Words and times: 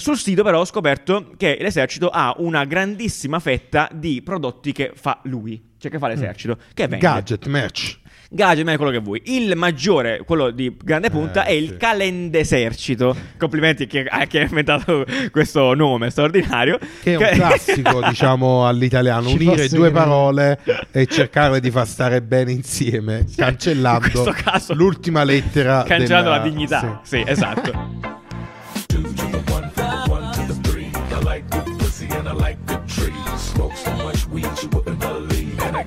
sul 0.00 0.16
sito 0.16 0.42
però 0.42 0.60
ho 0.60 0.64
scoperto 0.64 1.30
che 1.36 1.56
l'esercito 1.60 2.08
ha 2.08 2.34
una 2.38 2.64
grandissima 2.64 3.38
fetta 3.38 3.88
di 3.92 4.22
prodotti 4.22 4.72
che 4.72 4.92
fa 4.94 5.20
lui, 5.24 5.62
cioè 5.78 5.90
che 5.90 5.98
fa 5.98 6.08
l'esercito, 6.08 6.56
che 6.74 6.88
vende. 6.88 6.98
Gadget, 7.06 7.46
merch. 7.46 7.98
Gadget, 8.32 8.64
ma 8.64 8.72
è 8.72 8.76
quello 8.76 8.92
che 8.92 8.98
vuoi. 9.00 9.20
Il 9.24 9.56
maggiore, 9.56 10.22
quello 10.24 10.50
di 10.50 10.76
grande 10.84 11.10
punta, 11.10 11.44
Eh, 11.44 11.48
è 11.48 11.50
sì. 11.58 11.64
il 11.64 11.76
calendesercito. 11.76 13.16
Complimenti 13.36 13.82
a 13.82 13.86
chi, 13.86 13.98
a 14.08 14.24
chi 14.26 14.38
ha 14.38 14.42
inventato 14.42 15.04
questo 15.32 15.74
nome 15.74 16.10
straordinario. 16.10 16.78
Che 17.02 17.16
è 17.16 17.16
un 17.16 17.36
classico, 17.36 18.00
diciamo, 18.08 18.68
all'italiano. 18.68 19.28
Ci 19.30 19.34
Unire 19.34 19.66
due 19.66 19.66
credere. 19.66 19.90
parole 19.90 20.60
e 20.92 21.06
cercare 21.06 21.58
di 21.58 21.72
far 21.72 21.88
stare 21.88 22.22
bene 22.22 22.52
insieme, 22.52 23.26
cancellando 23.36 24.24
in 24.24 24.34
caso- 24.44 24.74
l'ultima 24.74 25.24
lettera. 25.24 25.82
Cancellando 25.82 26.30
della- 26.30 26.42
la 26.44 26.48
dignità. 26.48 27.00
sì. 27.02 27.16
Sì, 27.16 27.24
esatto. 27.26 28.18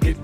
Sì, 0.02 0.15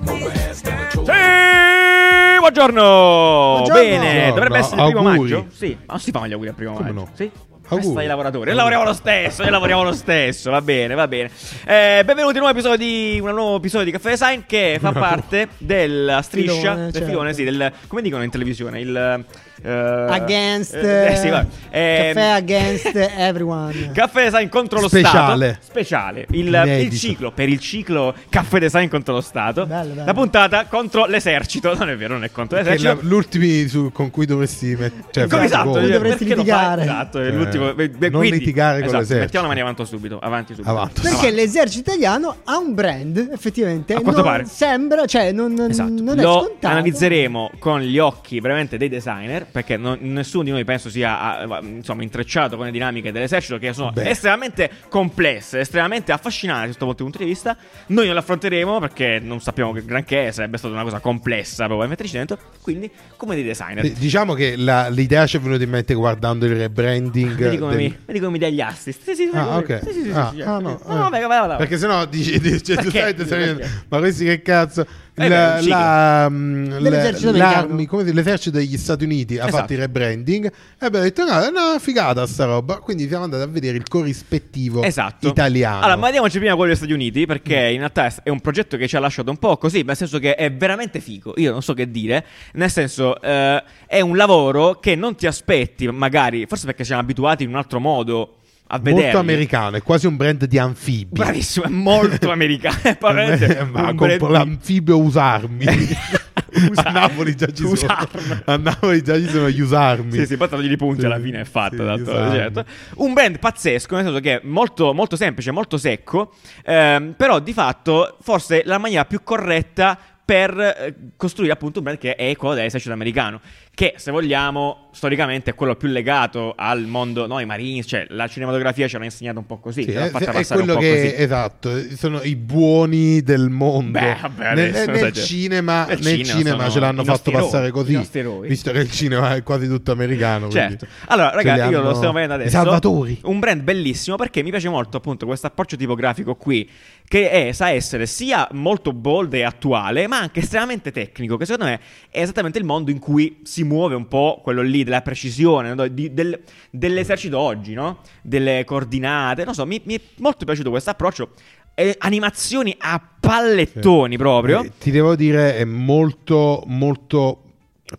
buongiorno. 2.39 3.61
Buongiorno. 3.61 3.73
Bene, 3.73 4.27
dovrebbe 4.33 4.57
essere 4.57 4.81
il 4.81 4.91
primo 4.91 5.09
Auguri. 5.09 5.31
maggio. 5.31 5.45
Sì, 5.51 5.77
ma 5.79 5.93
non 5.93 5.99
si 5.99 6.11
fanno 6.11 6.27
gli 6.27 6.31
auguri 6.31 6.49
al 6.49 6.55
primo 6.55 6.73
Come 6.73 6.91
maggio. 6.91 7.05
no? 7.05 7.09
Sì. 7.13 7.31
Festa 7.61 7.99
dei 7.99 8.07
lavoratori. 8.07 8.45
Noi 8.47 8.55
lavoriamo 8.55 8.83
lo 8.83 8.93
stesso, 8.93 9.43
noi 9.43 9.51
lavoriamo 9.51 9.83
lo 9.83 9.91
stesso. 9.93 10.49
Va 10.49 10.61
bene, 10.61 10.95
va 10.95 11.07
bene. 11.07 11.29
Eh, 11.65 12.01
benvenuti 12.03 12.37
a 12.37 12.41
un 12.41 12.47
nuovo 12.47 12.49
episodio 12.49 12.77
di 12.77 13.19
un 13.21 13.29
nuovo 13.31 13.57
episodio 13.57 13.85
di 13.85 13.91
Caffè 13.91 14.09
Design 14.09 14.39
che 14.47 14.77
fa 14.81 14.91
parte 14.91 15.49
della 15.59 16.23
striscia 16.23 16.51
Filone, 16.53 16.83
del 16.85 16.93
certo. 16.93 17.07
filone, 17.07 17.33
sì, 17.33 17.43
del 17.43 17.71
come 17.85 18.01
dicono 18.01 18.23
in 18.23 18.31
televisione, 18.31 18.79
il 18.79 19.23
eh, 19.62 19.70
Against. 20.09 20.73
eh, 20.76 21.16
sì, 21.16 21.30
va. 21.30 21.45
Eh, 21.70 22.12
caffè 22.13 22.27
against 22.30 22.95
everyone. 22.95 23.91
Caffè 23.94 24.23
Design 24.30 24.48
contro 24.48 24.80
lo 24.82 24.88
Speciale. 24.88 25.58
Stato. 25.62 25.66
Speciale. 25.72 26.26
Il, 26.32 26.80
il 26.82 26.98
ciclo, 26.98 27.32
per 27.32 27.49
il 27.49 27.59
ciclo 27.59 28.13
Caffè 28.29 28.60
Design 28.60 28.88
contro 28.88 29.13
lo 29.16 29.21
Stato. 29.21 29.66
Bello, 29.66 29.93
bello. 29.93 30.05
La 30.05 30.13
puntata 30.13 30.66
contro 30.66 31.05
l'esercito. 31.05 31.74
Non 31.79 31.90
è 31.90 31.96
vero, 31.98 32.13
non 32.13 32.24
è 32.24 32.32
contro 32.32 32.57
l'esercito. 32.57 32.93
la- 32.93 32.99
l'ultimi 33.01 33.68
su- 33.68 33.91
con 33.91 34.10
cui 34.12 34.26
dovresti 34.26 34.76
mettere. 34.77 35.04
Cioè, 35.12 35.27
Come 35.27 35.29
fare 35.29 35.46
esatto. 35.46 35.79
Cui 35.79 35.90
dovresti 35.91 36.26
litigare. 36.26 36.82
Esatto, 36.84 37.20
è 37.21 37.27
Eh, 37.27 37.32
l'ultimo. 37.32 37.73
Beh, 37.73 37.90
beh, 37.90 38.10
non 38.10 38.20
quindi- 38.20 38.40
litigare 38.40 38.77
con 38.79 38.84
esatto, 38.88 38.99
l'esercito. 38.99 39.23
Mettiamo 39.26 39.46
la 39.48 39.51
mani 39.54 39.62
avanti 39.62 39.85
subito. 39.85 40.20
Avanti 40.20 40.54
subito. 40.54 40.70
Avanti. 40.70 41.01
Perché 41.01 41.32
l'esercito 41.32 41.90
italiano 41.91 42.35
ha 42.44 42.57
un 42.57 42.73
brand, 42.73 43.29
effettivamente. 43.32 43.94
A 43.94 44.01
quanto 44.01 44.21
non 44.21 44.29
pare. 44.32 44.46
Sembra, 44.46 45.05
cioè, 45.05 45.32
non, 45.32 45.54
non- 45.54 45.70
Esatto. 45.70 46.01
non 46.01 46.20
è 46.20 46.21
Lo 46.23 46.40
scontato. 46.46 46.68
analizzeremo 46.68 47.51
con 47.60 47.79
gli 47.82 47.98
occhi 47.98 48.40
veramente 48.40 48.77
dei 48.77 48.90
designer, 48.90 49.46
perché 49.51 49.77
non- 49.77 49.97
nessuno 50.01 50.43
di 50.43 50.51
noi 50.51 50.63
penso 50.63 50.89
sia 50.89 51.19
ah, 51.19 51.59
insomma 51.61 52.03
intrecciato 52.03 52.55
con 52.55 52.65
le 52.65 52.71
dinamiche 52.71 53.11
dell'esercito, 53.11 53.57
che 53.57 53.73
sono 53.73 53.91
Beh. 53.91 54.09
estremamente 54.09 54.69
complesse, 54.89 55.59
estremamente 55.59 56.11
affascinanti 56.11 56.75
da 56.77 56.85
questo 56.85 57.03
punto 57.03 57.17
di 57.17 57.25
vista. 57.25 57.55
Noi 57.87 58.05
non 58.05 58.15
l'affronteremo 58.15 58.79
perché 58.79 59.20
non 59.21 59.39
sappiamo 59.41 59.71
che 59.73 59.83
granché 59.83 60.31
sarebbe 60.31 60.57
stata 60.57 60.73
una 60.73 60.83
cosa 60.83 60.99
complessa 60.99 61.65
proprio 61.65 61.81
da 61.81 61.87
metterci 61.87 62.13
dentro. 62.13 62.37
Quindi, 62.61 62.89
come 63.15 63.35
dei 63.35 63.43
designer. 63.43 63.85
Eh, 63.85 63.93
Diciamo 63.93 64.33
che 64.33 64.55
la- 64.55 64.88
l'idea 64.89 65.25
ci 65.27 65.38
è 65.38 65.39
venuta 65.39 65.63
in 65.63 65.69
mente 65.69 65.94
guardando 65.94 66.45
il 66.45 66.55
rebranding. 66.55 67.35
Vedi 67.35 67.57
come, 67.57 67.75
del- 67.75 67.85
mi, 67.85 67.97
vedi 68.05 68.19
come 68.19 68.31
mi 68.31 68.38
dai 68.39 68.53
gli 68.53 68.61
assist? 68.61 69.01
Sì, 69.03 69.16
sì, 69.16 69.29
Ah, 69.33 69.57
ok. 69.57 69.79
sì, 69.83 69.91
sì, 69.94 70.03
sì, 70.03 70.09
Ah, 70.11 70.29
sì, 70.29 70.35
sì. 70.38 70.41
ah, 70.41 70.59
no, 70.59 70.79
No, 70.85 71.13
eh. 71.16 71.19
vabbè. 71.22 71.57
Perché 71.57 71.77
sennò 71.77 72.05
dici, 72.05 72.39
dici 72.39 72.73
Perché? 72.75 73.13
Perché? 73.13 73.69
ma 73.89 73.97
questi 74.00 74.25
che 74.25 74.41
cazzo 74.41 74.85
la- 75.28 75.53
un 75.56 75.59
ciclo. 75.62 75.75
la- 75.78 76.28
mm, 76.29 76.66
Dell'esercito 76.79 77.31
le- 77.31 77.39
americano. 77.41 77.67
l'armi, 77.67 77.85
come 77.85 78.03
l'esercito 78.12 78.57
degli 78.57 78.78
Stati 78.78 79.03
Uniti 79.03 79.38
ha 79.38 79.44
Esatto. 79.44 79.57
fatto 79.57 79.73
il 79.73 79.79
rebranding 79.79 80.45
e 80.45 80.85
abbiamo 80.85 81.03
detto 81.06 81.25
no, 81.25 81.41
è 81.41 81.47
una 81.47 81.78
figata 81.79 82.25
sta 82.28 82.45
roba 82.45 82.78
quindi 82.78 83.07
siamo 83.07 83.25
andati 83.25 83.44
a 83.44 83.47
vedere 83.47 83.78
il 83.78 83.88
corrispettivo 83.88 84.84
Esatto. 84.84 85.28
italiano 85.28 85.79
Allora, 85.79 85.95
ma 85.97 86.06
vediamoci 86.07 86.38
prima 86.39 86.53
quello 86.56 86.67
degli 86.69 86.78
Stati 86.78 86.94
Uniti, 86.94 87.25
perché 87.25 87.56
in 87.56 87.78
realtà 87.79 88.11
è 88.23 88.29
un 88.29 88.39
progetto 88.39 88.78
che 88.78 88.88
ci 88.88 88.95
ha 88.95 89.00
lasciato 89.00 89.29
un 89.29 89.38
po' 89.38 89.57
così, 89.57 89.81
nel 89.84 89.95
senso 89.95 90.19
che 90.19 90.35
è 90.35 90.51
veramente 90.51 91.00
figo. 91.00 91.33
Io 91.38 91.51
non 91.51 91.61
so 91.61 91.73
che 91.73 91.89
dire, 91.89 92.25
nel 92.53 92.69
senso, 92.69 93.19
eh, 93.21 93.63
è 93.88 94.01
un 94.01 94.15
lavoro 94.15 94.79
che 94.79 94.95
non 94.95 95.15
ti 95.15 95.27
aspetti, 95.27 95.88
magari, 95.89 96.45
forse 96.47 96.65
perché 96.65 96.83
siamo 96.83 97.01
abituati 97.01 97.44
in 97.44 97.49
un 97.49 97.55
altro 97.55 97.79
modo 97.79 98.38
a 98.72 98.80
molto 98.84 99.18
americano 99.18 99.78
è 99.78 99.81
quasi 99.81 100.06
un 100.06 100.16
brand 100.16 100.46
di 100.46 100.57
anfibi 100.59 101.09
Bravissimo, 101.19 101.66
è 101.66 101.69
molto 101.69 102.30
americano. 102.31 102.78
È 102.84 102.97
veramente 103.00 103.63
ma 103.72 103.94
brand- 103.94 104.22
l'anfibio 104.30 105.00
usarmi 105.00 105.66
a 106.75 106.91
Napoli 106.91 107.35
già 107.35 107.47
ci 107.47 107.62
sono 107.63 107.72
Usarmi. 107.72 108.41
a 108.46 108.57
Napoli 108.57 109.02
già 109.03 109.16
ci 109.16 109.28
sono 109.28 109.50
gli 109.50 109.59
usarmi 109.62 110.12
Sì, 110.12 110.25
sì, 110.25 110.38
poi 110.38 110.50
togli 110.50 110.72
i 110.72 110.78
punti 110.78 111.00
Sì, 111.02 111.06
alla 111.06 111.19
fine 111.19 111.41
è 111.41 111.46
fatta. 111.46 111.97
sì, 111.97 112.03
certo. 112.06 112.66
Un 112.96 113.13
brand 113.13 113.40
pazzesco, 113.40 113.96
nel 113.96 114.06
senso 114.06 114.19
che 114.19 114.35
è 114.35 114.41
molto, 114.44 114.94
molto 114.94 115.16
semplice, 115.16 115.51
molto 115.51 115.78
secco, 115.78 116.34
ehm, 116.66 117.13
però 117.18 117.40
di 117.40 117.53
fatto 117.53 118.18
forse 118.22 118.63
la 118.66 118.78
maniera 118.78 119.06
più 119.06 119.22
corretta 119.24 119.97
per 120.29 120.59
eh, 120.59 120.95
costruire 121.17 121.51
appunto 121.51 121.79
un 121.79 121.85
brand 121.85 121.97
che 121.97 122.13
è 122.13 122.35
quello 122.35 122.53
dell'esercito 122.53 122.94
americano, 122.94 123.41
che 123.73 123.95
se 123.97 124.12
vogliamo 124.12 124.90
storicamente 124.91 125.50
è 125.50 125.56
quello 125.56 125.75
più 125.75 125.88
legato 125.88 126.53
al 126.56 126.85
mondo, 126.85 127.25
no, 127.25 127.40
i 127.40 127.45
Marines, 127.45 127.88
cioè 127.88 128.06
la 128.09 128.28
cinematografia 128.28 128.88
ci 128.88 128.95
hanno 128.95 129.06
insegnato 129.06 129.39
un 129.39 129.47
po' 129.47 129.57
così, 129.57 129.81
Sì, 129.85 129.91
ce 129.91 129.97
è, 129.97 130.12
è 130.12 130.45
quello 130.45 130.73
un 130.73 130.78
po' 130.78 130.78
che 130.78 131.01
così. 131.01 131.23
esatto 131.23 131.72
sono 131.95 132.22
i 132.22 132.35
buoni 132.35 133.23
del 133.23 133.50
mondo 133.50 133.97
Beh, 133.97 134.18
vabbè, 134.22 134.53
nel, 134.53 134.69
adesso, 134.75 134.91
nel 134.91 135.13
cinema, 135.13 135.85
nel 135.88 136.00
cinema 136.00 136.23
cinema 136.23 136.69
ce 136.69 136.79
l'hanno 136.79 137.03
fatto 137.03 137.29
eroi, 137.31 137.41
passare 137.41 137.72
così 137.72 137.95
visto 138.41 138.72
che 138.72 138.79
il 138.79 138.91
cinema 138.91 139.34
è 139.34 139.41
quasi 139.41 139.68
tutto 139.68 139.91
americano 139.94 140.47
Certo. 140.50 140.85
Allora, 141.07 141.29
ce 141.29 141.35
ragazzi, 141.38 141.72
io 141.72 141.81
lo 141.81 141.94
stiamo 141.95 142.13
vedendo 142.13 142.35
adesso. 142.35 142.51
salvatori 142.51 143.19
Un 143.23 143.39
brand 143.39 143.63
bellissimo 143.63 144.16
perché 144.16 144.44
mi 144.44 144.51
piace 144.51 144.69
molto 144.69 144.97
appunto 144.97 145.25
questo 145.25 145.47
approccio 145.47 145.75
tipografico 145.75 146.35
qui 146.35 146.69
che 147.09 147.31
è, 147.31 147.51
sa 147.53 147.71
essere 147.71 148.05
sia 148.05 148.47
molto 148.51 148.93
bold 148.93 149.33
e 149.33 149.41
attuale, 149.41 150.05
ma 150.05 150.19
anche 150.19 150.41
estremamente 150.41 150.91
tecnico, 150.91 151.37
che 151.37 151.45
secondo 151.45 151.71
me 151.71 151.79
è 152.11 152.21
esattamente 152.21 152.59
il 152.59 152.65
mondo 152.65 152.91
in 152.91 152.99
cui 152.99 153.39
si 153.41 153.63
muove 153.63 153.95
un 153.95 154.07
po' 154.07 154.41
quello 154.43 154.61
lì 154.61 154.83
della 154.83 155.01
precisione, 155.01 155.73
no? 155.73 155.87
Di- 155.87 156.13
del- 156.13 156.39
dell'esercito 156.69 157.39
oggi, 157.39 157.73
no? 157.73 158.01
Delle 158.21 158.63
coordinate, 158.63 159.43
non 159.43 159.55
so, 159.55 159.65
mi, 159.65 159.81
mi 159.85 159.95
è 159.95 160.01
molto 160.17 160.45
piaciuto 160.45 160.69
questo 160.69 160.91
approccio. 160.91 161.31
Eh, 161.73 161.95
animazioni 161.97 162.75
a 162.77 163.01
pallettoni 163.19 164.15
proprio. 164.15 164.61
Eh, 164.61 164.71
ti 164.77 164.91
devo 164.91 165.15
dire 165.15 165.55
è 165.55 165.63
molto 165.63 166.61
molto 166.67 167.45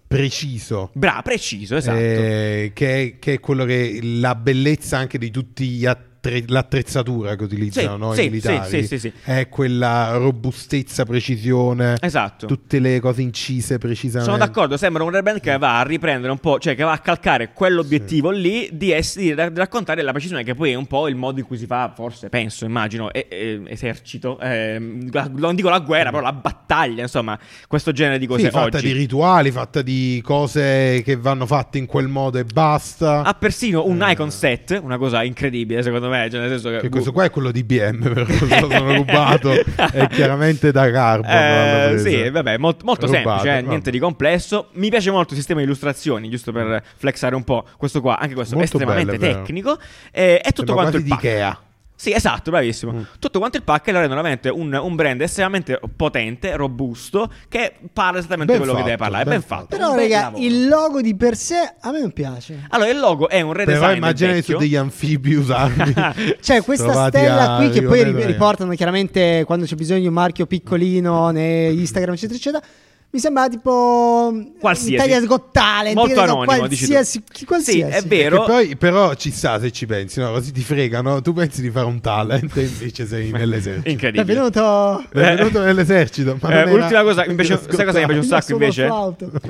preciso 0.07 0.91
Bravo, 0.93 1.23
preciso, 1.23 1.75
esatto. 1.75 1.99
Eh, 1.99 2.71
che, 2.73 3.03
è, 3.03 3.19
che 3.19 3.33
è 3.33 3.41
quello 3.41 3.65
che 3.65 3.99
la 4.03 4.37
bellezza 4.37 4.99
anche 4.99 5.19
di 5.19 5.33
tutti 5.33 5.67
gli 5.67 5.85
attre- 6.21 6.45
l'attrezzatura 6.47 7.35
che 7.35 7.45
utilizzano 7.45 7.93
Sì, 7.95 7.99
no, 7.99 8.13
sì, 8.13 8.25
i 8.27 8.29
militari 8.31 8.87
sì, 8.99 9.13
è 9.25 9.49
quella 9.49 10.17
robustezza 10.17 11.05
precisione 11.05 11.97
Esatto. 12.01 12.47
tutte 12.47 12.79
le 12.79 13.01
cose 13.01 13.23
incise 13.23 13.79
precisamente 13.79 14.31
Sono 14.31 14.45
d'accordo, 14.45 14.77
sembra 14.77 15.03
un 15.03 15.11
rebrand 15.11 15.41
che 15.41 15.57
va 15.59 15.79
a 15.81 15.83
riprendere 15.83 16.31
un 16.31 16.39
po', 16.39 16.59
cioè 16.59 16.75
che 16.75 16.83
va 16.85 16.93
a 16.93 16.99
calcare 16.99 17.53
quell'obiettivo 17.53 18.31
lì 18.31 18.69
di, 18.73 18.93
ess- 18.93 19.17
di 19.19 19.33
ra- 19.35 19.49
di 19.49 19.59
raccontare 19.59 20.03
la 20.03 20.11
precisione 20.13 20.45
che 20.45 20.55
poi 20.55 20.73
è 20.73 20.75
un 20.75 20.87
po' 20.87 21.09
il 21.09 21.17
modo 21.17 21.41
in 21.41 21.47
cui 21.47 21.57
si 21.57 21.67
fa, 21.67 21.93
forse, 21.95 22.29
penso, 22.29 22.65
immagino, 22.65 23.11
e- 23.13 23.27
e- 23.29 23.63
esercito, 23.67 24.39
la- 24.41 25.31
non 25.35 25.55
dico 25.55 25.69
la 25.71 25.81
guerra, 25.81 26.11
però 26.11 26.23
la 26.23 26.33
battaglia, 26.33 27.03
insomma, 27.03 27.39
questo 27.67 27.93
genere 27.93 28.19
di 28.19 28.27
cose 28.27 28.45
Sì, 28.45 28.51
fatta 28.51 28.77
oggi. 28.79 28.87
di 28.87 28.93
rituali, 28.93 29.51
fatta 29.51 29.83
di 29.83 30.21
cose 30.25 31.03
che 31.05 31.17
vanno 31.17 31.47
fatte 31.47 31.79
in 31.79 31.87
quel 31.87 32.09
modo 32.09 32.39
e 32.39 32.45
basta. 32.45 33.23
Ha 33.23 33.35
persino 33.35 33.87
un 33.87 34.03
Eh. 34.03 34.13
icon 34.13 34.31
set, 34.31 34.79
una 34.83 34.99
cosa 34.99 35.23
incredibile 35.23 35.83
secondo 35.83 36.09
me, 36.09 36.10
cioè 36.31 36.41
nel 36.41 36.49
senso 36.51 36.71
che... 36.71 36.81
Che 36.81 36.89
questo 36.89 37.13
qua 37.13 37.25
è 37.25 37.31
quello 37.31 37.51
di 37.51 37.65
BM, 37.65 38.03
però 38.13 38.27
sono 38.27 38.95
rubato. 38.95 39.51
È 39.93 40.07
chiaramente 40.09 40.73
da 40.73 40.91
Carbon. 40.91 41.31
Eh, 41.31 41.99
sì, 41.99 42.29
vabbè, 42.29 42.59
molto, 42.59 42.85
molto 42.85 43.07
Rubato, 43.07 43.29
semplice, 43.29 43.49
eh, 43.49 43.55
vabbè. 43.57 43.69
niente 43.69 43.91
di 43.91 43.99
complesso. 43.99 44.69
Mi 44.73 44.89
piace 44.89 45.11
molto 45.11 45.33
il 45.33 45.39
sistema 45.39 45.61
di 45.61 45.67
illustrazioni, 45.67 46.29
giusto 46.29 46.53
per 46.53 46.83
flexare 46.97 47.35
un 47.35 47.45
po'. 47.45 47.67
Questo 47.77 48.01
qua, 48.01 48.19
anche 48.19 48.35
questo 48.35 48.57
Molto 48.57 48.77
estremamente 48.77 49.19
bello, 49.19 49.33
è 49.33 49.37
tecnico. 49.37 49.79
Eh, 50.11 50.39
è 50.39 50.53
tutto 50.53 50.75
Sembra 50.75 50.75
quanto 50.75 50.97
il 50.99 51.03
di 51.03 51.09
pack. 51.11 51.23
Ikea. 51.23 51.61
Sì, 52.01 52.15
esatto, 52.15 52.51
bravissimo. 52.51 52.93
Mm. 52.93 53.03
Tutto 53.19 53.39
quanto 53.39 53.59
il 53.59 53.63
pack 53.63 53.89
lo 53.89 53.99
rendono 53.99 54.23
veramente 54.23 54.49
un, 54.49 54.73
un 54.73 54.95
brand 54.95 55.21
estremamente 55.21 55.79
potente, 55.95 56.57
robusto, 56.57 57.31
che 57.47 57.75
parla 57.93 58.21
esattamente 58.21 58.53
Ben 58.53 58.63
quello 58.63 58.73
che 58.73 58.79
fatto, 58.79 58.91
deve 58.91 59.03
parlare. 59.03 59.25
È 59.25 59.27
ben 59.27 59.41
ben 59.41 59.47
fatto. 59.47 59.77
Però, 59.77 59.95
raga, 59.95 60.21
lavoro. 60.23 60.43
il 60.43 60.67
logo 60.67 61.03
di 61.03 61.15
per 61.15 61.37
sé 61.37 61.75
a 61.79 61.91
me 61.91 62.01
non 62.01 62.11
piace. 62.13 62.65
Allora, 62.71 62.89
il 62.89 62.99
logo 62.99 63.29
è 63.29 63.43
un 63.43 63.53
redesign 63.53 63.79
Però 63.79 63.89
del 63.89 63.97
immagina 63.99 64.41
su 64.41 64.57
degli 64.57 64.77
anfibi 64.77 65.35
usarmi. 65.35 65.93
Cioè, 66.41 66.63
questa 66.63 66.87
Trovati 66.87 67.19
stella 67.19 67.57
qui 67.59 67.69
che 67.69 67.83
poi 67.83 68.25
riportano 68.25 68.73
chiaramente 68.73 69.43
quando 69.45 69.67
c'è 69.67 69.75
bisogno 69.75 70.01
di 70.01 70.07
un 70.07 70.15
marchio 70.15 70.47
piccolino 70.47 71.29
nei 71.29 71.79
Instagram, 71.81 72.15
eccetera, 72.15 72.39
eccetera. 72.39 72.65
Mi 73.13 73.19
sembra 73.19 73.49
tipo 73.49 74.33
Qualsiasi. 74.61 74.95
Italia's 74.95 75.27
Got 75.27 75.51
Talent, 75.51 75.97
Molto 75.97 76.21
anonimo, 76.21 76.69
dici 76.69 76.85
tu. 76.87 76.93
qualsiasi, 76.93 77.23
Sì, 77.33 77.45
qualsiasi. 77.45 77.97
è 77.97 78.03
vero. 78.09 78.45
Poi, 78.45 78.77
però 78.77 79.15
ci 79.15 79.33
sta 79.33 79.59
se 79.59 79.73
ci 79.73 79.85
pensi, 79.87 80.21
no? 80.21 80.31
Così 80.31 80.53
ti 80.53 80.61
fregano. 80.63 81.21
Tu 81.21 81.33
pensi 81.33 81.61
di 81.61 81.71
fare 81.71 81.87
un 81.87 82.01
talent 82.01 82.57
e 82.57 82.63
invece 82.63 83.07
sei 83.09 83.31
nell'esercito. 83.33 83.89
Incredibile. 83.89 84.25
Benvenuto. 84.25 85.05
Benvenuto 85.13 85.61
nell'esercito. 85.61 86.39
Ma 86.41 86.49
Eh, 86.51 86.55
non 86.67 86.69
era- 86.69 86.83
ultima 86.85 87.03
cosa, 87.03 87.23
piace, 87.25 87.61
sai 87.69 87.85
cosa 87.85 87.99
mi 87.99 88.05
piace 88.07 88.13
un 88.21 88.25
sacco 88.25 88.53
invece? 88.53 88.89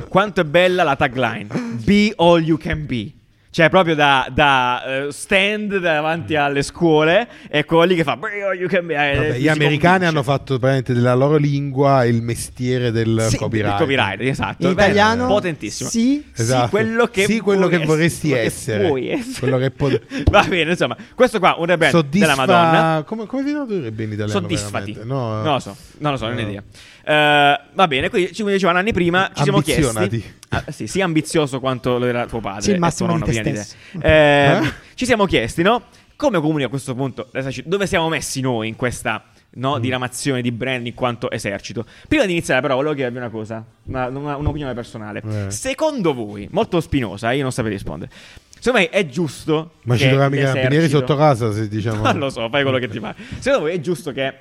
Quanto 0.09 0.41
è 0.41 0.45
bella 0.45 0.83
la 0.83 0.97
tagline. 0.97 1.47
Be 1.85 2.15
all 2.17 2.41
you 2.43 2.57
can 2.57 2.87
be. 2.87 3.13
Cioè, 3.53 3.69
proprio 3.69 3.97
da, 3.97 4.29
da, 4.33 5.07
eh, 5.07 5.13
stand 5.13 5.79
davanti 5.79 6.37
alle 6.37 6.63
scuole, 6.63 7.27
e 7.49 7.65
quello 7.65 7.83
lì 7.83 7.97
che 7.97 8.05
fa. 8.05 8.17
"Brio, 8.17 8.53
you 8.53 8.69
can 8.69 8.87
be-" 8.87 8.95
eh, 8.95 9.17
Vabbè, 9.17 9.39
gli 9.39 9.49
americani 9.49 9.81
convince. 9.81 10.07
hanno 10.07 10.23
fatto 10.23 10.45
praticamente 10.59 10.93
della 10.95 11.15
loro 11.15 11.37
lingua 11.37 12.05
il 12.05 12.23
mestiere 12.23 12.93
del 12.93 13.27
Sì, 13.29 13.37
copyright. 13.37 13.73
il 13.73 13.79
copyright, 13.81 14.21
esatto. 14.21 14.67
In 14.67 14.73
italiano? 14.73 15.27
potentissimo. 15.27 15.91
Sì. 15.91 16.25
Esatto. 16.33 16.65
Sì, 16.67 16.71
quello 16.71 17.07
che, 17.07 17.25
Sì, 17.25 17.41
quello 17.41 17.67
che 17.67 17.77
vuoi 17.79 17.87
vorresti 17.89 18.29
quello 18.29 18.45
essere. 18.45 18.87
puoi 18.87 19.09
essere. 19.11 19.39
Quello 19.41 19.59
che 19.59 19.71
pot- 19.73 20.01
Va 20.31 20.45
bene, 20.49 20.71
insomma, 20.71 20.97
questo 21.17 21.41
qua 21.41 21.57
un 21.59 21.67
rebrand 21.67 21.93
Soddisfa... 21.93 22.27
della 22.27 22.37
Madonna. 22.37 23.03
Come, 23.05 23.27
come 23.27 23.45
si 23.45 23.51
tradurrebbe 23.53 24.03
in 24.05 24.13
italiano? 24.13 24.41
Soddisfati. 24.41 24.97
No, 25.03 25.43
Non 25.43 25.55
lo 25.55 25.59
so, 25.59 25.77
non 25.99 26.13
lo 26.13 26.17
so, 26.17 26.27
non 26.29 26.37
ho 26.37 26.41
No. 26.41 26.49
idea. 26.49 26.63
Eh, 27.05 27.61
va 27.73 27.89
bene, 27.89 28.09
quindi 28.11 28.33
ci 28.35 28.45
dicevano 28.45 28.79
anni 28.79 28.93
prima, 28.93 29.31
ci 29.35 29.43
siamo 29.43 29.61
chiesti. 29.61 30.25
Ah, 30.51 30.65
sì, 30.69 30.87
sia 30.87 31.05
ambizioso 31.05 31.61
quanto 31.61 31.99
lo 31.99 32.07
era 32.07 32.27
tuo 32.27 32.41
padre. 32.41 32.63
Sì, 32.63 32.71
il 32.73 32.79
massimo 32.79 33.09
tuo 33.09 33.19
di 33.19 33.23
nonno 33.25 33.33
te 33.33 33.41
prima 33.43 33.57
di 33.57 33.65
stesso. 33.65 34.07
Eh, 34.07 34.67
Eh? 34.67 34.73
Ci 34.95 35.05
siamo 35.07 35.25
chiesti, 35.27 35.63
no? 35.63 35.83
Come 36.17 36.41
comuni 36.41 36.65
a 36.65 36.69
questo 36.69 36.95
punto? 36.95 37.31
Dove 37.65 37.87
siamo 37.87 38.09
messi 38.09 38.41
noi 38.41 38.69
in 38.69 38.77
questa 38.77 39.25
no, 39.53 39.77
Mm. 39.79 39.81
diramazione 39.81 40.43
di 40.43 40.53
brand 40.53 40.87
in 40.87 40.95
quanto 40.95 41.31
esercito? 41.31 41.87
Prima 42.07 42.25
di 42.27 42.33
iniziare, 42.33 42.61
però, 42.61 42.75
volevo 42.75 42.95
chiedervi 42.95 43.17
una 43.19 43.31
cosa, 43.31 43.65
una- 43.85 44.07
una- 44.09 44.37
un'opinione 44.37 44.75
personale. 44.75 45.23
Eh. 45.27 45.51
Secondo 45.51 46.13
voi, 46.13 46.47
molto 46.51 46.81
spinosa, 46.81 47.33
io 47.33 47.43
non 47.43 47.53
saprei 47.53 47.75
rispondere. 47.75 48.11
Secondo 48.61 48.87
me 48.87 48.89
è 48.91 49.07
giusto. 49.07 49.73
Ma 49.85 49.97
ci 49.97 50.07
troviamo 50.07 50.35
i 50.35 50.39
carabinieri 50.39 50.89
sotto 50.89 51.17
casa 51.17 51.51
se 51.51 51.67
diciamo... 51.67 52.03
non 52.13 52.19
lo 52.19 52.31
so, 52.31 52.49
fai 52.51 52.63
quello 52.63 52.79
che 52.79 52.89
ti 52.89 53.01
pare. 53.01 53.17
Secondo 53.39 53.67
voi 53.67 53.75
è 53.77 53.81
giusto 53.81 54.13
che 54.13 54.35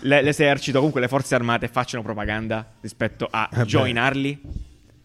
le- 0.00 0.22
l'esercito, 0.22 0.78
comunque 0.78 1.00
le 1.00 1.08
forze 1.08 1.34
armate, 1.34 1.66
facciano 1.68 2.02
propaganda 2.02 2.64
rispetto 2.80 3.26
a 3.30 3.48
Eh 3.52 3.64
joinarli? 3.64 4.40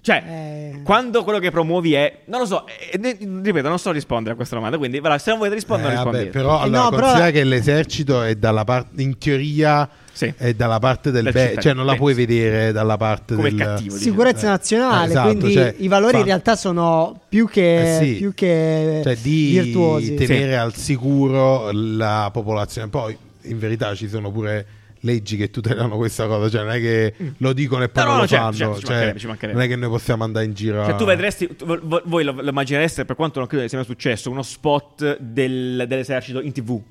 Cioè, 0.02 0.24
Eh. 0.26 0.82
quando 0.84 1.24
quello 1.26 1.40
che 1.40 1.52
promuovi 1.52 1.94
è. 1.94 2.20
Non 2.26 2.40
lo 2.40 2.46
so, 2.46 2.66
eh, 2.68 2.98
ne- 2.98 3.18
ripeto, 3.44 3.68
non 3.68 3.78
so 3.80 3.92
rispondere 3.92 4.34
a 4.34 4.36
questa 4.38 4.56
domanda. 4.56 4.78
Quindi, 4.78 5.00
voilà, 5.00 5.18
se 5.18 5.30
non 5.30 5.40
volete 5.40 5.56
rispondere, 5.58 5.92
Eh, 5.92 5.96
non 5.96 6.04
vabbè, 6.06 6.18
rispondete. 6.24 6.46
però 6.46 6.60
Eh, 6.60 6.64
allora, 6.64 6.82
no, 6.84 6.90
però- 6.90 7.02
considera 7.08 7.32
che 7.32 7.44
l'esercito 7.44 8.22
è 8.24 8.36
dalla 8.36 8.64
parte 8.64 9.02
in 9.02 9.18
teoria 9.18 9.90
Sì. 10.14 10.34
è 10.38 10.54
dalla 10.54 10.80
parte 10.80 11.12
del 11.12 11.24
Del 11.24 11.34
cittadino, 11.34 11.62
cioè 11.62 11.74
non 11.74 11.86
la 11.86 11.92
sì, 11.94 11.98
puoi 11.98 12.14
sì. 12.14 12.26
vedere 12.26 12.72
dalla 12.72 12.96
parte 12.98 13.36
Come 13.36 13.50
del 13.50 13.58
cattivo. 13.60 13.96
Sicurezza 13.98 14.46
Eh, 14.48 14.50
nazionale, 14.50 15.10
esatto, 15.10 15.28
quindi 15.36 15.54
cioè, 15.54 15.76
i 15.78 15.88
valori 15.90 16.14
fa- 16.14 16.20
in 16.20 16.26
realtà 16.26 16.56
sono 16.56 17.20
più 17.28 17.48
che, 17.50 17.98
Eh 17.98 18.04
sì. 18.06 18.14
più 18.16 18.34
che 18.34 19.02
cioè 19.04 19.16
di 19.18 19.50
virtuosi. 19.62 20.16
tenere 20.16 20.58
al 20.58 20.74
sicuro 20.76 21.72
la 21.74 22.30
popolazione. 22.32 22.88
Poi 22.88 23.18
in 23.44 23.60
verità 23.60 23.94
ci 23.96 24.08
sono 24.08 24.32
pure 24.32 24.66
leggi 25.02 25.38
che 25.38 25.50
tutelano 25.50 25.96
questa 25.98 26.28
cosa, 26.28 26.50
cioè 26.50 26.64
non 26.64 26.72
è 26.74 26.80
che 26.80 27.14
lo 27.38 27.54
dicono 27.54 27.84
e 27.84 27.90
poi 27.90 28.04
No, 28.04 28.10
non 28.10 28.16
no, 28.18 28.22
lo 28.24 28.28
certo, 28.28 28.44
fanno, 28.44 28.56
certo, 28.58 28.80
ci 28.80 28.86
cioè, 28.86 29.28
mancherebbe, 29.28 29.54
non 29.58 29.62
è 29.62 29.68
che 29.68 29.76
noi 29.76 29.90
possiamo 29.90 30.24
andare 30.24 30.46
in 30.46 30.54
giro 30.54 30.84
Cioè, 30.84 30.94
a- 30.94 30.96
tu 30.98 31.06
vedresti, 31.06 31.56
tu- 31.56 31.66
vo- 31.66 32.02
voi 32.06 32.24
lo, 32.24 32.34
lo 32.34 32.50
immaginereste, 32.50 33.06
per 33.06 33.16
quanto 33.16 33.40
non 33.40 33.48
credo 33.48 33.64
che 33.64 33.70
sia 33.70 33.78
mai 33.78 33.88
successo, 33.88 34.30
uno 34.30 34.44
spot 34.44 35.18
del- 35.20 35.86
dell'esercito 35.88 36.42
in 36.42 36.52
tv. 36.52 36.82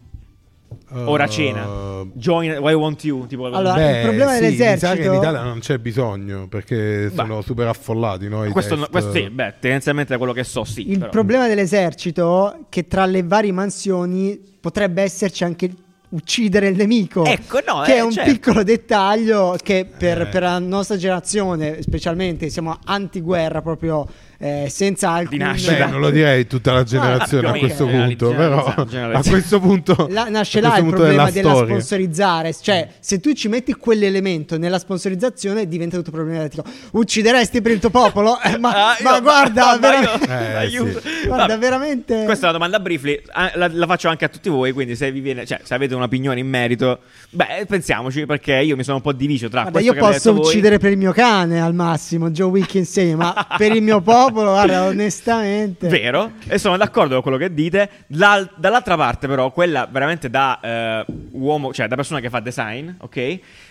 Ora 0.90 1.25
Uh, 1.25 1.28
cena. 1.28 2.05
Join 2.12 2.50
Why 2.58 2.75
Want 2.75 3.02
You. 3.05 3.26
Tipo, 3.26 3.46
Allora, 3.46 3.75
Beh, 3.75 3.96
il 4.00 4.02
problema 4.06 4.32
sì, 4.34 4.40
dell'esercito- 4.40 4.87
mi 4.90 4.96
sa 4.96 5.00
che 5.02 5.06
in 5.06 5.14
Italia 5.14 5.43
non 5.43 5.58
c'è 5.60 5.78
bisogno 5.78 6.46
perché 6.49 7.08
Beh. 7.08 7.14
sono 7.14 7.40
super 7.40 7.66
affollati 7.69 8.28
no, 8.28 8.44
i 8.44 8.50
questo, 8.50 8.76
test. 8.76 8.90
questo 8.90 9.12
sì, 9.12 9.31
beh, 9.31 9.55
tendenzialmente 9.60 10.12
da 10.12 10.19
quello 10.19 10.32
che 10.34 10.44
so, 10.44 10.64
sì. 10.64 10.90
Il 10.90 10.99
però. 10.99 11.10
problema 11.10 11.46
dell'esercito 11.49 12.52
è 12.52 12.56
che 12.69 12.87
tra 12.87 13.06
le 13.06 13.22
varie 13.22 13.52
mansioni 13.52 14.38
potrebbe 14.60 15.00
esserci 15.02 15.43
anche 15.44 15.70
uccidere 16.10 16.69
il 16.69 16.76
nemico. 16.76 17.25
Ecco, 17.25 17.60
no, 17.66 17.82
che 17.82 17.94
eh, 17.94 17.96
è 17.96 18.00
un 18.00 18.12
certo. 18.12 18.32
piccolo 18.32 18.62
dettaglio 18.62 19.56
che 19.62 19.87
per, 19.87 20.22
Eh. 20.22 20.26
per 20.26 20.43
la 20.43 20.58
nostra 20.58 20.96
generazione, 20.96 21.82
specialmente, 21.82 22.49
siamo 22.49 22.78
antiguerra 22.84 23.62
proprio 23.62 24.06
eh, 24.40 24.67
senza 24.70 25.11
alcun 25.11 25.38
nascita. 25.38 25.87
Beh, 25.87 25.90
non 25.90 26.00
lo 26.00 26.11
direi 26.11 26.46
tutta 26.46 26.73
la 26.73 26.85
generazione 26.85 27.49
ah, 27.49 27.50
a 27.52 27.58
questo 27.58 27.87
meno, 27.87 28.05
punto, 28.06 28.31
però 28.35 28.64
a 29.12 29.23
questo 29.26 29.58
punto 29.61 30.06
La- 30.11 30.29
nasce 30.29 30.61
là 30.61 30.76
il 30.79 30.87
problema 30.87 31.31
della 31.31 31.49
della 31.52 31.64
sponsorizzare. 31.67 32.55
Cioè, 32.55 32.88
se 33.00 33.19
tu 33.20 33.32
ci 33.32 33.49
metti 33.49 33.73
quell'elemento 33.75 34.56
nella 34.58 34.79
sponsorizzazione, 34.79 35.67
diventa 35.67 35.96
tutto 35.96 36.11
problematico. 36.12 36.62
Uccideresti 36.93 37.61
per 37.62 37.73
il 37.73 37.79
tuo 37.81 37.90
popolo? 37.90 38.38
Eh, 38.43 38.58
ma, 38.58 38.76
Ah, 38.88 38.96
io- 38.99 39.11
ma 39.11 39.20
guarda, 39.20 39.73
no, 39.75 39.79
ma 39.81 39.93
io- 39.94 40.00
veramente- 40.00 40.29
Eh, 40.29 40.55
aiuto. 40.55 41.00
sì. 41.00 41.08
guarda, 41.26 41.46
Vabbè. 41.46 41.58
veramente. 41.58 42.25
Questa 42.25 42.46
è 42.46 42.49
una 42.50 42.58
domanda 42.58 42.79
briefly, 42.81 43.20
ah, 43.32 43.50
la, 43.55 43.69
la 43.73 43.87
faccio 43.87 44.08
anche 44.08 44.25
a 44.25 44.29
tutti 44.29 44.49
voi, 44.49 44.73
quindi 44.73 44.94
se 44.94 45.11
vi 45.11 45.20
viene, 45.20 45.44
cioè, 45.46 45.61
se 45.64 45.75
avete 45.75 45.94
un'opinione 45.94 46.38
in 46.38 46.46
merito, 46.49 47.00
beh, 47.31 47.64
pensiamoci 47.67 48.25
perché 48.26 48.55
io 48.61 48.76
mi 48.76 48.84
sono 48.84 48.96
un 48.99 49.02
po' 49.02 49.12
diviso 49.12 49.49
tra 49.49 49.62
Guarda, 49.62 49.79
questo 49.81 49.94
io 49.94 50.00
posso 50.00 50.12
detto 50.31 50.32
voi- 50.43 50.46
uccidere 50.50 50.79
per 50.79 50.93
il 50.93 50.99
mio 50.99 51.12
cane 51.12 51.61
al 51.61 51.75
massimo, 51.75 52.31
Joe 52.31 52.49
Wick 52.50 52.75
insieme, 52.75 53.14
ma 53.17 53.46
per 53.56 53.75
il 53.75 53.82
mio 53.82 54.00
popolo, 54.00 54.26
guarda, 54.32 54.84
onestamente. 54.86 55.88
Vero, 55.88 56.32
e 56.46 56.58
sono 56.58 56.76
d'accordo 56.76 57.14
con 57.14 57.22
quello 57.22 57.36
che 57.36 57.52
dite. 57.52 57.90
Dal- 58.06 58.50
dall'altra 58.56 58.96
parte, 58.96 59.26
però, 59.26 59.50
quella 59.52 59.86
veramente 59.90 60.30
da 60.30 60.60
eh, 60.60 61.04
uomo, 61.32 61.72
cioè 61.72 61.88
da 61.88 61.96
persona 61.96 62.20
che 62.20 62.28
fa 62.30 62.40
design, 62.40 62.90
ok? 62.98 63.16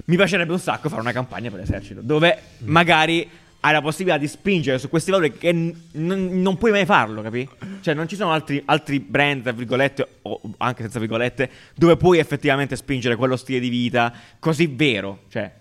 Mi 0.06 0.15
piacerebbe 0.15 0.51
un 0.51 0.59
sacco 0.59 0.89
fare 0.89 1.01
una 1.01 1.12
campagna 1.12 1.50
per 1.50 1.59
l'esercito, 1.59 2.01
dove 2.01 2.38
magari 2.59 3.30
hai 3.62 3.74
la 3.74 3.81
possibilità 3.81 4.19
di 4.19 4.27
spingere 4.27 4.77
su 4.77 4.88
questi 4.88 5.09
valori 5.12 5.36
che 5.38 5.51
n- 5.51 5.74
non- 5.94 6.42
non 6.42 6.57
puoi 6.57 6.71
mai 6.71 6.86
farlo, 6.86 7.21
capi? 7.21 7.48
Cioè, 7.81 7.94
non 7.95 8.07
ci 8.07 8.15
sono 8.15 8.31
altri, 8.31 8.62
altri 8.65 9.00
brand, 9.00 9.42
tra 9.42 9.51
virgolette, 9.51 10.07
o 10.21 10.39
anche 10.57 10.83
senza 10.83 11.00
virgolette, 11.00 11.50
dove 11.75 11.98
puoi 11.98 12.19
effettivamente 12.19 12.75
spingere 12.75 13.15
quello 13.15 13.36
stile 13.36 13.60
di 13.60 13.69
vita 13.69 14.13
così 14.39 14.68
vero, 14.68 15.21
cioè. 15.30 15.51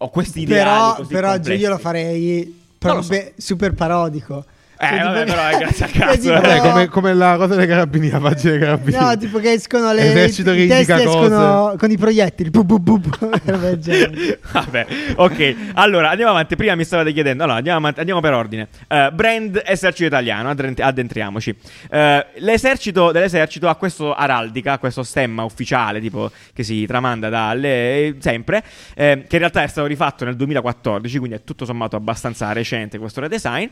Ho 0.00 0.10
questi 0.10 0.42
ideali 0.42 1.04
Però, 1.08 1.36
però 1.38 1.52
io 1.54 1.68
lo 1.70 1.78
farei 1.78 2.66
Lo 2.80 3.02
so. 3.02 3.14
super 3.36 3.74
parodico. 3.74 4.44
Eh, 4.80 4.86
Cioè, 4.86 4.98
vabbè, 5.02 5.24
tipo- 5.24 5.32
però 5.36 5.48
è 5.48 5.58
grazie 5.58 5.84
a 5.84 5.88
Cioè, 5.88 5.98
caso, 6.00 6.20
tipo- 6.20 6.50
eh. 6.50 6.58
Come, 6.60 6.86
come 6.88 7.14
la 7.14 7.36
cosa 7.36 7.54
dei 7.56 7.66
carabinieri, 7.66 8.12
la 8.12 8.20
pagina 8.20 8.50
dei 8.52 8.60
carabinieri. 8.60 9.04
No, 9.04 9.16
tipo 9.16 9.38
che 9.40 9.52
escono 9.52 9.92
le 9.92 10.10
Esercito 10.10 10.52
che 10.52 10.60
i 10.62 10.68
testi 10.68 10.92
indica 10.92 11.10
cose. 11.10 11.24
escono 11.26 11.74
con 11.76 11.90
i 11.90 11.96
proiettili. 11.98 12.50
Bu, 12.50 12.62
bu, 12.64 12.78
bu. 12.78 13.00
Vabbè, 14.52 14.86
ok. 15.16 15.54
Allora, 15.74 16.10
andiamo 16.10 16.30
avanti. 16.30 16.56
Prima 16.56 16.74
mi 16.74 16.84
stavate 16.84 17.12
chiedendo. 17.12 17.42
Allora, 17.42 17.58
andiamo, 17.58 17.78
avanti, 17.78 17.98
andiamo 18.00 18.20
per 18.20 18.32
ordine. 18.34 18.68
Eh, 18.88 19.10
brand 19.12 19.62
esercito 19.64 20.06
italiano, 20.06 20.50
addent- 20.50 20.80
addentriamoci. 20.80 21.54
Eh, 21.90 22.26
l'esercito 22.36 23.10
dell'esercito 23.12 23.68
ha 23.68 23.74
questo 23.74 24.14
araldica, 24.14 24.78
questo 24.78 25.02
stemma 25.02 25.42
ufficiale, 25.44 26.00
tipo, 26.00 26.30
che 26.52 26.62
si 26.62 26.86
tramanda 26.86 27.28
dalle 27.28 28.14
sempre, 28.20 28.62
eh, 28.94 29.24
che 29.26 29.34
in 29.36 29.38
realtà 29.38 29.62
è 29.62 29.66
stato 29.66 29.86
rifatto 29.86 30.24
nel 30.24 30.36
2014, 30.36 31.18
quindi 31.18 31.36
è 31.36 31.44
tutto 31.44 31.64
sommato 31.64 31.96
abbastanza 31.96 32.52
recente 32.52 32.98
questo 32.98 33.20
redesign. 33.20 33.66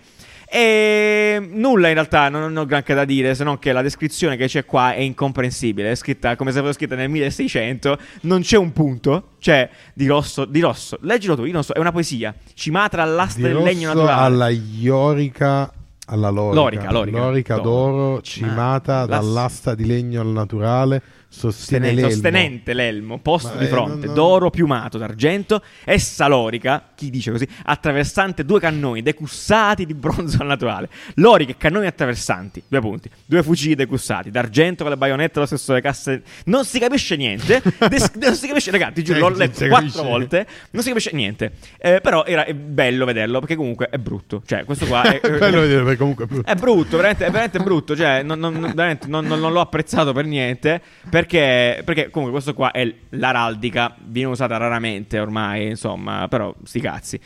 E 0.49 1.47
nulla 1.53 1.89
in 1.89 1.95
realtà, 1.95 2.29
non, 2.29 2.41
non 2.43 2.57
ho 2.57 2.67
granché 2.67 2.95
da 2.95 3.05
dire, 3.05 3.35
se 3.35 3.45
non 3.45 3.59
che 3.59 3.73
la 3.73 3.83
descrizione 3.83 4.37
che 4.37 4.47
c'è 4.47 4.65
qua 4.65 4.95
è 4.95 5.01
incomprensibile. 5.01 5.91
È 5.91 5.95
scritta 5.95 6.37
come 6.37 6.53
se 6.53 6.61
fosse 6.61 6.75
scritta 6.75 6.95
nel 6.95 7.11
1600, 7.11 7.99
non 8.23 8.41
c'è 8.43 8.57
un 8.57 8.73
punto, 8.73 9.31
cioè 9.39 9.69
di 9.93 10.07
rosso, 10.07 10.45
di 10.45 10.61
rosso. 10.61 10.99
Leggilo 11.03 11.35
tu, 11.37 11.45
io 11.45 11.53
non 11.53 11.65
so, 11.65 11.73
è 11.73 11.79
una 11.79 11.93
poesia. 11.93 12.35
Cimatra 12.55 13.03
all'asta 13.03 13.39
Di 13.39 13.53
del 13.53 13.57
legno 13.63 13.89
naturale. 13.93 14.21
alla 14.23 14.49
iorica 14.49 15.71
alla 16.09 16.29
lorica, 16.29 16.61
Lorica, 16.61 16.91
lorica. 16.93 17.55
d'oro, 17.57 17.63
D'oro. 17.63 18.23
cimata 18.23 19.03
Cimata. 19.03 19.07
dall'asta 19.07 19.75
di 19.75 19.85
legno 19.87 20.21
al 20.21 20.29
naturale, 20.29 21.03
sostiene 21.29 21.89
Sostenente, 21.89 21.95
l'elmo. 21.95 22.11
sostenente 22.11 22.73
l'elmo, 22.75 23.19
posto 23.19 23.49
Ma, 23.55 23.57
di 23.57 23.65
eh, 23.65 23.69
fronte, 23.69 23.91
non- 23.93 24.01
non- 24.07 24.15
d'oro 24.15 24.51
piumato, 24.51 24.97
d'argento, 24.99 25.63
essa 25.85 26.27
lorica, 26.29 26.91
chi 26.95 27.11
dice 27.11 27.31
così, 27.31 27.47
attraversante 27.65 28.45
due 28.45 28.59
cannoni 28.61 29.03
decussati 29.03 29.85
di 29.85 29.95
bronzo 29.95 30.39
al 30.41 30.47
naturale. 30.47 30.89
Lorica 31.17 31.53
e 31.53 31.57
cannoni 31.57 31.87
attraversanti, 31.87 32.63
due 32.69 32.81
punti, 32.81 33.11
due 33.27 33.43
fucili 33.43 33.75
decussati, 33.75 34.31
d'argento 34.31 34.83
con 34.83 34.93
le 34.93 34.99
baionette 34.99 35.39
allo 35.39 35.47
stesso 35.47 35.73
le 35.75 35.81
casse. 35.81 36.23
Non 36.47 36.65
si 36.65 36.79
capisce 36.79 37.17
niente, 37.17 37.63
des- 37.89 38.13
non 38.15 38.35
si 38.35 38.47
capisce, 38.47 38.71
ragazzi, 38.71 39.03
giuro, 39.05 39.19
l'ho 39.29 39.37
letto 39.37 39.67
quattro 39.69 40.03
volte, 40.05 40.47
non 40.71 40.83
si 40.83 40.89
capisce 40.89 41.11
niente. 41.13 41.53
Eh, 41.79 42.01
però 42.01 42.25
era 42.25 42.45
è 42.45 42.55
bello 42.55 43.05
vederlo, 43.05 43.41
perché 43.41 43.57
comunque 43.57 43.89
è 43.91 43.99
brutto. 43.99 44.43
Cioè, 44.47 44.65
questo 44.65 44.87
qua 44.87 45.03
è... 45.03 45.21
Bello 45.37 45.61
vedere 45.61 45.83
perché 45.83 45.99
comunque 45.99 46.27
È 46.45 46.55
brutto, 46.55 46.97
veramente, 46.97 47.25
è 47.27 47.31
veramente 47.31 47.59
brutto. 47.59 47.95
Cioè, 47.97 48.23
non, 48.23 48.39
non- 48.39 48.73
veramente 48.75 49.07
non, 49.07 49.27
non- 49.27 49.39
non 49.41 49.53
l'ho 49.53 49.61
apprezzato 49.61 50.13
per 50.13 50.25
niente. 50.25 50.81
Perché, 51.17 51.81
perché 51.83 52.11
comunque 52.11 52.33
questo 52.33 52.53
qua 52.53 52.73
è 52.73 52.87
l'araldica. 53.11 53.95
Viene 54.05 54.29
usata 54.29 54.59
raramente 54.59 55.19
ormai. 55.19 55.69
Insomma, 55.69 56.27
però 56.29 56.55
sti 56.63 56.81
cazzi. 56.81 57.19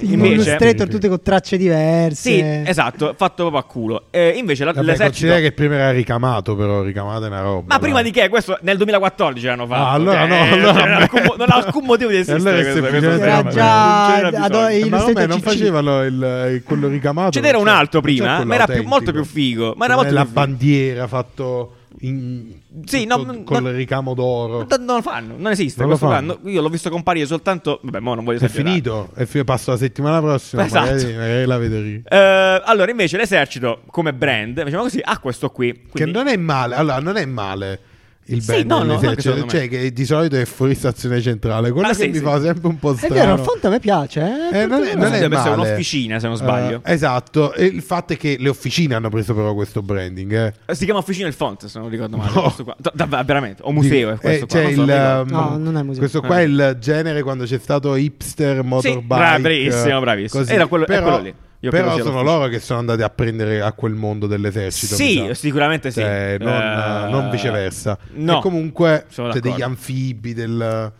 In 0.00 0.14
Invece, 0.14 0.32
Illustrator 0.32 0.88
tutte 0.88 1.06
con 1.08 1.22
tracce 1.22 1.56
diverse. 1.56 2.30
sì, 2.30 2.40
esatto, 2.68 3.14
fatto 3.16 3.42
proprio 3.48 3.60
a 3.60 3.62
culo. 3.64 4.04
Eh, 4.10 4.30
invece 4.36 4.64
la- 4.64 4.72
Vabbè, 4.72 4.84
l'esercito. 4.84 5.32
che 5.36 5.52
prima 5.52 5.76
era 5.76 5.90
ricamato, 5.92 6.56
però 6.56 6.82
ricamato 6.82 7.24
è 7.24 7.28
una 7.28 7.40
roba. 7.40 7.74
Ma 7.74 7.78
prima 7.78 8.02
dai. 8.02 8.10
di 8.10 8.18
che? 8.18 8.28
Questo 8.28 8.58
nel 8.62 8.76
2014 8.78 9.46
l'hanno 9.46 9.66
fatto. 9.68 9.82
Ah, 9.82 9.90
allora 9.92 10.26
Cioè, 10.26 10.28
no, 10.28 10.52
allora- 10.54 10.72
non, 10.84 10.90
ha 10.92 10.96
alcun, 11.06 11.20
non 11.38 11.46
ha 11.50 11.54
alcun 11.54 11.84
motivo 11.84 12.10
di 12.10 12.16
esistere. 12.16 12.38
allora 12.38 12.62
questo- 12.62 12.80
questo 12.80 12.96
Era 12.96 13.36
sistema. 13.36 13.50
già 13.50 14.30
Non 14.30 14.70
Eh, 14.72 14.88
Ma 14.88 14.98
vabbè, 14.98 15.26
non 15.28 15.38
CC. 15.38 15.44
facevano 15.44 16.02
il, 16.02 16.14
il- 16.54 16.62
quello 16.64 16.88
ricamato. 16.88 17.30
Ce 17.30 17.40
n'era 17.40 17.58
non 17.58 17.66
un 17.68 17.72
altro 17.72 18.00
non 18.00 18.10
prima, 18.10 18.34
quello 18.34 18.48
ma 18.48 18.54
era 18.56 18.66
più- 18.66 18.82
molto 18.88 19.12
più 19.12 19.24
figo, 19.24 19.74
ma 19.76 19.84
era 19.84 19.94
molto 19.94 20.12
la 20.12 20.22
più 20.22 20.28
figo. 20.30 20.40
bandiera 20.40 21.06
fatto 21.06 21.75
in- 22.00 22.52
Sì, 22.84 23.04
no, 23.06 23.42
col 23.44 23.62
no- 23.62 23.70
ricamo 23.70 24.14
d'oro. 24.14 24.66
Non, 24.68 24.84
lo 24.96 25.02
fanno, 25.02 25.34
non 25.36 25.50
esiste. 25.52 25.84
Non 25.84 25.96
qua. 25.98 26.08
fanno. 26.10 26.38
No, 26.42 26.50
io 26.50 26.60
l'ho 26.60 26.68
visto 26.68 26.90
comparire 26.90 27.26
soltanto. 27.26 27.80
Vabbè, 27.82 28.00
mo 28.00 28.14
non 28.14 28.24
voglio 28.24 28.38
È 28.40 28.48
finito, 28.48 29.10
è 29.14 29.24
fi- 29.24 29.44
passo 29.44 29.70
la 29.72 29.76
settimana 29.76 30.20
prossima, 30.20 30.64
Esatto. 30.64 30.90
magari, 30.90 31.12
magari 31.14 31.44
la 31.46 31.58
vedrei. 31.58 32.02
Eh, 32.08 32.62
allora, 32.64 32.90
invece, 32.90 33.16
l'esercito 33.16 33.82
come 33.88 34.12
brand, 34.12 34.62
diciamo 34.62 34.82
così, 34.82 35.00
ha 35.02 35.18
questo 35.18 35.50
qui. 35.50 35.72
Che 35.72 35.80
Quindi, 35.90 36.12
non 36.12 36.26
è 36.28 36.36
male, 36.36 36.74
allora 36.74 36.98
non 37.00 37.16
è 37.16 37.24
male 37.24 37.80
il 38.28 38.42
Sì, 38.42 38.50
band 38.64 38.66
no, 38.70 38.82
no, 38.82 38.98
secondo 38.98 39.44
me. 39.44 39.48
cioè 39.48 39.68
che 39.68 39.92
di 39.92 40.04
solito 40.04 40.36
è 40.36 40.44
fuori 40.44 40.74
stazione 40.74 41.20
centrale, 41.20 41.70
quello 41.70 41.86
Ah, 41.86 41.90
che 41.90 41.96
sì, 41.96 42.08
mi 42.08 42.14
sì. 42.16 42.20
fa 42.20 42.40
sempre 42.40 42.68
un 42.68 42.78
po' 42.78 42.92
È 42.92 42.96
strano. 42.96 43.14
vero, 43.14 43.32
il 43.34 43.38
font 43.40 43.64
a 43.64 43.68
me 43.68 43.78
piace. 43.80 44.20
Eh, 44.52 44.58
Eh, 44.62 44.66
non 44.66 44.82
è, 44.84 44.94
non 44.94 45.12
è 45.12 45.28
male. 45.28 45.50
un'officina, 45.50 46.18
se 46.18 46.26
non 46.26 46.36
sbaglio. 46.36 46.80
Eh, 46.84 46.92
esatto, 46.92 47.52
e 47.54 47.64
il 47.66 47.82
fatto 47.82 48.12
è 48.14 48.16
che 48.16 48.36
le 48.38 48.48
officine 48.48 48.94
hanno 48.94 49.08
preso 49.10 49.34
però 49.34 49.54
questo 49.54 49.82
branding. 49.82 50.32
eh. 50.32 50.52
Eh, 50.66 50.74
Si 50.74 50.84
chiama 50.84 51.00
Officina 51.00 51.28
il 51.28 51.34
Font, 51.34 51.66
se 51.66 51.78
non 51.78 51.88
ricordo 51.88 52.16
male. 52.16 52.32
No. 52.34 52.42
questo 52.42 52.64
qua. 52.64 52.74
Da- 52.78 52.92
da- 53.06 53.22
veramente. 53.22 53.62
O 53.64 53.72
museo 53.72 54.10
è 54.10 54.16
questo 54.18 54.44
Eh, 54.44 54.48
qua. 54.48 54.60
non 54.62 54.72
so, 54.74 54.80
il, 54.80 54.86
mi 54.86 54.92
ricordo. 54.92 55.34
um, 55.34 55.40
No, 55.40 55.56
non 55.56 55.76
è 55.78 55.82
museo. 55.82 55.98
Questo 56.00 56.20
qua 56.20 56.38
Eh. 56.40 56.42
è 56.42 56.44
il 56.46 56.76
genere 56.80 57.22
quando 57.22 57.44
c'è 57.44 57.58
stato 57.58 57.94
hipster, 57.96 58.62
motorbike. 58.64 59.04
bra- 59.06 59.38
bravissimo, 59.38 60.00
bravissimo. 60.00 60.40
così. 60.42 60.52
Era 60.54 60.66
quello- 60.66 60.84
è 60.84 60.86
però, 60.88 61.02
quello 61.06 61.22
lì. 61.22 61.34
Io 61.66 61.70
però 61.72 61.96
sono 61.98 62.22
loro 62.22 62.48
che 62.48 62.58
sono 62.60 62.78
andati 62.78 63.02
a 63.02 63.10
prendere 63.10 63.60
a 63.60 63.72
quel 63.72 63.94
mondo 63.94 64.26
dell'esercito. 64.26 64.94
Sì, 64.94 65.28
sicuramente 65.32 65.90
sì. 65.90 66.00
Cioè, 66.00 66.36
non, 66.40 66.52
Eh, 66.52 67.10
non 67.10 67.30
viceversa. 67.30 67.98
No. 68.14 68.38
E 68.38 68.40
comunque 68.40 69.06
d'accordo. 69.14 69.40
degli 69.40 69.62
anfibi 69.62 70.34
del... 70.34 70.92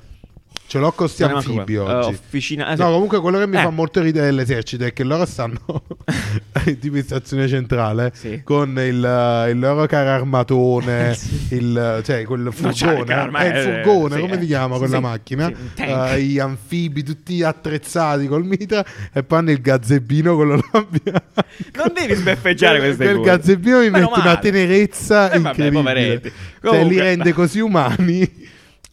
Ce 0.68 0.78
l'ho 0.78 0.90
con 0.92 1.08
sti 1.08 1.22
Non 1.22 1.30
è 1.30 1.34
manco 1.34 1.50
anfibi 1.52 1.76
oggi. 1.76 2.08
Eh, 2.08 2.12
officina- 2.14 2.74
sì. 2.74 2.82
No, 2.82 2.90
comunque 2.90 3.20
quello 3.20 3.38
che 3.38 3.46
mi 3.46 3.56
Eh. 3.56 3.62
fa 3.62 3.70
molto 3.70 4.00
ridere 4.00 4.26
dell'esercito 4.26 4.84
è 4.84 4.92
che 4.92 5.04
loro 5.04 5.24
stanno 5.24 5.60
tipo 6.80 6.96
in 6.98 7.02
stazione 7.04 7.46
centrale 7.46 8.10
Sì. 8.14 8.40
con 8.42 8.70
il, 8.78 9.46
il 9.50 9.58
loro 9.60 9.86
carro 9.86 10.10
armatone, 10.10 11.14
Sì. 11.14 11.54
il, 11.54 12.00
cioè 12.04 12.24
quel 12.24 12.48
furgone, 12.52 13.30
ma 13.30 13.38
è 13.40 13.56
il 13.58 13.62
furgone, 13.84 14.14
sì, 14.16 14.20
come 14.22 14.34
eh. 14.36 14.40
si 14.40 14.46
chiama 14.46 14.78
quella 14.78 14.98
macchina? 15.00 15.52
Eh, 15.76 16.20
gli 16.22 16.38
anfibi 16.40 17.04
tutti 17.04 17.42
attrezzati 17.44 18.26
col 18.26 18.44
mitra 18.44 18.84
e 19.12 19.22
poi 19.22 19.38
hanno 19.38 19.50
il 19.52 19.60
gazzebino 19.60 20.34
quello 20.34 20.56
là 20.56 20.86
bianco. 20.88 21.22
Non 21.74 21.92
devi 21.94 22.14
sbeffeggiare 22.14 22.78
queste 22.80 23.04
Quel 23.04 23.16
cose. 23.18 23.30
gazzebino 23.30 23.78
mi 23.78 23.90
mette 23.90 24.04
una 24.06 24.24
male. 24.24 24.38
tenerezza 24.40 25.30
Eh, 25.30 25.38
vabbè, 25.38 25.48
incredibile. 25.48 25.70
poveretti. 25.82 26.28
Cioè, 26.60 26.70
Comunque- 26.70 26.92
li 26.94 27.00
rende 27.00 27.32
così 27.32 27.60
umani 27.60 28.28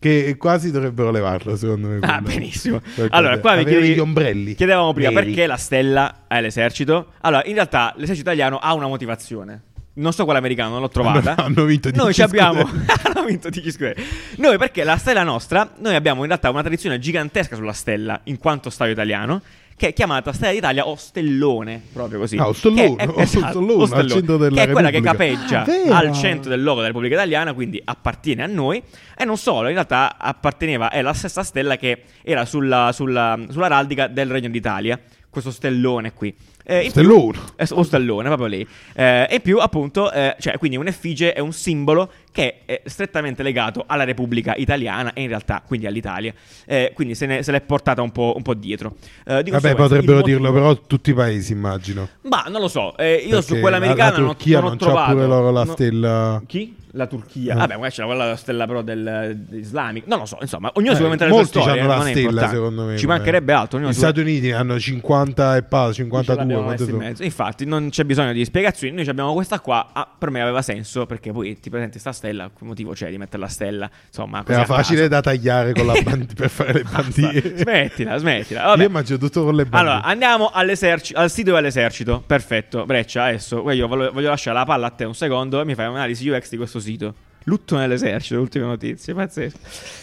che 0.03 0.35
quasi 0.37 0.69
dovrebbero 0.69 1.11
levarlo, 1.11 1.55
secondo 1.55 1.87
me. 1.87 1.99
Ah, 2.01 2.19
benissimo. 2.21 2.81
Allora, 3.09 3.39
qua 3.39 3.55
vi 3.55 3.61
Avere 3.61 3.77
chiedi- 3.79 3.93
gli 3.95 3.99
ombrelli. 3.99 4.53
Chiedevamo 4.55 4.91
prima 4.93 5.09
neri. 5.11 5.25
perché 5.27 5.47
la 5.47 5.55
stella 5.57 6.25
è 6.27 6.41
l'esercito. 6.41 7.13
Allora, 7.21 7.43
in 7.45 7.53
realtà 7.53 7.93
l'esercito 7.95 8.29
italiano 8.29 8.57
ha 8.57 8.73
una 8.73 8.87
motivazione. 8.87 9.61
Non 9.95 10.11
so 10.11 10.23
quella 10.23 10.39
americana, 10.39 10.69
non 10.69 10.81
l'ho 10.81 10.89
trovata. 10.89 11.35
Hanno- 11.37 11.43
hanno 11.55 11.65
vinto 11.65 11.89
Noi 11.93 12.05
10 12.07 12.13
ci 12.13 12.21
abbiamo 12.23 12.61
hanno 13.13 13.25
vinto 13.25 13.49
10 13.49 13.71
scuderi. 13.71 14.03
Noi 14.37 14.57
perché 14.57 14.83
la 14.83 14.97
stella 14.97 15.23
nostra, 15.23 15.71
noi 15.77 15.95
abbiamo 15.95 16.21
in 16.21 16.27
realtà 16.27 16.49
una 16.49 16.61
tradizione 16.61 16.99
gigantesca 16.99 17.55
sulla 17.55 17.73
stella 17.73 18.19
in 18.23 18.37
quanto 18.39 18.69
stadio 18.69 18.91
italiano 18.93 19.41
che 19.75 19.87
è 19.89 19.93
chiamata 19.93 20.31
Stella 20.33 20.51
d'Italia 20.51 20.87
o 20.87 20.95
Stellone, 20.95 21.81
proprio 21.91 22.19
così. 22.19 22.37
Ah, 22.37 22.47
o 22.49 22.53
Stellone, 22.53 22.95
Che 22.95 23.03
è- 23.03 23.19
esatto, 23.21 23.47
Stellone, 23.49 23.73
o 23.73 23.81
al 23.81 23.87
Stellone, 23.87 24.09
centro 24.09 24.37
della 24.37 24.55
che 24.55 24.69
è 24.69 24.71
quella 24.71 24.89
che 24.89 24.99
Repubblica. 25.01 25.63
capeggia 25.63 25.93
Ah, 25.93 25.97
al 25.97 26.11
centro 26.13 26.49
del 26.49 26.61
logo 26.61 26.75
della 26.75 26.87
Repubblica 26.87 27.15
Italiana, 27.15 27.53
quindi 27.53 27.81
appartiene 27.83 28.43
a 28.43 28.47
noi. 28.47 28.81
E 29.17 29.25
non 29.25 29.37
solo, 29.37 29.67
in 29.67 29.73
realtà 29.73 30.17
apparteneva, 30.17 30.89
è 30.89 31.01
la 31.01 31.13
stessa 31.13 31.43
stella 31.43 31.75
che 31.77 32.03
era 32.23 32.45
sulla, 32.45 32.91
sulla, 32.93 33.37
sull'araldica 33.49 34.07
del 34.07 34.29
Regno 34.29 34.49
d'Italia. 34.49 34.99
Questo 35.29 35.49
stellone 35.49 36.13
qui. 36.13 36.33
Eh, 36.65 36.75
in 36.85 36.91
più- 36.91 37.01
Stellone. 37.01 37.37
eh, 37.55 37.67
o 37.71 37.81
stellone, 37.83 38.27
proprio 38.27 38.47
lì. 38.47 38.67
Eh, 38.93 39.27
e 39.29 39.39
più, 39.39 39.57
appunto, 39.57 40.11
eh, 40.11 40.35
cioè, 40.39 40.57
quindi 40.59 40.77
un'effigie 40.77 41.33
è 41.33 41.39
un 41.39 41.51
simbolo 41.51 42.11
che 42.33 42.65
è 42.65 42.81
strettamente 42.85 43.43
legato 43.43 43.83
alla 43.87 44.03
Repubblica 44.03 44.55
Italiana 44.57 45.13
e 45.13 45.21
in 45.21 45.27
realtà 45.29 45.61
quindi 45.65 45.85
all'Italia. 45.87 46.33
Eh, 46.65 46.91
quindi 46.93 47.15
se, 47.15 47.25
ne- 47.27 47.43
se 47.43 47.51
l'è 47.53 47.61
portata 47.61 48.01
un 48.01 48.11
po', 48.11 48.33
un 48.35 48.41
po' 48.41 48.55
dietro. 48.55 48.95
Eh, 49.25 49.43
di 49.43 49.51
Vabbè, 49.51 49.75
potrebbero 49.75 50.17
il 50.17 50.23
dirlo 50.25 50.51
motivo- 50.51 50.69
però 50.73 50.81
tutti 50.85 51.11
i 51.11 51.13
paesi, 51.13 51.53
immagino. 51.53 52.09
Ma 52.23 52.43
non 52.49 52.59
lo 52.59 52.67
so, 52.67 52.97
eh, 52.97 53.23
io 53.25 53.39
su 53.41 53.47
Perché 53.49 53.61
quella 53.61 53.77
la- 53.77 53.85
americana 53.85 54.17
non 54.17 54.27
ho- 54.29 54.35
non 54.43 54.55
ho 54.55 54.67
non 54.67 54.77
c'ha 54.77 54.85
trovato. 54.85 55.11
pure 55.13 55.25
loro 55.27 55.51
la 55.51 55.63
no- 55.63 55.71
stella. 55.71 56.41
Chi? 56.47 56.75
La 56.95 57.07
Turchia. 57.07 57.53
Eh. 57.53 57.57
Vabbè, 57.57 57.73
magari 57.73 57.91
c'era 57.91 58.05
quella 58.05 58.35
stella 58.35 58.67
però 58.67 58.83
del, 58.83 59.35
dell'islamico. 59.49 60.07
Non 60.07 60.19
lo 60.19 60.25
so, 60.25 60.37
insomma, 60.41 60.69
ognuno 60.75 60.91
Eh, 60.91 60.95
si 60.95 61.01
può 61.01 61.11
inventare 61.11 61.31
le 61.31 61.35
sue 61.37 61.45
molti 61.45 61.59
storie. 61.71 61.81
hanno 61.81 62.03
la 62.03 62.09
stella, 62.11 62.47
secondo 62.49 62.83
me. 62.83 62.97
Ci 62.97 63.07
mancherebbe 63.07 63.51
altro. 63.53 63.79
Gli 63.79 63.93
Stati 63.93 64.19
Uniti 64.19 64.51
hanno 64.51 64.79
50 64.79 65.55
e 65.57 65.63
pa, 65.63 65.87
Ce 65.87 65.93
52. 66.03 66.35
l'abbiamo 66.35 66.63
quanto 66.65 66.81
messo 66.83 66.93
in 66.95 66.99
sono? 66.99 67.09
mezzo. 67.09 67.23
Infatti, 67.23 67.65
non 67.65 67.89
c'è 67.89 68.03
bisogno 68.03 68.31
di 68.31 68.45
spiegazioni. 68.45 68.93
Noi 68.95 69.07
abbiamo 69.07 69.33
questa 69.33 69.59
qua. 69.59 69.89
Ah, 69.91 70.07
per 70.15 70.29
me 70.29 70.41
aveva 70.41 70.61
senso 70.61 71.07
perché 71.07 71.31
poi 71.31 71.59
ti 71.59 71.71
presenti 71.71 71.97
sta 71.97 72.11
stella. 72.23 72.49
Che 72.57 72.63
motivo 72.63 72.93
c'è 72.93 73.09
di 73.09 73.17
mettere 73.17 73.39
la 73.39 73.49
stella? 73.49 73.89
Insomma, 74.07 74.43
Era 74.47 74.63
facile 74.63 75.09
da 75.09 75.19
tagliare 75.19 75.73
con 75.73 75.85
la 75.85 75.99
band- 76.01 76.33
per 76.33 76.49
fare 76.49 76.73
le 76.73 76.83
bandiere. 76.83 77.57
Smettila, 77.57 78.17
smettila. 78.17 78.63
Vabbè. 78.63 78.83
Io 78.83 78.89
mangio 78.89 79.17
tutto 79.17 79.43
con 79.43 79.55
le 79.55 79.65
bandiere. 79.65 79.95
Allora, 79.95 80.07
andiamo 80.07 80.49
al 80.49 80.77
sito 80.77 81.53
dell'esercito. 81.53 82.23
Perfetto, 82.25 82.85
Breccia. 82.85 83.25
Adesso 83.25 83.57
io 83.71 83.87
voglio, 83.87 84.11
voglio 84.11 84.29
lasciare 84.29 84.57
la 84.57 84.65
palla 84.65 84.87
a 84.87 84.91
te 84.91 85.03
un 85.03 85.15
secondo 85.15 85.59
e 85.59 85.65
mi 85.65 85.75
fai 85.75 85.87
un'analisi 85.87 86.29
UX 86.29 86.49
di 86.49 86.57
questo 86.57 86.79
sito. 86.79 87.13
Lutto 87.45 87.75
nell'esercito, 87.75 88.39
ultime 88.39 88.65
notizie, 88.65 89.13
pazzesco. 89.13 89.57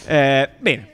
Eh, 0.05 0.49
bene. 0.59 0.89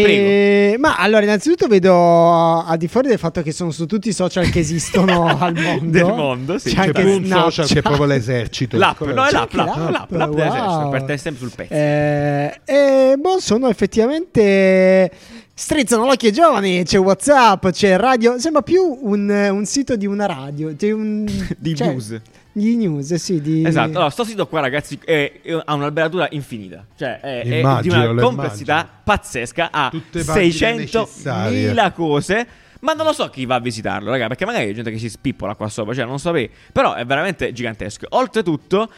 E- 0.00 0.76
Ma 0.78 0.96
allora, 0.96 1.22
innanzitutto 1.22 1.66
vedo 1.66 2.62
al 2.64 2.76
di 2.78 2.88
fuori 2.88 3.08
del 3.08 3.18
fatto 3.18 3.42
che 3.42 3.52
sono 3.52 3.70
su 3.70 3.86
tutti 3.86 4.08
i 4.08 4.12
social 4.12 4.48
che 4.48 4.60
esistono 4.60 5.26
al 5.38 5.54
mondo. 5.54 5.90
Del 5.90 6.04
mondo, 6.06 6.58
sì. 6.58 6.70
C'è 6.70 6.74
C'è 6.74 6.80
anche 6.86 7.02
più 7.02 7.10
un 7.10 7.24
Snapchat. 7.24 7.50
social 7.50 7.66
che 7.66 7.78
è 7.78 7.82
proprio 7.82 8.06
l'esercito. 8.06 8.76
L'app, 8.78 9.00
no, 9.00 9.24
è 9.24 9.28
C'è 9.28 9.32
l'app, 9.32 9.52
l'app, 9.52 9.76
l'app, 9.76 9.90
l'app, 9.90 10.10
l'app 10.12 10.30
dell'esercito, 10.32 10.78
wow. 10.78 10.90
per 10.90 11.02
te 11.02 11.16
sempre 11.18 11.40
sul 11.40 11.52
pezzo. 11.54 11.72
Eh, 11.74 12.60
e 12.64 13.14
boh, 13.18 13.38
sono 13.40 13.68
effettivamente. 13.68 15.10
Strizzano 15.54 16.06
l'occhio 16.06 16.28
ai 16.28 16.34
giovani, 16.34 16.82
c'è 16.82 16.98
WhatsApp, 16.98 17.68
c'è 17.68 17.96
radio. 17.96 18.38
Sembra 18.38 18.62
più 18.62 18.98
un, 19.02 19.28
un 19.28 19.64
sito 19.66 19.96
di 19.96 20.06
una 20.06 20.26
radio. 20.26 20.74
C'è 20.74 20.90
un, 20.90 21.24
Di 21.58 21.74
cioè, 21.76 21.88
news. 21.88 22.20
Di 22.52 22.76
news, 22.76 23.14
sì. 23.14 23.40
Di... 23.40 23.64
Esatto, 23.64 23.90
allora 23.96 24.10
sto 24.10 24.24
sito 24.24 24.46
qua 24.46 24.60
ragazzi 24.60 24.98
è- 25.04 25.40
è- 25.42 25.62
ha 25.64 25.74
un'alberatura 25.74 26.28
infinita, 26.32 26.84
cioè 26.96 27.18
è, 27.20 27.40
è 27.42 27.80
di 27.80 27.88
una 27.88 28.10
lo 28.12 28.22
complessità 28.22 28.72
immagino. 28.74 29.00
pazzesca, 29.04 29.68
ha 29.72 29.88
Tutte 29.90 30.22
pagine 30.24 30.50
600.000 30.50 30.76
necessarie. 30.76 31.92
cose, 31.94 32.46
ma 32.80 32.92
non 32.92 33.06
lo 33.06 33.12
so 33.12 33.28
chi 33.30 33.46
va 33.46 33.54
a 33.54 33.60
visitarlo, 33.60 34.10
raga, 34.10 34.26
perché 34.26 34.44
magari 34.44 34.66
c'è 34.66 34.74
gente 34.74 34.90
che 34.90 34.98
si 34.98 35.08
spippola 35.08 35.54
qua 35.54 35.68
sopra, 35.68 35.94
cioè 35.94 36.04
non 36.04 36.18
sapevi, 36.18 36.50
però 36.72 36.94
è 36.94 37.04
veramente 37.06 37.52
gigantesco. 37.52 38.06
Oltretutto 38.10 38.90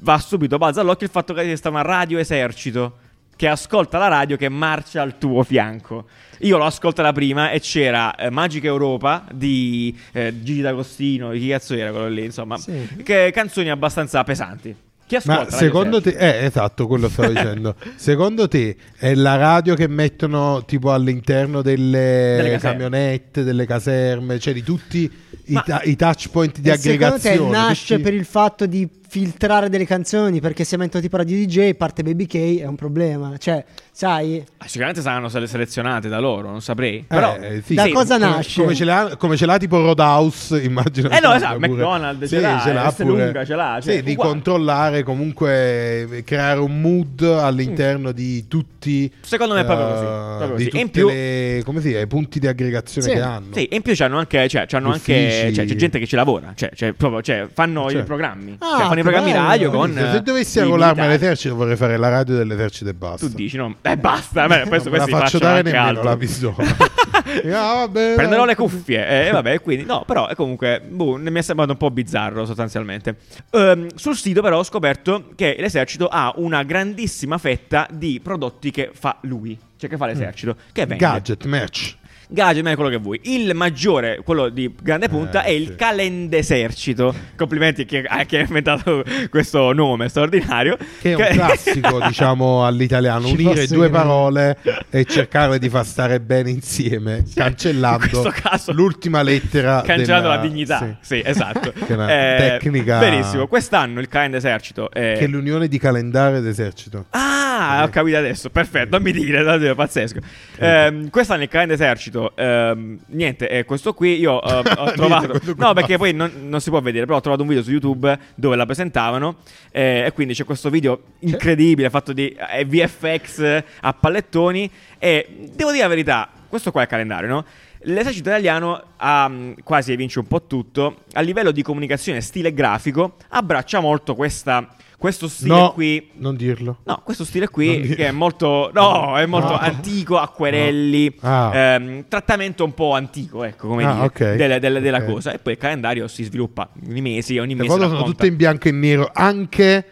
va 0.00 0.18
subito, 0.18 0.58
balza 0.58 0.80
all'occhio 0.80 1.06
il 1.06 1.12
fatto 1.12 1.32
che 1.32 1.42
esista 1.42 1.68
una 1.68 1.82
radio 1.82 2.18
esercito 2.18 2.98
che 3.36 3.48
ascolta 3.48 3.98
la 3.98 4.08
radio 4.08 4.36
che 4.36 4.48
marcia 4.48 5.02
al 5.02 5.18
tuo 5.18 5.42
fianco. 5.42 6.06
Io 6.40 6.56
l'ho 6.58 6.64
ascoltata 6.64 7.12
prima 7.12 7.50
e 7.50 7.60
c'era 7.60 8.14
eh, 8.14 8.30
Magica 8.30 8.66
Europa 8.66 9.24
di 9.32 9.96
eh, 10.12 10.34
Gigi 10.42 10.60
D'Agostino, 10.62 11.30
chi 11.30 11.48
cazzo 11.48 11.74
era 11.74 11.90
quello 11.90 12.08
lì, 12.08 12.24
insomma, 12.24 12.56
Sì. 12.58 12.88
che 13.02 13.30
canzoni 13.32 13.70
abbastanza 13.70 14.22
pesanti. 14.24 14.74
Chi 15.06 15.14
ascolta 15.16 15.38
Ma 15.42 15.44
Radio 15.44 15.58
secondo 15.58 16.00
te, 16.00 16.10
eh, 16.18 16.44
esatto, 16.46 16.86
quello 16.88 17.08
stavo 17.08 17.28
dicendo. 17.32 17.76
secondo 17.94 18.48
te 18.48 18.76
è 18.96 19.14
la 19.14 19.36
radio 19.36 19.74
che 19.76 19.86
mettono 19.86 20.64
tipo 20.66 20.92
all'interno 20.92 21.62
delle, 21.62 22.38
Delle 22.42 22.58
camionette, 22.58 23.44
delle 23.44 23.66
caserme, 23.66 24.38
cioè 24.40 24.52
di 24.52 24.64
tutti 24.64 25.08
i, 25.48 25.62
ta- 25.64 25.80
i 25.84 25.94
touch 25.94 26.28
point 26.30 26.58
di 26.58 26.68
E 26.70 26.76
secondo 26.76 26.98
te 27.20 27.28
aggregazione? 27.28 27.50
nasce 27.50 27.94
tutti- 27.96 28.02
per 28.02 28.14
il 28.14 28.24
fatto 28.24 28.66
di 28.66 28.88
filtrare 29.20 29.70
delle 29.70 29.86
canzoni 29.86 30.40
perché 30.40 30.62
se 30.64 30.76
metto 30.76 31.00
tipo 31.00 31.16
radio 31.16 31.34
DJ 31.36 31.72
parte 31.72 32.02
Baby 32.02 32.26
K 32.26 32.58
è 32.60 32.66
un 32.66 32.74
problema 32.76 33.34
cioè 33.38 33.64
sai 33.90 34.44
Ah, 34.58 34.66
sicuramente 34.68 35.00
saranno 35.00 35.28
sele- 35.30 35.46
selezionate 35.46 36.08
da 36.08 36.18
loro, 36.18 36.50
non 36.50 36.60
saprei. 36.60 36.98
Eh, 36.98 37.04
Però, 37.06 37.36
sì, 37.64 37.74
Da 37.74 37.84
sì, 37.84 37.90
cosa 37.92 38.18
come- 38.18 38.30
nasce? 38.30 38.60
Come 38.62 38.74
ce 38.74 38.84
l'ha, 38.84 39.14
come 39.16 39.36
ce 39.36 39.46
l'ha 39.46 39.56
tipo 39.58 39.80
Roadhouse, 39.80 40.60
immagino. 40.64 41.08
Eh 41.08 41.20
no, 41.20 41.30
che 41.30 41.36
esatto, 41.36 41.54
pure- 41.58 41.68
McDonald's 41.68 42.28
ce 42.28 42.40
l'ha, 42.40 42.86
Esselunga 42.88 43.44
ce 43.44 43.54
l'ha, 43.54 43.78
cioè, 43.82 43.94
sì, 43.96 44.02
di 44.02 44.10
uguale. 44.12 44.30
controllare 44.30 45.02
comunque, 45.02 46.22
creare 46.24 46.60
un 46.60 46.80
mood 46.80 47.22
all'interno 47.22 48.12
di 48.12 48.46
tutti. 48.48 49.10
Secondo 49.20 49.54
me 49.54 49.60
è 49.60 49.64
proprio 49.64 49.86
eh, 49.86 49.92
così, 49.92 50.04
proprio 50.36 50.56
di 50.56 50.64
così. 50.64 50.76
E 50.76 50.80
in 50.80 50.90
più- 50.90 51.08
le, 51.08 51.62
come 51.64 51.80
si 51.80 51.86
dice, 51.88 52.00
i 52.00 52.06
punti 52.06 52.38
di 52.38 52.46
aggregazione 52.46 53.06
Sì, 53.06 53.12
che 53.14 53.20
hanno. 53.20 53.46
Sì, 53.54 53.64
e 53.66 53.76
in 53.76 53.82
più 53.82 53.94
c'hanno 53.94 54.18
anche, 54.18 54.48
cioè, 54.48 54.66
c'hanno 54.66 54.90
anche 54.92 55.52
cioè, 55.54 55.64
c'è 55.66 55.74
gente 55.74 55.98
che 55.98 56.06
ci 56.06 56.16
lavora, 56.16 56.52
cioè, 56.54 56.70
cioè, 56.74 56.92
proprio, 56.92 57.22
cioè, 57.22 57.46
fanno 57.52 57.88
Cioè. 57.90 58.00
i 58.00 58.04
programmi, 58.04 58.56
Ah, 58.58 58.76
cioè, 58.78 58.86
fanno 58.86 59.00
i 59.00 59.02
che 59.10 59.12
programmi 59.12 59.32
bello. 59.32 59.48
radio 59.48 59.70
con... 59.70 59.92
Se 60.12 60.22
dovessi 60.22 60.58
eh, 60.58 60.60
i 60.60 60.64
arruolarmi 60.64 61.02
all'esercito 61.02 61.54
vorrei 61.54 61.76
fare 61.76 61.96
la 61.96 62.08
radio 62.08 62.36
dell'esercito 62.36 62.90
e 62.90 62.94
basta. 62.94 63.26
Tu 63.26 63.34
dici, 63.34 63.56
no? 63.56 63.76
Eh, 63.82 63.96
basta, 63.96 64.46
beh, 64.46 64.64
questo, 64.68 64.88
non 64.90 64.98
me 64.98 65.04
questi 65.04 65.10
la 65.10 65.18
faccio 65.18 65.38
dare 65.38 65.62
nemmeno 65.62 65.84
altro. 65.84 66.02
la 66.04 66.16
pistola. 66.16 66.56
Ah, 67.52 67.88
Prenderò 67.90 68.44
le 68.44 68.54
cuffie, 68.54 69.26
e 69.26 69.30
vabbè, 69.30 69.60
quindi 69.60 69.84
no, 69.84 70.04
però 70.06 70.28
è 70.28 70.34
comunque, 70.34 70.80
boh, 70.86 71.16
mi 71.16 71.30
è 71.32 71.42
sembrato 71.42 71.72
un 71.72 71.76
po' 71.76 71.90
bizzarro 71.90 72.46
sostanzialmente. 72.46 73.16
Ehm, 73.50 73.88
sul 73.94 74.16
sito 74.16 74.42
però 74.42 74.58
ho 74.58 74.62
scoperto 74.62 75.30
che 75.34 75.56
l'esercito 75.58 76.08
ha 76.08 76.32
una 76.36 76.62
grandissima 76.62 77.36
fetta 77.38 77.88
di 77.90 78.20
prodotti 78.22 78.70
che 78.70 78.90
fa 78.94 79.18
lui, 79.22 79.58
cioè 79.76 79.90
che 79.90 79.96
fa 79.96 80.06
l'esercito, 80.06 80.56
che 80.72 80.86
vende. 80.86 81.04
Gadget, 81.04 81.44
merch. 81.44 81.96
Gadget, 82.28 82.62
ma 82.62 82.70
è 82.70 82.74
quello 82.74 82.90
che 82.90 82.96
vuoi. 82.98 83.20
Il 83.24 83.54
maggiore, 83.54 84.20
quello 84.24 84.48
di 84.48 84.72
grande 84.82 85.08
punta, 85.08 85.42
Eh, 85.42 85.46
è 85.46 85.50
il 85.50 85.66
sì. 85.68 85.74
Calendesercito. 85.76 87.14
Complimenti 87.36 87.86
a 88.08 88.24
chi, 88.24 88.36
ha 88.36 88.40
inventato 88.40 89.04
questo 89.30 89.72
nome 89.72 90.08
straordinario. 90.08 90.76
Che 91.00 91.12
è 91.14 91.14
un 91.14 91.26
classico, 91.36 92.00
diciamo, 92.06 92.64
all'italiano, 92.64 93.26
Ci 93.26 93.32
unire 93.34 93.66
due 93.66 93.88
parole 93.90 94.56
e 94.90 95.04
cercare 95.04 95.58
di 95.58 95.68
far 95.68 95.84
stare 95.86 96.20
bene 96.20 96.50
insieme, 96.50 97.18
in 97.18 97.32
cancellando 97.34 97.98
questo 98.08 98.32
caso 98.34 98.72
l'ultima 98.72 99.22
lettera. 99.22 99.82
Cancellando 99.82 100.28
della- 100.28 100.40
la 100.40 100.46
dignità. 100.48 100.78
sì. 100.78 100.94
Sì, 101.16 101.22
esatto. 101.24 101.72
Che 101.86 101.86
è 101.86 101.94
una 101.94 102.06
tecnica- 102.06 102.98
Benissimo. 102.98 103.46
Quest'anno 103.46 104.00
il 104.00 104.08
Calendesercito 104.08 104.90
è... 104.90 105.14
Che 105.18 105.24
è 105.24 105.26
l'unione 105.26 105.68
di 105.68 105.78
calendario 105.78 106.40
d'esercito. 106.40 107.06
Ah, 107.10 107.82
ho 107.84 107.88
capito 107.88 108.16
adesso. 108.16 108.50
Perfetto, 108.50 108.90
non 108.96 109.02
mi 109.02 109.12
dire, 109.12 109.42
davvero 109.42 109.74
pazzesco. 109.74 110.18
Ehm, 110.58 111.10
quest'anno 111.10 111.42
il 111.42 111.48
Calend 111.48 111.70
Esercito, 112.16 112.32
ehm, 112.34 112.98
niente, 113.08 113.48
è 113.48 113.64
questo 113.64 113.92
qui. 113.92 114.18
Io 114.18 114.42
eh, 114.42 114.74
ho 114.76 114.92
trovato. 114.92 115.38
no, 115.56 115.72
perché 115.74 115.98
poi 115.98 116.12
non, 116.12 116.32
non 116.48 116.60
si 116.60 116.70
può 116.70 116.80
vedere, 116.80 117.04
però 117.04 117.18
ho 117.18 117.20
trovato 117.20 117.42
un 117.42 117.48
video 117.48 117.62
su 117.62 117.70
YouTube 117.70 118.18
dove 118.34 118.56
la 118.56 118.64
presentavano. 118.64 119.36
eh, 119.70 120.04
e 120.06 120.12
quindi 120.12 120.34
c'è 120.34 120.44
questo 120.44 120.70
video 120.70 121.00
incredibile 121.20 121.90
fatto 121.90 122.12
di 122.12 122.28
eh, 122.28 122.64
VFX 122.64 123.62
a 123.80 123.92
pallettoni. 123.92 124.70
E 124.98 125.26
devo 125.54 125.70
dire 125.70 125.82
la 125.82 125.88
verità, 125.88 126.28
questo 126.48 126.70
qua 126.70 126.80
è 126.80 126.84
il 126.84 126.90
calendario, 126.90 127.28
no? 127.28 127.44
L'esercito 127.80 128.30
italiano 128.30 128.82
ha 128.96 129.28
mm, 129.28 129.52
quasi 129.62 129.94
vince 129.94 130.18
un 130.18 130.26
po' 130.26 130.42
tutto. 130.46 131.02
A 131.12 131.20
livello 131.20 131.52
di 131.52 131.62
comunicazione, 131.62 132.20
stile 132.20 132.52
grafico, 132.52 133.16
abbraccia 133.28 133.80
molto 133.80 134.14
questa, 134.14 134.74
questo 134.98 135.28
stile 135.28 135.54
No, 135.54 135.72
qui. 135.72 136.10
non 136.14 136.36
dirlo. 136.36 136.78
No, 136.84 137.00
questo 137.04 137.24
stile 137.24 137.48
qui 137.48 137.80
che 137.80 138.06
è 138.08 138.10
molto, 138.10 138.70
no, 138.72 139.16
è 139.18 139.26
molto 139.26 139.50
No. 139.52 139.58
antico, 139.58 140.18
acquerelli, 140.18 141.14
No. 141.20 141.28
Ah. 141.28 141.56
ehm, 141.56 142.04
trattamento 142.08 142.64
un 142.64 142.74
po' 142.74 142.92
antico, 142.94 143.44
ecco, 143.44 143.68
come 143.68 143.84
Ah, 143.84 143.92
dire, 143.92 144.04
ok. 144.06 144.34
delle- 144.36 144.58
delle- 144.58 144.80
della 144.80 144.98
Ok. 144.98 145.04
cosa. 145.06 145.32
E 145.32 145.38
poi 145.38 145.52
il 145.54 145.58
calendario 145.58 146.08
si 146.08 146.24
sviluppa 146.24 146.68
ogni 146.88 147.00
mese, 147.00 147.38
ogni 147.40 147.54
mese 147.54 147.68
sono 147.70 148.02
tutte 148.04 148.26
in 148.26 148.36
bianco 148.36 148.68
e 148.68 148.72
nero, 148.72 149.10
anche 149.12 149.84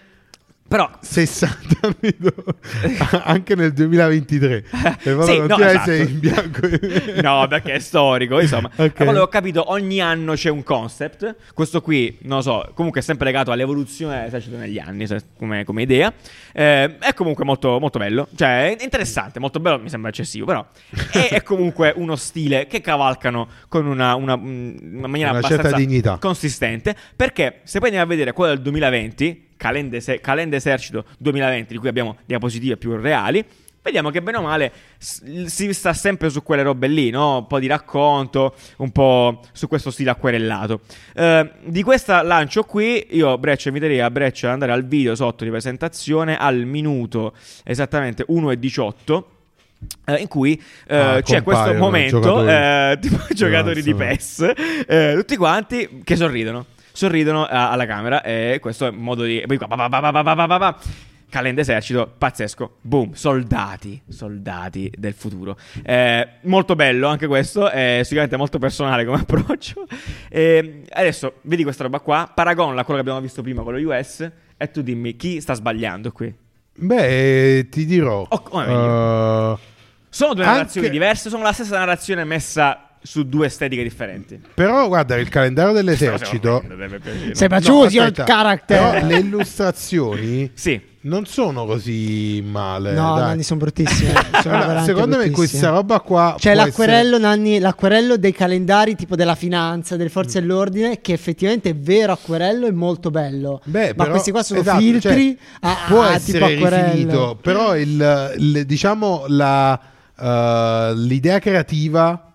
Però 0.75 0.91
60 0.99 1.79
anni 1.83 2.17
dopo, 2.19 2.53
anche 3.23 3.55
nel 3.55 3.73
2023. 3.73 4.65
Le 5.03 5.13
foto 5.13 5.23
Sì, 5.23 5.39
no, 5.39 5.47
continuano 5.47 5.65
a 5.65 5.71
esatto. 5.71 5.93
in 5.93 6.19
bianco 6.19 6.67
e. 6.67 7.15
No, 7.23 7.47
perché 7.47 7.75
è 7.75 7.79
storico, 7.79 8.41
insomma. 8.41 8.69
Ok. 8.85 8.95
Quello 8.95 9.13
che 9.13 9.19
ho 9.21 9.29
capito, 9.29 9.71
ogni 9.71 10.01
anno 10.01 10.35
c'è 10.35 10.51
un 10.51 10.65
concept. 10.65 11.37
Questo 11.55 11.81
qui, 11.81 12.19
non 12.23 12.39
lo 12.39 12.43
so, 12.43 12.73
comunque 12.75 13.03
è 13.03 13.05
sempre 13.05 13.27
legato 13.27 13.53
all'evoluzione 13.53 14.17
dell'esercito 14.17 14.57
negli 14.57 14.81
anni, 14.81 15.07
come, 15.39 15.63
come 15.63 15.83
idea. 15.83 16.13
Eh, 16.53 16.99
è 16.99 17.15
comunque 17.15 17.45
molto, 17.45 17.79
molto 17.79 18.01
bello. 18.01 18.27
Cioè, 18.35 18.77
è 18.77 18.83
interessante, 18.83 19.39
molto 19.39 19.61
bello, 19.61 19.79
mi 19.79 19.89
sembra 19.89 20.11
eccessivo, 20.11 20.45
però. 20.45 20.67
È, 21.13 21.29
è 21.39 21.43
comunque 21.45 21.93
uno 21.95 22.17
stile 22.17 22.67
che 22.67 22.81
cavalcano 22.81 23.47
con 23.69 23.87
una, 23.87 24.17
una- 24.17 24.35
una 24.35 25.07
maniera 25.07 25.31
Una 25.31 25.39
abbastanza 25.39 26.19
consistente. 26.19 26.97
Perché 27.15 27.61
se 27.63 27.79
poi 27.79 27.91
andiamo 27.91 28.07
a 28.07 28.09
vedere 28.09 28.33
quello 28.33 28.53
del 28.55 28.61
2020, 28.61 29.53
Calende, 29.65 30.01
Se- 30.03 30.21
Calende 30.21 30.57
Esercito 30.57 31.07
2020, 31.17 31.73
di 31.73 31.79
cui 31.79 31.89
abbiamo 31.89 32.17
diapositive 32.27 32.77
più 32.77 32.95
reali, 32.97 33.43
vediamo 33.81 34.11
che 34.11 34.21
bene 34.21 34.37
o 34.37 34.43
male 34.43 34.71
si 34.99 35.73
sta 35.73 35.95
sempre 35.95 36.29
su 36.29 36.43
quelle 36.43 36.63
robe 36.63 36.87
lì, 36.87 37.09
no? 37.09 37.39
Un 37.39 37.47
po' 37.47 37.59
di 37.59 37.67
racconto, 37.67 38.55
un 38.79 38.91
po' 38.91 39.41
su 39.53 39.67
questo 39.67 39.91
stile 39.91 40.11
acquerellato. 40.11 40.81
Eh, 41.15 41.51
di 41.65 41.83
questa 41.83 42.21
lancio 42.21 42.65
qui, 42.65 43.07
io 43.13 43.39
Breccia 43.39 43.69
inviterei 43.69 44.01
a 44.01 44.11
Breccia 44.11 44.49
ad 44.49 44.53
andare 44.53 44.73
al 44.73 44.85
video 44.87 45.15
sotto 45.15 45.45
di 45.45 45.51
presentazione 45.51 46.37
al 46.37 46.65
minuto 46.67 47.33
esattamente 47.65 48.23
1 48.29 48.51
e 48.51 48.59
18. 48.59 49.29
eh, 50.07 50.15
in 50.17 50.29
cui 50.29 50.61
eh, 50.89 50.97
Ah, 50.97 51.21
c'è 51.23 51.43
questo 51.43 51.73
momento, 51.75 52.21
giocatori. 52.21 52.51
eh, 52.51 52.99
tipo 53.01 53.19
giocatori 53.35 53.83
di. 53.83 53.95
PES, 53.95 54.53
eh, 54.87 55.15
tutti 55.17 55.37
quanti 55.37 56.01
che 56.05 56.17
sorridono, 56.17 56.65
sorridono 56.95 57.45
a- 57.45 57.71
alla 57.71 57.87
camera 57.87 58.23
e 58.23 58.59
questo 58.61 58.87
è 58.87 58.91
un 58.91 58.97
modo 58.97 59.25
di... 59.25 59.43
Poi 59.47 59.59
qua... 59.59 59.67
Bah, 59.67 59.89
bah, 59.89 60.01
bah, 60.01 60.13
bah, 60.13 60.35
bah, 60.35 60.47
bah, 60.47 60.79
Calenda 61.29 61.63
esercito, 61.63 62.15
pazzesco, 62.17 62.77
boom, 62.81 63.13
soldati, 63.15 64.01
soldati 64.09 64.93
del 64.97 65.15
futuro. 65.15 65.59
Eh, 65.83 66.29
molto 66.43 66.77
bello 66.77 67.09
anche 67.09 67.27
questo, 67.27 67.69
eh, 67.73 68.03
sicuramente 68.03 68.37
molto 68.37 68.61
personale 68.61 69.05
come 69.05 69.19
approccio. 69.27 69.85
Eh, 70.29 70.85
adesso 70.91 71.39
vedi 71.43 71.65
questa 71.65 71.83
roba 71.83 71.99
qua, 71.99 72.31
paragonla 72.33 72.83
a 72.83 72.85
quello 72.85 73.01
che 73.01 73.09
abbiamo 73.09 73.21
visto 73.21 73.43
prima 73.43 73.63
con 73.63 73.75
lo 73.75 73.89
US 73.89 74.31
e 74.57 74.71
tu 74.71 74.81
dimmi 74.81 75.17
chi 75.17 75.41
sta 75.41 75.55
sbagliando 75.55 76.13
qui. 76.13 76.33
Beh, 76.77 77.59
eh, 77.59 77.69
ti 77.69 77.85
dirò. 77.85 78.25
Oh, 78.29 78.43
oh, 78.51 79.53
uh... 79.53 79.59
Sono 80.09 80.35
due 80.35 80.45
anche... 80.45 80.57
narrazioni 80.57 80.89
diverse, 80.89 81.29
sono 81.31 81.43
la 81.43 81.53
stessa 81.53 81.79
narrazione 81.79 82.23
messa 82.23 82.84
su 83.07 83.29
due 83.29 83.47
estetiche 83.47 83.83
differenti. 83.83 84.41
però 84.55 84.89
guarda, 84.89 85.17
il 85.17 85.29
calendario 85.29 85.73
dell'esercito... 85.75 86.63
Sembra 87.33 87.61
your 87.93 88.07
aspetta, 88.07 88.25
character. 88.25 88.79
Però 88.79 89.07
le 89.07 89.19
illustrazioni 89.19 90.51
Sì. 90.57 90.81
non 91.03 91.27
sono 91.27 91.67
così 91.67 92.43
male. 92.47 92.93
No, 92.93 93.15
dai. 93.17 93.25
Nanni, 93.27 93.43
sono 93.45 93.61
bruttissime. 93.61 94.13
Sono 94.41 94.57
Allora, 94.57 94.83
secondo 94.85 95.19
me 95.19 95.29
questa 95.31 95.69
roba 95.69 96.01
qua 96.01 96.37
C'è 96.39 96.55
può 96.55 96.65
l'acquerello, 96.65 97.19
Nanni, 97.19 97.59
l'acquerello 97.59 98.17
dei 98.17 98.33
calendari 98.33 98.97
tipo 98.97 99.17
della 99.17 99.35
finanza, 99.35 99.97
delle 99.97 100.09
forze 100.09 100.41
dell'ordine, 100.41 101.03
che 101.03 101.13
effettivamente 101.13 101.71
è 101.71 101.77
vero 101.77 102.13
acquerello 102.13 102.67
e 102.67 102.73
molto 102.73 103.11
bello. 103.11 103.61
Beh, 103.65 103.89
Ma 103.89 103.95
però- 103.95 104.11
questi 104.13 104.31
qua 104.31 104.43
sono 104.43 104.61
esatto, 104.61 104.79
filtri 104.81 105.37
cioè, 105.39 105.71
a, 105.71 105.77
può 105.89 106.01
a 106.03 106.15
essere 106.15 106.39
tipo 106.39 106.45
acquerello. 106.65 106.85
rifinito, 106.93 107.39
però 107.43 107.77
il, 107.77 108.35
il- 108.39 108.65
diciamo 108.65 109.25
la, 109.29 109.79
eh, 110.19 110.93
l'idea 110.97 111.39
creativa 111.39 112.31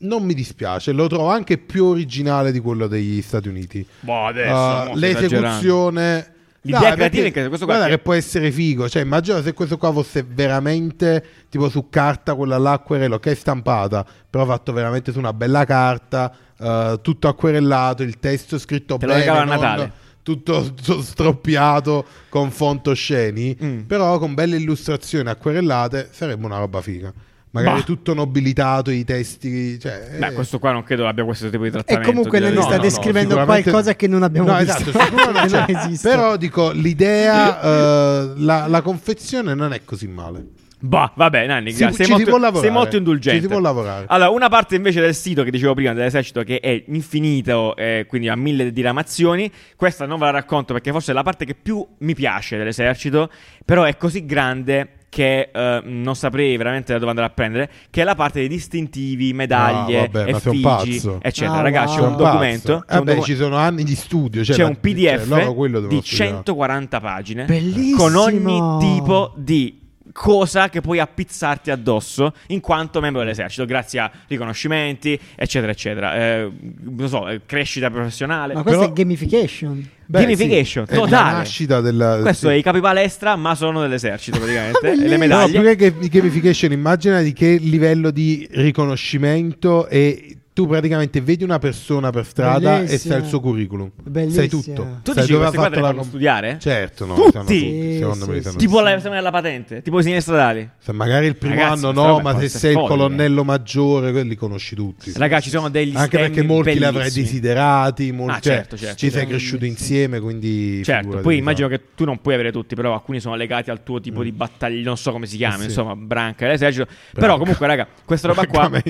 non 0.00 0.22
mi 0.24 0.34
dispiace, 0.34 0.92
lo 0.92 1.06
trovo 1.08 1.28
anche 1.30 1.58
più 1.58 1.86
originale 1.86 2.52
di 2.52 2.60
quello 2.60 2.86
degli 2.86 3.20
Stati 3.22 3.48
Uniti. 3.48 3.84
Boh, 4.00 4.26
adesso. 4.26 4.90
Uh, 4.92 4.96
l'esecuzione 4.96 6.32
L'idea 6.62 6.80
Dai, 6.80 7.08
creativa 7.08 7.26
è 7.26 7.48
questo 7.48 7.66
qua 7.66 7.76
guarda 7.76 7.86
che 7.94 7.98
può 8.02 8.14
essere 8.14 8.50
figo 8.50 8.88
cioè 8.88 9.02
immagina 9.02 9.40
se 9.42 9.52
questo 9.52 9.78
qua 9.78 9.92
fosse 9.92 10.24
veramente 10.28 11.24
tipo 11.48 11.68
su 11.68 11.88
carta 11.88 12.34
quella 12.34 12.56
all'acquerello 12.56 13.20
che 13.20 13.30
è 13.30 13.34
stampata 13.34 14.04
però 14.28 14.44
fatto 14.44 14.72
veramente 14.72 15.12
su 15.12 15.20
una 15.20 15.32
bella 15.32 15.64
carta 15.64 16.34
uh, 16.58 17.00
tutto 17.00 17.28
acquerellato 17.28 18.02
il 18.02 18.18
testo 18.18 18.58
scritto 18.58 18.96
Te 18.96 19.06
bene 19.06 19.20
regalo 19.20 19.38
a 19.38 19.44
Natale. 19.44 19.92
tutto, 20.22 20.74
tutto 20.74 21.00
stroppiato 21.00 22.04
con 22.28 22.50
font 22.50 22.88
osceni 22.88 23.56
Mm. 23.62 23.80
però 23.82 24.18
con 24.18 24.34
belle 24.34 24.56
illustrazioni 24.56 25.28
acquerellate 25.28 26.08
sarebbe 26.10 26.44
una 26.44 26.58
roba 26.58 26.80
figa 26.82 27.12
magari 27.50 27.78
Bah. 27.78 27.84
tutto 27.84 28.14
nobilitato 28.14 28.90
i 28.90 29.04
testi 29.04 29.78
cioè, 29.80 30.16
Beh, 30.18 30.26
eh, 30.28 30.32
questo 30.32 30.58
qua 30.58 30.72
non 30.72 30.82
credo 30.82 31.06
abbia 31.08 31.24
questo 31.24 31.48
tipo 31.48 31.62
di 31.62 31.68
E 31.68 31.72
trattamento. 31.72 32.08
comunque 32.08 32.38
direi. 32.38 32.54
Nanni 32.54 32.62
no, 32.62 32.66
sta 32.70 32.76
no, 32.76 32.82
no, 32.82 32.88
descrivendo 32.88 33.28
sicuramente- 33.34 33.62
qualcosa 33.70 33.94
che 33.96 34.06
non 34.08 34.22
abbiamo 34.22 34.50
No, 34.52 34.58
visto. 34.58 34.88
esatto, 34.90 35.30
non 35.32 35.64
esiste. 35.68 36.08
Però 36.08 36.36
dico, 36.36 36.70
l'idea, 36.72 37.60
eh, 37.62 38.32
la, 38.36 38.66
la 38.66 38.82
confezione 38.82 39.54
non 39.54 39.72
è 39.72 39.82
così 39.84 40.06
male. 40.08 40.46
Bah, 40.80 41.10
vabbè, 41.12 41.44
Nanni, 41.48 41.72
Si- 41.72 41.78
grazie. 41.78 42.04
sei, 42.04 42.24
molto, 42.24 42.60
sei 42.60 42.70
molto 42.70 42.96
indulgente. 42.96 43.40
Ci 43.40 43.46
si 43.46 43.50
può 43.50 43.58
lavorare. 43.60 44.04
Allora, 44.08 44.30
una 44.30 44.48
parte 44.48 44.76
invece 44.76 45.00
del 45.00 45.12
sito 45.14 45.42
che 45.42 45.50
dicevo 45.50 45.74
prima 45.74 45.92
dell'esercito 45.92 46.44
che 46.44 46.60
è 46.60 46.84
infinito, 46.86 47.74
eh, 47.74 48.04
quindi 48.08 48.28
ha 48.28 48.36
mille 48.36 48.70
diramazioni. 48.72 49.50
Questa 49.74 50.06
non 50.06 50.20
ve 50.20 50.26
la 50.26 50.30
racconto 50.30 50.74
perché 50.74 50.92
forse 50.92 51.10
è 51.10 51.14
la 51.14 51.24
parte 51.24 51.44
che 51.44 51.56
più 51.60 51.84
mi 51.98 52.14
piace 52.14 52.56
dell'esercito, 52.58 53.28
però 53.64 53.82
è 53.82 53.96
così 53.96 54.24
grande 54.24 54.97
che 55.08 55.50
eh, 55.52 55.80
non 55.84 56.14
saprei 56.16 56.56
veramente 56.56 56.92
da 56.92 56.98
dove 56.98 57.10
andare 57.10 57.28
a 57.28 57.30
prendere, 57.30 57.70
che 57.90 58.02
è 58.02 58.04
la 58.04 58.14
parte 58.14 58.40
dei 58.40 58.48
distintivi, 58.48 59.32
medaglie, 59.32 59.98
Ah, 60.00 60.08
vabbè, 60.10 60.30
ma 60.32 60.38
sei 60.38 60.50
un 60.50 60.56
effigi, 60.58 60.94
pazzo. 60.96 61.18
eccetera. 61.22 61.56
Ah, 61.58 61.62
Ragazzi, 61.62 61.94
c'è 61.96 62.00
wow. 62.02 62.10
un 62.10 62.16
documento, 62.16 62.72
Pazzo. 62.72 62.84
c'è 62.86 62.98
un 62.98 63.04
docu- 63.04 63.24
ci 63.24 63.36
sono 63.36 63.56
anni 63.56 63.84
di 63.84 63.94
studio. 63.94 64.44
Cioè 64.44 64.54
c'è 64.56 64.62
la- 64.62 64.68
un 64.68 64.76
PDF 64.80 65.28
cioè, 65.28 65.86
di 65.88 66.00
studiare. 66.02 66.02
140 66.34 67.00
pagine 67.00 67.44
Bellissimo! 67.46 67.96
con 67.96 68.14
ogni 68.16 68.78
tipo 68.80 69.32
di 69.36 69.77
cosa 70.18 70.68
che 70.68 70.80
puoi 70.80 70.98
appizzarti 70.98 71.70
addosso 71.70 72.32
in 72.48 72.58
quanto 72.58 72.98
membro 73.00 73.20
dell'esercito, 73.20 73.64
grazie 73.64 74.00
a 74.00 74.10
riconoscimenti, 74.26 75.18
eccetera, 75.36 75.70
eccetera. 75.70 76.16
Eh, 76.16 76.50
non 76.80 77.08
so, 77.08 77.28
eh, 77.28 77.42
crescita 77.46 77.88
professionale. 77.88 78.52
Ma 78.52 78.62
questa 78.62 78.80
Però- 78.80 78.92
è 78.92 78.96
gamification. 78.96 79.90
Beh, 80.06 80.22
Gamification, 80.22 80.86
sì, 80.86 80.92
è 80.92 80.96
la 80.96 81.00
totale. 81.02 81.36
nascita 81.36 81.80
della... 81.80 82.18
Questo 82.22 82.48
sì. 82.48 82.54
è 82.54 82.56
i 82.56 82.62
capi 82.62 82.80
palestra, 82.80 83.36
ma 83.36 83.54
sono 83.54 83.82
dell'esercito 83.82 84.38
praticamente. 84.38 84.80
e 84.90 84.96
le 84.96 84.96
Bellissimo. 84.96 85.12
No, 85.12 85.18
medaglie. 85.18 85.52
più 85.52 85.76
che 85.76 85.76
ga- 85.76 86.08
gamification, 86.08 86.72
immagina 86.72 87.20
di 87.20 87.32
che 87.32 87.58
livello 87.60 88.10
di 88.10 88.48
riconoscimento 88.50 89.86
e 89.86 90.37
tu 90.58 90.66
praticamente 90.66 91.20
vedi 91.20 91.44
una 91.44 91.60
persona 91.60 92.10
per 92.10 92.26
strada 92.26 92.78
e 92.80 92.84
Bellissima. 92.86 93.14
sai 93.14 93.22
il 93.22 93.28
suo 93.28 93.38
curriculum. 93.38 93.90
Bellissima. 94.02 94.40
Sai 94.40 94.48
tutto. 94.48 94.98
Tu 95.04 95.12
sai 95.12 95.22
dici 95.22 95.32
dove 95.34 95.44
ha 95.46 95.52
fatto 95.52 95.78
la 95.78 96.02
studiare? 96.02 96.56
Certo, 96.58 97.06
no, 97.06 97.14
Tutti? 97.14 97.26
li 97.26 97.30
sanno 97.32 97.46
Sì, 97.48 97.96
Secondo 98.00 98.26
me 98.26 98.40
sì, 98.42 98.50
sì. 98.50 98.56
Tipo 98.56 98.78
tutti. 98.78 98.90
l'esame 98.90 99.14
della 99.14 99.30
patente, 99.30 99.82
tipo 99.82 100.00
i 100.00 100.02
segnali 100.02 100.20
stradali. 100.20 100.68
Se 100.80 100.90
magari 100.92 101.26
il 101.26 101.36
primo 101.36 101.54
Ragazzi, 101.54 101.84
anno 101.86 101.92
no, 101.92 102.18
ma 102.18 102.36
se 102.40 102.48
sei 102.48 102.72
il 102.72 102.78
colonnello 102.88 103.44
maggiore, 103.44 104.10
quelli 104.10 104.30
li 104.30 104.34
conosci 104.34 104.74
tutti. 104.74 105.12
Raga, 105.14 105.38
ci 105.38 105.48
sono 105.50 105.68
degli 105.68 105.94
Anche 105.96 106.18
perché 106.18 106.42
molti 106.42 106.76
li 106.76 106.84
avrai 106.84 107.02
bellissimi. 107.02 107.24
desiderati, 107.24 108.10
molti, 108.10 108.32
Ah, 108.32 108.40
cioè, 108.40 108.52
certo, 108.54 108.76
certo. 108.76 108.96
ci 108.96 109.10
sei 109.10 109.20
Certo. 109.20 109.28
cresciuto 109.28 109.64
insieme, 109.64 110.18
quindi... 110.18 110.82
Certo, 110.82 111.18
poi 111.18 111.36
immagino 111.36 111.68
che 111.68 111.80
tu 111.94 112.04
non 112.04 112.20
puoi 112.20 112.34
avere 112.34 112.50
tutti, 112.50 112.74
però 112.74 112.94
alcuni 112.94 113.20
sono 113.20 113.36
legati 113.36 113.70
al 113.70 113.84
tuo 113.84 114.00
tipo 114.00 114.24
di 114.24 114.32
battaglia, 114.32 114.82
non 114.82 114.96
so 114.96 115.12
come 115.12 115.26
si 115.26 115.36
chiama, 115.36 115.56
Mm. 115.58 115.60
Eh 115.60 115.64
insomma, 115.66 115.94
branca 115.94 116.44
dell'esercito. 116.46 116.86
Però 117.12 117.38
comunque, 117.38 117.64
raga, 117.68 117.86
questa 118.04 118.26
roba 118.26 118.44
qua 118.46 118.70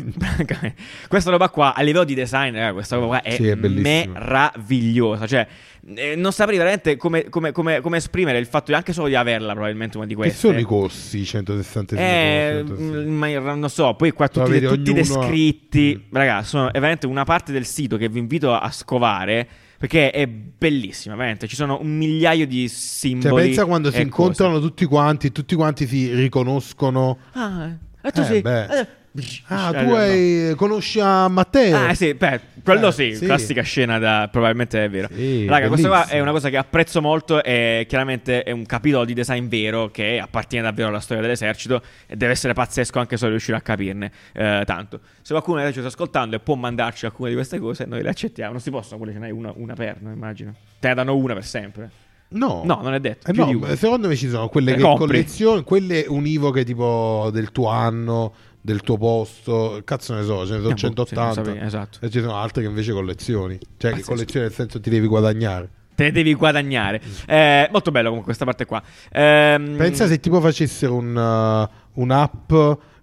questa 1.09 1.31
roba 1.31 1.49
qua 1.51 1.58
a 1.65 1.81
livello 1.83 2.05
di 2.05 2.15
design, 2.15 2.55
raga, 2.55 2.73
questa 2.73 2.95
roba 2.97 3.07
qua 3.07 3.23
è, 3.23 3.33
Sì, 3.33 3.47
è 3.49 3.55
meravigliosa, 3.55 5.27
cioè 5.27 5.47
eh, 5.95 6.15
non 6.17 6.33
saprei 6.33 6.59
veramente 6.59 6.97
come, 6.97 7.29
come- 7.29 7.53
come- 7.53 7.81
come 7.81 7.97
esprimere 7.97 8.39
il 8.39 8.47
fatto 8.47 8.75
anche 8.75 8.93
solo 8.93 9.09
di 9.09 9.15
averla 9.15 9.53
probabilmente 9.53 9.97
una 9.97 10.07
di 10.07 10.15
Che 10.15 10.21
queste. 10.21 10.39
sono 10.49 10.59
i 10.59 10.63
corsi 10.65 11.25
160 11.25 11.97
Eh, 11.97 12.63
mm, 12.69 13.09
ma 13.17 13.29
non 13.55 13.71
so, 13.71 13.95
poi 13.95 14.11
qua 14.13 14.29
tutti, 14.29 14.51
vedi, 14.51 14.67
tutti 14.67 14.91
ognuno- 14.91 14.95
descritti. 15.21 15.97
Mm. 16.09 16.15
Raga, 16.15 16.43
sono 16.43 16.69
è 16.69 16.73
veramente 16.79 17.07
una 17.07 17.25
parte 17.25 17.53
del 17.53 17.65
sito 17.65 17.97
che 17.97 18.09
vi 18.09 18.19
invito 18.19 18.53
a 18.55 18.71
scovare. 18.71 19.47
Perché 19.79 20.11
è 20.11 20.27
bellissima, 20.27 21.15
veramente. 21.15 21.47
Ci 21.47 21.55
sono 21.55 21.79
un 21.81 21.97
migliaio 21.97 22.49
di 22.49 22.69
Cioè, 22.69 22.77
simboli. 22.77 23.45
pensa 23.45 23.65
quando 23.65 23.93
si 23.93 24.01
incontrano 24.01 24.59
tutti 24.59 24.85
quanti, 24.87 25.31
tutti 25.31 25.55
quanti 25.55 25.87
si 25.87 26.13
riconoscono. 26.13 27.17
cose. 27.33 27.39
Ah, 27.45 27.77
e 28.03 28.11
tu 28.11 28.21
Eh, 28.21 28.25
sei. 28.25 28.41
beh. 28.43 28.89
Ah, 29.47 29.73
tu 29.73 29.91
hai, 29.93 30.55
conosci 30.57 31.01
a 31.01 31.29
Matteo? 31.29 31.77
Ah, 31.89 31.95
sì, 31.95 32.15
beh, 32.15 32.41
quello 32.63 32.89
Eh, 32.89 32.93
sì, 32.93 33.15
sì. 33.17 33.25
classica 33.25 33.63
scena 33.63 33.99
da 33.99 34.29
probabilmente 34.31 34.85
è 34.85 34.91
vero. 34.91 35.09
Sì, 35.13 35.47
Raga, 35.47 35.69
questa 35.69 35.89
qua 35.89 36.07
è 36.07 36.21
una 36.21 36.31
cosa 36.33 36.49
che 36.51 36.57
apprezzo 36.57 37.01
molto 37.01 37.43
e 37.43 37.87
chiaramente 37.89 38.43
è 38.43 38.51
un 38.51 38.65
capitolo 38.67 39.05
di 39.05 39.15
design 39.15 39.49
vero 39.49 39.91
che 39.91 40.19
appartiene 40.19 40.65
davvero 40.65 40.89
alla 40.89 41.01
storia 41.01 41.23
dell'esercito 41.23 41.83
e 42.07 42.17
deve 42.17 42.33
essere 42.33 42.53
pazzesco 42.53 42.99
anche 42.99 43.17
solo 43.17 43.31
riuscire 43.31 43.57
a 43.57 43.61
capirne 43.61 44.11
eh, 44.33 44.63
tanto. 44.65 45.01
Se 45.23 45.33
qualcuno 45.33 45.65
ci 45.73 45.79
sta 45.79 45.89
ascoltando 45.89 46.37
e 46.37 46.39
può 46.41 46.55
mandarci 46.55 47.07
alcune 47.07 47.31
di 47.31 47.35
queste 47.37 47.59
cose, 47.59 47.85
noi 47.85 48.03
le 48.03 48.09
accettiamo. 48.11 48.53
Non 48.53 48.61
si 48.61 48.71
possono, 48.71 48.99
quelle 48.99 49.13
ce 49.13 49.19
n'hai 49.19 49.31
una, 49.31 49.53
una 49.55 49.75
per, 49.75 50.01
no, 50.01 50.11
immagino. 50.13 50.55
Te 50.79 50.89
ne 50.89 50.95
danno 50.95 51.17
una 51.17 51.35
per 51.35 51.45
sempre. 51.45 51.91
No. 52.31 52.61
No, 52.63 52.81
non 52.83 52.93
è 52.93 53.01
detto. 53.01 53.31
Eh 53.31 53.33
no, 53.33 53.75
secondo 53.75 54.07
me 54.07 54.15
ci 54.15 54.29
sono 54.29 54.49
quelle 54.49 54.73
Le 54.73 54.77
che 54.77 54.83
compri. 54.83 55.07
collezioni, 55.07 55.63
quelle 55.65 56.05
univoche 56.09 56.63
tipo 56.63 57.31
del 57.33 57.53
tuo 57.53 57.69
anno, 57.69 58.35
del 58.69 58.83
tuo 58.83 58.99
posto, 58.99 59.81
cazzo 59.83 60.13
ne 60.15 60.23
so, 60.25 60.45
ce 60.47 60.53
ne 60.53 60.59
sono 60.59 60.69
Eh, 60.69 60.73
boh, 60.73 60.77
180. 60.77 61.29
sì, 61.31 61.35
sapevi, 61.35 61.59
esatto. 61.65 61.99
E 62.03 62.11
ci 62.11 62.21
sono 62.21 62.35
altre 62.37 62.61
che 62.63 62.69
invece 62.69 62.93
collezioni. 62.93 63.59
Cioè, 63.79 63.95
che 63.95 64.03
collezioni 64.03 64.45
nel 64.45 64.55
senso 64.55 64.79
ti 64.79 64.91
devi 64.91 65.07
guadagnare. 65.07 65.71
Te 65.95 66.05
ne 66.05 66.13
devi 66.13 66.35
guadagnare. 66.35 67.01
Eh, 67.27 67.67
molto 67.73 67.91
bello 67.91 68.09
comunque 68.09 68.27
questa 68.35 68.45
parte 68.45 68.67
qua. 68.67 68.83
Ehm, 69.11 69.77
Pensa 69.79 70.07
se 70.07 70.21
tipo 70.21 70.39
facessero 70.41 70.95
un, 70.95 71.17
uh, 71.17 72.01
un'app 72.03 72.53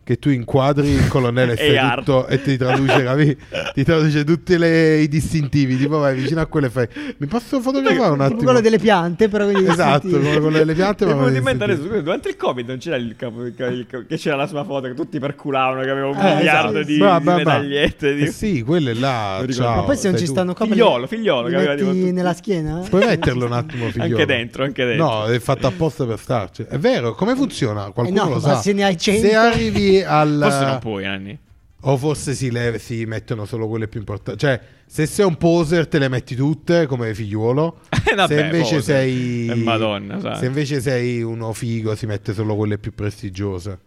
che 0.06 0.20
tu 0.20 0.30
inquadri 0.30 0.88
il 0.88 1.08
colonnello 1.08 1.54
e 1.58 1.80
tutto 1.98 2.28
e 2.28 2.40
ti 2.42 2.56
traduce, 2.58 3.04
capi? 3.04 3.36
ti 3.74 3.84
traduce 3.84 4.24
tutti 4.24 4.56
le- 4.58 5.00
i 5.00 5.08
distintivi. 5.08 5.76
Tipo 5.78 5.98
vai 5.98 6.16
vicino 6.16 6.40
a 6.42 6.46
quello 6.46 6.68
e 6.68 6.70
fai: 6.70 6.88
Mi 7.18 7.26
posso 7.26 7.60
fotografare 7.60 8.12
un 8.12 8.22
attimo? 8.22 8.44
quello 8.44 8.62
delle 8.62 8.78
piante, 8.78 9.28
però 9.28 9.50
Esatto, 9.50 10.08
come 10.08 10.32
quello 10.40 10.52
delle 10.58 10.76
piante. 10.76 11.06
Mi 11.08 11.14
ma 11.16 11.30
distintivi. 11.30 11.76
scusa, 11.76 12.02
durante 12.02 12.30
il 12.30 12.38
Covid 12.38 12.68
non 12.68 12.78
c'era 12.78 12.96
il 12.98 13.16
capo, 13.18 13.44
il- 13.44 13.54
il- 13.58 14.06
che 14.08 14.16
c'era 14.18 14.36
la 14.36 14.46
sua 14.48 14.64
foto 14.64 14.88
che 14.88 14.94
tutti 14.94 15.18
perculavano, 15.20 15.82
che 15.82 15.90
aveva 15.90 16.08
un 16.08 16.18
Eh, 16.20 16.36
miliardo 16.36 16.70
esatto. 16.80 16.84
di, 16.86 16.98
Bah, 17.00 17.18
di 17.18 17.24
bah, 17.26 17.32
bah. 17.32 17.38
medagliette. 17.38 18.14
di- 18.16 18.22
Eh 18.24 18.28
sì, 18.32 18.62
quelle 18.62 18.94
là. 18.94 19.44
Ciao, 19.50 19.76
Ma 19.78 19.82
poi 19.84 19.98
se 19.98 20.10
non 20.10 20.20
ci 20.20 20.26
tu. 20.26 20.32
stanno 20.32 20.54
qua 20.54 20.68
Figliolo, 20.68 21.08
figliolo, 21.08 21.48
li 21.48 21.50
che 21.50 21.56
aveva 21.56 21.74
metti 21.74 21.92
tipo 22.00 22.12
nella 22.14 22.34
schiena? 22.34 22.84
Puoi 22.88 23.06
metterlo 23.08 23.46
un 23.46 23.54
attimo, 23.54 23.90
figliolo? 23.90 24.12
Anche 24.14 24.26
dentro, 24.28 24.64
anche 24.64 24.86
dentro. 24.86 25.04
No, 25.06 25.26
è 25.26 25.40
fatto 25.40 25.66
apposta 25.66 26.06
per 26.06 26.20
starci. 26.20 26.64
È 26.70 26.78
vero, 26.78 27.16
come 27.16 27.36
funziona? 27.36 27.90
Qualcuno 27.92 28.22
Eh 28.22 28.24
no, 28.24 28.30
lo 28.36 28.36
ma 28.36 28.54
sa. 28.54 28.56
se 28.62 28.72
ne 28.74 28.84
hai 28.84 28.96
100 28.98 29.28
Se 29.28 29.34
arrivi 29.36 29.95
al... 30.04 30.40
Forse 30.42 30.66
non 30.66 30.80
puoi, 30.80 31.06
Anni. 31.06 31.40
O 31.88 31.98
forse 31.98 32.34
si, 32.34 32.50
le- 32.50 32.80
si 32.80 33.06
mettono 33.06 33.46
solo 33.46 33.68
quelle 33.68 33.88
più 33.88 34.00
importanti. 34.00 34.40
Cioè, 34.40 34.60
se 34.88 35.06
sei 35.06 35.26
un 35.26 35.36
poser 35.38 35.88
te 35.88 36.00
le 36.00 36.08
metti 36.08 36.36
tutte 36.36 36.88
come 36.88 37.14
figliuolo. 37.14 37.80
Eh, 38.08 38.14
vabbè, 38.14 38.34
se 38.36 38.40
invece 38.42 38.76
poser. 38.76 38.82
sei... 38.84 39.48
Eh, 39.48 39.56
Madonna, 39.56 40.20
sai. 40.20 40.38
Se 40.38 40.46
invece 40.46 40.80
sei 40.80 41.22
uno 41.24 41.52
figo 41.54 41.96
si 41.96 42.06
mette 42.06 42.34
solo 42.34 42.56
quelle 42.56 42.78
più 42.78 42.94
prestigiose. 42.94 43.80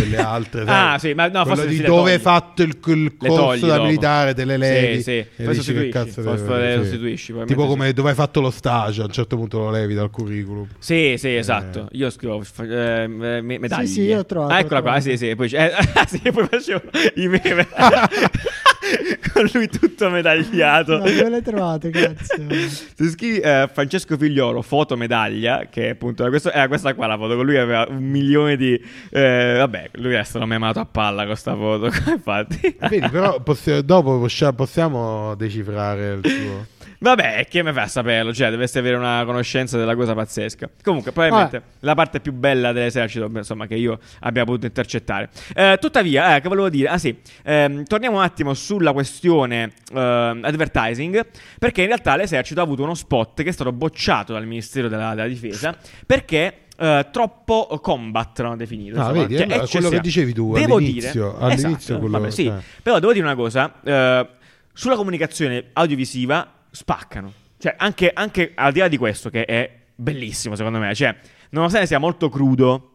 Quelle 0.00 0.16
altre? 0.16 0.64
Ah, 0.66 0.98
sì, 0.98 1.12
ma 1.14 1.28
no, 1.28 1.44
forse 1.44 1.66
di 1.66 1.80
dove 1.80 2.12
hai 2.12 2.18
fatto 2.18 2.62
il, 2.62 2.78
il 2.82 3.16
corso 3.16 3.66
da 3.66 3.80
militare, 3.82 4.34
te 4.34 4.44
le 4.44 4.56
levi. 4.56 4.96
Sì, 4.96 5.02
sì. 5.02 5.10
e 5.18 5.26
Poi 5.36 5.46
dici 5.48 5.56
sostituisci, 5.56 5.90
che 5.90 6.04
cazzo 6.04 6.56
le 6.56 6.76
sostituisci, 6.82 7.34
Tipo 7.46 7.62
sì. 7.62 7.68
come 7.68 7.92
dove 7.92 8.08
hai 8.10 8.14
fatto 8.14 8.40
lo 8.40 8.50
stage, 8.50 9.02
a 9.02 9.04
un 9.04 9.12
certo 9.12 9.36
punto 9.36 9.58
lo 9.58 9.70
levi 9.70 9.94
dal 9.94 10.10
curriculum. 10.10 10.66
Sì, 10.78 11.14
sì, 11.18 11.34
esatto. 11.36 11.88
Io 11.92 12.10
scrivo 12.10 12.42
eh, 12.60 13.06
me- 13.06 13.40
medaglie. 13.42 13.86
Sì, 13.86 13.92
sì, 13.92 14.00
io 14.02 14.16
l'ho 14.16 14.26
trovato, 14.26 14.54
Ah, 14.54 14.58
eccola 14.60 14.82
qua. 14.82 15.00
Sì, 15.00 15.16
sì. 15.16 15.34
Poi, 15.34 15.50
eh, 15.50 15.72
sì, 16.08 16.20
poi 16.30 16.46
facevo 16.46 16.82
i 17.16 17.28
meme. 17.28 17.68
Con 19.32 19.48
lui 19.52 19.68
tutto 19.68 20.10
medagliato. 20.10 20.98
Ma 20.98 21.04
dove 21.04 21.28
le 21.28 21.42
trovate, 21.42 21.90
cazzo? 21.90 22.34
Se 22.94 23.08
scrivi 23.10 23.38
eh, 23.38 23.68
Francesco 23.72 24.16
Figliolo, 24.16 24.62
foto 24.62 24.96
medaglia, 24.96 25.66
che 25.70 25.90
appunto 25.90 26.22
era, 26.22 26.30
questo- 26.30 26.50
era 26.52 26.68
questa 26.68 26.94
qua 26.94 27.06
la 27.06 27.16
foto, 27.16 27.36
con 27.36 27.44
lui 27.44 27.56
aveva 27.56 27.86
un 27.88 28.02
milione 28.02 28.56
di... 28.56 28.80
eh, 29.10 29.54
vabbè, 29.58 29.90
lui 29.94 30.14
è 30.14 30.22
stato 30.24 30.46
memato 30.46 30.80
a 30.80 30.86
palla 30.86 31.24
con 31.26 31.36
sta 31.36 31.54
foto, 31.54 31.86
infatti. 32.10 32.76
Vedi, 32.88 33.08
però 33.08 33.40
possi- 33.40 33.84
dopo 33.84 34.18
poscia- 34.18 34.52
possiamo 34.52 35.34
decifrare 35.36 36.18
il 36.22 36.30
suo. 36.30 36.66
Vabbè, 37.02 37.46
che 37.48 37.62
mi 37.62 37.72
fa 37.72 37.86
saperlo? 37.86 38.30
Cioè, 38.30 38.50
dovresti 38.50 38.76
avere 38.76 38.94
una 38.96 39.22
conoscenza 39.24 39.78
della 39.78 39.94
cosa 39.94 40.12
pazzesca. 40.12 40.68
Comunque, 40.82 41.12
probabilmente 41.12 41.62
la 41.80 41.94
parte 41.94 42.20
più 42.20 42.34
bella 42.34 42.72
dell'esercito, 42.72 43.30
insomma, 43.34 43.66
che 43.66 43.74
io 43.76 43.98
abbia 44.20 44.44
potuto 44.44 44.66
intercettare. 44.66 45.30
Eh, 45.54 45.78
tuttavia, 45.80 46.36
eh, 46.36 46.42
che 46.42 46.48
volevo 46.48 46.68
dire? 46.68 46.88
Ah, 46.90 46.98
sì, 46.98 47.16
ehm, 47.42 47.84
torniamo 47.84 48.18
un 48.18 48.22
attimo 48.22 48.52
sulla 48.80 48.92
questione 48.92 49.72
ehm, 49.92 50.40
advertising, 50.42 51.26
perché 51.58 51.82
in 51.82 51.88
realtà 51.88 52.16
l'esercito 52.16 52.60
ha 52.60 52.62
avuto 52.62 52.82
uno 52.82 52.94
spot 52.94 53.42
che 53.42 53.50
è 53.50 53.52
stato 53.52 53.72
bocciato 53.72 54.32
dal 54.32 54.46
Ministero 54.46 54.88
della, 54.88 55.10
della 55.14 55.28
Difesa 55.28 55.76
perché. 56.06 56.54
eh, 56.80 57.06
troppo 57.12 57.78
combat 57.82 58.38
l'hanno 58.40 58.56
definito 58.56 58.98
Ah, 58.98 59.12
vedi, 59.12 59.36
cioè, 59.36 59.42
allora, 59.44 59.58
quello 59.58 59.64
eccessiva. 59.64 59.90
che 59.90 60.00
dicevi 60.00 60.32
tu 60.32 60.54
devo 60.54 60.76
all'inizio, 60.76 61.10
dire 61.12 61.44
all'inizio 61.44 61.76
esatto, 61.76 61.98
quello- 61.98 62.18
vabbè, 62.18 62.30
sì. 62.30 62.46
eh. 62.46 62.52
però 62.82 62.98
devo 62.98 63.12
dire 63.12 63.24
una 63.26 63.34
cosa 63.34 63.74
eh, 63.84 64.28
sulla 64.72 64.96
comunicazione 64.96 65.66
audiovisiva 65.74 66.50
spaccano. 66.70 67.30
Cioè, 67.58 67.74
anche, 67.76 68.10
anche 68.14 68.52
al 68.54 68.72
di 68.72 68.78
là 68.78 68.88
di 68.88 68.96
questo, 68.96 69.28
che 69.28 69.44
è 69.44 69.70
bellissimo 69.94 70.56
secondo 70.56 70.78
me, 70.78 70.94
cioè, 70.94 71.14
nonostante 71.50 71.86
sia 71.86 71.98
molto 71.98 72.30
crudo. 72.30 72.89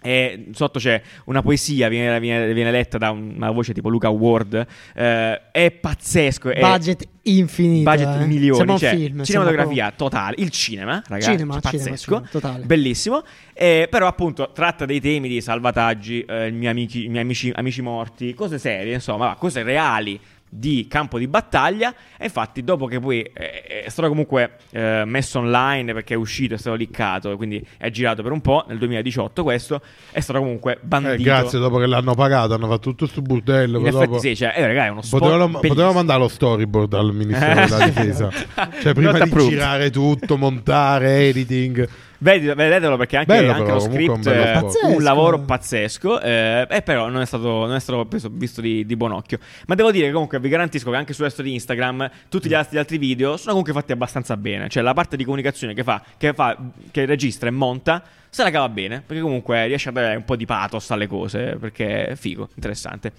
E 0.00 0.46
sotto 0.52 0.78
c'è 0.78 1.02
una 1.24 1.42
poesia, 1.42 1.88
viene, 1.88 2.20
viene- 2.20 2.52
viene 2.52 2.70
letta 2.70 2.98
da 2.98 3.10
un- 3.10 3.32
una 3.34 3.50
voce 3.50 3.72
tipo 3.74 3.88
Luca 3.88 4.08
Ward. 4.08 4.66
eh, 4.94 5.50
è 5.50 5.70
pazzesco. 5.72 6.50
È 6.50 6.60
Budget 6.60 7.08
infinito. 7.22 7.90
budget 7.90 8.20
eh. 8.22 8.26
milioni. 8.26 8.78
Cioè, 8.78 8.94
film, 8.94 9.24
cinematografia 9.24 9.92
totale. 9.96 10.36
Il 10.38 10.50
cinema, 10.50 11.02
ragazzi. 11.06 11.30
Cinema, 11.32 11.54
cinema, 11.54 11.60
pazzesco. 11.60 12.12
cinema, 12.14 12.28
totale. 12.30 12.64
Bellissimo. 12.64 13.22
Eh, 13.52 13.88
però, 13.90 14.06
appunto, 14.06 14.52
tratta 14.52 14.84
dei 14.86 15.00
temi 15.00 15.28
di 15.28 15.40
salvataggi, 15.40 16.20
eh, 16.20 16.46
i 16.46 16.52
miei, 16.52 16.70
amici, 16.70 17.08
miei 17.08 17.22
amici, 17.22 17.50
amici 17.54 17.82
morti, 17.82 18.34
cose 18.34 18.58
serie, 18.58 18.94
insomma, 18.94 19.26
va, 19.26 19.34
cose 19.34 19.62
reali 19.64 20.18
di 20.48 20.86
campo 20.88 21.18
di 21.18 21.26
battaglia. 21.28 21.94
E 22.16 22.24
infatti, 22.24 22.62
dopo 22.62 22.86
che 22.86 22.98
poi 23.00 23.20
eh, 23.22 23.84
è 23.84 23.88
stato 23.88 24.08
comunque 24.08 24.52
eh, 24.70 25.02
messo 25.06 25.38
online 25.38 25.92
perché 25.92 26.14
è 26.14 26.16
uscito, 26.16 26.54
è 26.54 26.58
stato 26.58 26.76
liccato, 26.76 27.36
quindi 27.36 27.64
è 27.76 27.90
girato 27.90 28.22
per 28.22 28.32
un 28.32 28.40
po'. 28.40 28.64
Nel 28.68 28.78
2018, 28.78 29.42
questo 29.42 29.80
è 30.10 30.20
stato 30.20 30.38
comunque 30.40 30.78
bandito. 30.82 31.14
Eh, 31.14 31.18
grazie, 31.18 31.58
dopo 31.58 31.78
che 31.78 31.86
l'hanno 31.86 32.14
pagato, 32.14 32.54
hanno 32.54 32.66
fatto 32.66 32.90
tutto 32.90 33.06
sto 33.06 33.22
burdello. 33.22 33.78
In 33.78 33.86
effetti, 33.86 34.06
dopo- 34.06 34.18
sì, 34.18 34.36
cioè, 34.36 34.52
eh, 34.56 34.66
ragazzi, 34.66 34.88
è 34.88 34.90
uno 34.90 35.02
spot. 35.02 35.20
Potevano, 35.20 35.58
potevano 35.60 35.92
mandare 35.92 36.18
lo 36.20 36.28
storyboard 36.28 36.94
al 36.94 37.14
Ministero 37.14 37.66
della 37.66 37.84
Difesa. 37.88 38.30
Cioè, 38.80 38.92
prima 38.94 39.12
Not 39.12 39.22
di 39.22 39.28
approved. 39.28 39.50
girare 39.50 39.90
tutto, 39.90 40.36
montare, 40.36 41.28
editing. 41.28 41.88
Vedetelo 42.20 42.96
perché 42.96 43.16
anche, 43.16 43.32
Bello 43.32 43.52
anche 43.52 43.64
però, 43.64 43.76
lo 43.76 43.84
un 43.84 43.90
script 43.92 44.28
è 44.28 44.56
un 44.56 44.62
Pazzesco. 44.62 45.00
lavoro 45.00 45.38
pazzesco, 45.40 46.20
eh, 46.20 46.66
e 46.68 46.82
però 46.82 47.08
non 47.08 47.20
è 47.20 47.26
stato, 47.26 47.66
non 47.66 47.74
è 47.74 47.80
stato 47.80 48.06
preso- 48.06 48.28
visto 48.32 48.60
di, 48.60 48.84
di 48.84 48.96
buon 48.96 49.12
occhio. 49.12 49.38
Ma 49.66 49.76
devo 49.76 49.92
dire 49.92 50.06
che 50.06 50.12
comunque 50.12 50.40
vi 50.40 50.48
garantisco 50.48 50.90
che 50.90 50.96
anche 50.96 51.12
sul 51.12 51.24
resto 51.24 51.42
di 51.42 51.52
Instagram 51.54 52.10
tutti 52.28 52.48
gli 52.48 52.54
altri, 52.54 52.76
gli 52.76 52.80
altri 52.80 52.98
video 52.98 53.36
sono 53.36 53.50
comunque 53.50 53.72
fatti 53.72 53.92
abbastanza 53.92 54.36
bene. 54.36 54.68
Cioè 54.68 54.82
la 54.82 54.94
parte 54.94 55.16
di 55.16 55.22
comunicazione 55.24 55.74
che 55.74 55.84
fa, 55.84 56.02
che 56.16 56.32
fa, 56.32 56.56
che 56.90 57.04
registra 57.04 57.48
e 57.48 57.52
monta, 57.52 58.02
se 58.28 58.42
la 58.42 58.50
cava 58.50 58.68
bene, 58.68 59.02
perché 59.06 59.22
comunque 59.22 59.66
riesce 59.66 59.88
a 59.90 59.92
dare 59.92 60.16
un 60.16 60.24
po' 60.24 60.34
di 60.36 60.44
pathos 60.44 60.90
alle 60.90 61.06
cose, 61.06 61.56
perché 61.58 62.06
è 62.06 62.14
figo, 62.16 62.48
interessante. 62.54 63.12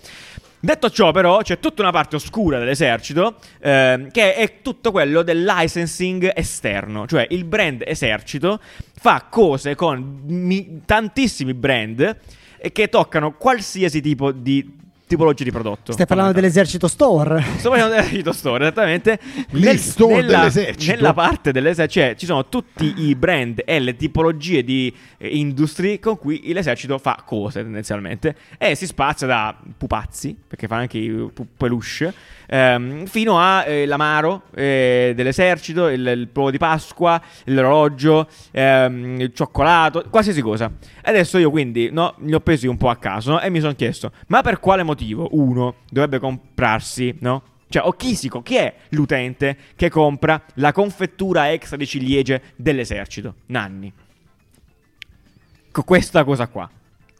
Detto 0.61 0.89
ciò, 0.89 1.11
però, 1.11 1.41
c'è 1.41 1.57
tutta 1.59 1.81
una 1.81 1.91
parte 1.91 2.17
oscura 2.17 2.59
dell'esercito 2.59 3.37
ehm, 3.61 4.11
che 4.11 4.35
è 4.35 4.61
tutto 4.61 4.91
quello 4.91 5.21
del 5.21 5.43
licensing 5.45 6.31
esterno, 6.35 7.07
cioè 7.07 7.25
il 7.29 7.45
brand 7.45 7.81
esercito 7.85 8.59
fa 8.93 9.27
cose 9.29 9.75
con 9.75 10.21
mi- 10.25 10.81
tantissimi 10.83 11.53
brand 11.53 12.17
e 12.57 12.71
che 12.73 12.89
toccano 12.89 13.35
qualsiasi 13.37 14.01
tipo 14.01 14.33
di 14.33 14.77
tipologie 15.09 15.43
di 15.43 15.49
prodotto. 15.49 15.91
Stai 15.91 16.05
parlando 16.05 16.33
dell'esercito 16.33 16.87
store? 16.87 17.43
Sto 17.57 17.69
parlando 17.69 17.95
dell'esercito 17.95 18.31
store, 18.31 18.65
esattamente. 18.65 19.19
Lì 19.49 19.75
store 19.77 20.21
nella, 20.21 20.37
dell'esercito. 20.37 20.93
Nella 20.93 21.13
parte 21.13 21.51
dell'esercito, 21.51 22.05
cioè 22.05 22.15
ci 22.15 22.27
sono 22.27 22.47
tutti 22.47 22.93
i 22.97 23.15
brand 23.15 23.63
e 23.65 23.79
le 23.79 23.95
tipologie 23.95 24.63
di 24.63 24.93
eh, 25.17 25.27
industry 25.29 25.97
con 25.97 26.19
cui 26.19 26.53
l'esercito 26.53 26.99
fa 26.99 27.23
cose 27.25 27.63
tendenzialmente. 27.63 28.35
E 28.59 28.75
si 28.75 28.85
spazia 28.85 29.25
da 29.25 29.59
pupazzi, 29.75 30.37
perché 30.47 30.67
fa 30.67 30.75
anche 30.75 30.99
i 30.99 31.09
pu- 31.33 31.47
peluche, 31.57 32.13
ehm, 32.49 33.05
fino 33.05 33.39
a 33.39 33.65
eh, 33.65 33.85
l'amaro 33.85 34.43
eh, 34.55 35.13
dell'esercito, 35.15 35.87
il, 35.87 36.05
il 36.05 36.27
pollo 36.27 36.49
di 36.49 36.57
Pasqua, 36.57 37.21
l'orologio, 37.45 38.27
ehm, 38.51 39.21
il 39.21 39.33
cioccolato, 39.33 40.03
qualsiasi 40.09 40.41
cosa. 40.41 40.71
Adesso 41.03 41.37
io 41.37 41.49
quindi 41.51 41.89
no, 41.91 42.15
li 42.19 42.33
ho 42.33 42.39
presi 42.39 42.67
un 42.67 42.77
po' 42.77 42.89
a 42.89 42.97
caso 42.97 43.31
no? 43.31 43.39
e 43.41 43.49
mi 43.49 43.59
sono 43.59 43.73
chiesto, 43.75 44.11
ma 44.27 44.41
per 44.41 44.59
quale 44.59 44.83
motivo 44.83 45.29
uno 45.31 45.75
dovrebbe 45.89 46.19
comprarsi, 46.19 47.15
no? 47.19 47.43
Cioè, 47.69 47.85
o 47.85 47.91
chi, 47.91 48.15
si, 48.15 48.31
chi 48.41 48.55
è 48.55 48.73
l'utente 48.89 49.55
che 49.75 49.89
compra 49.91 50.41
la 50.55 50.71
confettura 50.71 51.51
extra 51.51 51.77
di 51.77 51.85
ciliegie 51.85 52.41
dell'esercito? 52.55 53.35
Nanni. 53.47 53.93
Con 55.71 55.83
questa 55.83 56.23
cosa 56.23 56.47
qua. 56.47 56.67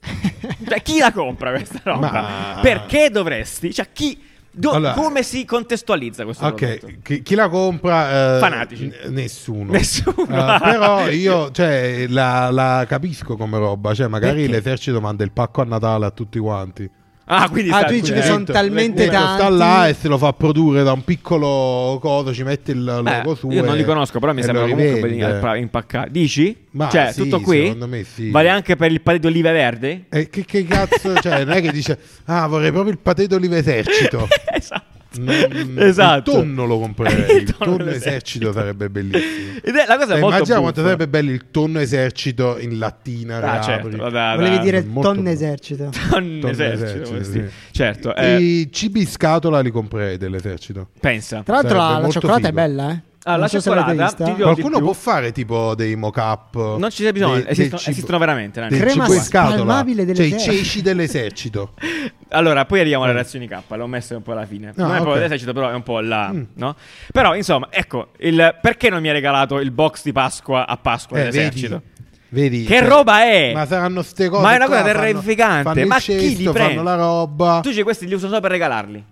cioè, 0.68 0.82
chi 0.82 0.98
la 0.98 1.12
compra 1.12 1.52
questa 1.52 1.82
roba? 1.84 2.12
Ma- 2.12 2.60
Perché 2.62 3.12
dovresti? 3.12 3.72
Cioè, 3.72 3.90
chi... 3.94 4.20
do- 4.52 4.72
Allora- 4.72 4.94
come 4.94 5.24
si 5.24 5.46
contestualizza 5.46 6.24
questo 6.24 6.46
prodotto? 6.54 6.86
Ok, 6.88 7.02
chi, 7.02 7.22
chi 7.22 7.36
la 7.36 7.50
compra? 7.50 8.36
eh, 8.38 8.40
Fanatici. 8.40 8.86
n- 8.86 9.14
nessuno. 9.14 9.72
Nessuno. 9.72 10.24
Eh, 10.24 10.60
però 10.60 11.08
io 11.12 11.52
cioè, 11.52 12.06
la, 12.08 12.50
la 12.52 12.86
capisco 12.88 13.36
come 13.38 13.58
roba. 13.58 13.94
Cioè, 13.94 14.08
magari 14.08 14.42
Perché? 14.42 14.52
l'esercito 14.52 15.00
manda 15.02 15.24
il 15.24 15.32
pacco 15.32 15.62
a 15.62 15.66
Natale 15.66 16.06
a 16.06 16.12
tutti 16.12 16.40
quanti. 16.40 16.90
Ah, 17.32 17.48
quindi 17.48 17.70
Ah, 17.70 17.78
sta- 17.78 17.86
tu 17.88 17.94
dici 17.94 18.12
che 18.12 18.20
eh, 18.20 18.24
sono 18.24 18.44
talmente 18.44 19.06
sta 19.06 19.36
tanti. 19.38 19.58
là 19.58 19.88
e 19.88 19.94
se 19.94 20.08
lo 20.08 20.18
fa 20.18 20.34
produrre 20.34 20.82
da 20.82 20.94
un 20.94 21.04
piccolo 21.04 22.00
coso, 22.02 22.34
ci 22.34 22.42
mette 22.42 22.72
il 22.72 22.84
logo 22.84 23.34
Eh, 23.34 23.36
su. 23.36 23.50
io 23.52 23.64
non 23.64 23.76
li 23.76 23.84
conosco, 23.84 24.18
però 24.18 24.34
mi 24.34 24.42
sembra 24.42 24.64
comunque 24.68 25.58
impaccati. 25.60 26.10
Dici? 26.10 26.58
Ma 26.72 26.90
cioè, 26.90 27.12
sì, 27.12 27.22
tutto 27.22 27.40
qui? 27.42 27.64
secondo 27.66 27.88
me 27.88 28.04
sì. 28.04 28.32
Vale 28.32 28.50
anche 28.50 28.76
per 28.76 28.92
il 28.92 29.02
patè 29.02 29.20
d'olive 29.20 29.52
verde? 29.52 30.06
E 30.10 30.28
che, 30.30 30.44
che 30.44 30.64
cazzo, 30.66 31.16
cioè, 31.22 31.44
non 31.44 31.54
è 31.54 31.62
che 31.62 31.72
dice, 31.72 32.00
ah, 32.26 32.48
vorrei 32.48 32.72
proprio 32.72 32.94
il 32.94 33.00
patè 33.00 33.26
d'oliva 33.28 33.58
esercito. 33.58 34.28
esatto. 34.52 34.79
Non- 35.20 35.76
Esatto. 35.80 36.32
Il 36.32 36.38
tonno 36.38 36.66
lo 36.66 36.80
comprerei. 36.80 37.38
Il 37.38 37.42
il 37.42 37.56
tonno 37.56 37.72
tonno 37.72 37.78
dell'esercito. 37.84 38.10
esercito 38.50 38.52
sarebbe 38.52 38.90
bellissimo. 38.90 39.60
Ed 39.64 39.76
è 39.76 39.86
la 39.88 39.98
cosa 39.98 40.14
è 40.14 40.18
Eh, 40.18 40.20
molto 40.20 40.36
immagina 40.36 40.60
quanto 40.60 40.82
sarebbe 40.84 41.08
bello 41.08 41.32
il 41.32 41.46
tonno 41.52 41.80
esercito 41.80 42.58
in 42.60 42.78
lattina. 42.78 43.38
Ah, 43.42 43.62
certo, 43.62 43.90
vabbè, 43.90 44.36
Volevi 44.36 44.56
vabbè. 44.56 44.64
dire 44.64 44.84
bello. 44.84 45.30
esercito. 45.30 45.90
Tonne 46.10 46.50
esercito, 46.50 47.16
esercito, 47.16 47.24
sì. 47.24 47.44
Certo, 47.72 48.16
eh, 48.16 48.38
I 48.40 48.70
cibi 48.72 49.00
in 49.02 49.08
scatola 49.08 49.60
li 49.62 49.72
comprerei 49.72 50.18
dell'esercito. 50.18 50.90
pensa. 51.00 51.42
Tra 51.44 51.56
l'altro 51.56 51.78
la, 51.78 51.98
la 52.00 52.10
cioccolata 52.10 52.40
è 52.42 52.44
figo. 52.44 52.54
bella, 52.56 52.92
eh. 52.92 53.02
Ah, 53.24 53.32
Non 53.32 53.40
la 53.42 53.48
so 53.50 53.60
cioccolata, 53.60 54.14
Qualcuno 54.16 54.78
più. 54.78 54.86
può 54.86 54.94
fare 54.94 55.34
tipo 55.34 55.76
dei 55.76 55.96
mock-up? 55.98 56.78
Non 56.78 56.90
ci 56.90 57.04
sia 57.04 57.12
bisogno, 57.12 57.34
dei- 57.36 57.48
esistono, 57.50 57.78
cibo- 57.80 57.92
esistono 57.92 58.18
veramente. 58.18 58.62
Del 58.68 58.80
Crema 58.80 59.04
cibo 59.04 59.14
in 59.14 59.22
scatola. 59.22 59.54
spalmabile 59.56 60.16
Cioè 60.16 60.26
i 60.26 60.40
ceci 60.40 60.82
dell'esercito. 60.82 61.74
Allora, 62.32 62.64
poi 62.66 62.80
arriviamo 62.82 63.06
alle 63.06 63.14
reazioni 63.14 63.48
K, 63.48 63.58
l'ho 63.70 63.88
messa 63.88 64.16
un 64.16 64.22
po' 64.22 64.34
alla 64.34 64.46
fine. 64.46 64.72
No, 64.76 64.86
non 64.86 64.96
è 64.98 65.00
proprio 65.02 65.20
l'esercito, 65.24 65.52
però 65.52 65.72
è 65.72 65.74
un 65.74 65.82
po' 65.82 66.00
la... 66.00 66.32
Mm. 66.32 66.44
no? 66.58 66.76
Però, 67.12 67.34
insomma, 67.36 67.70
ecco, 67.72 68.10
il, 68.20 68.56
perché 68.62 68.90
non 68.92 69.02
mi 69.02 69.10
ha 69.10 69.14
regalato 69.14 69.60
il 69.60 69.72
box 69.72 70.04
di 70.04 70.12
Pasqua 70.12 70.68
a 70.68 70.78
Pasqua 70.78 71.18
Eh, 71.18 71.22
dell'esercito? 71.22 71.82
Vedi? 72.30 72.66
Che 72.66 72.78
Cioè, 72.78 72.88
roba 72.88 73.24
è? 73.24 73.52
Ma 73.54 73.66
saranno 73.66 74.04
ste 74.04 74.30
cose. 74.30 74.44
Ma 74.44 74.54
è 74.54 74.56
una 74.58 74.68
cosa 74.68 74.84
fanno- 74.84 74.94
terrificante. 74.94 75.86
Ma 75.86 75.98
chi 75.98 76.14
li 76.20 76.36
cesto, 76.36 76.52
prende? 76.52 76.74
Fanno 76.76 76.84
la 76.84 76.96
roba. 76.96 77.60
Tu 77.64 77.70
dici 77.70 77.82
questi 77.82 78.06
li 78.08 78.14
uso 78.14 78.28
solo 78.28 78.40
per 78.40 78.52
regalarli? 78.52 79.04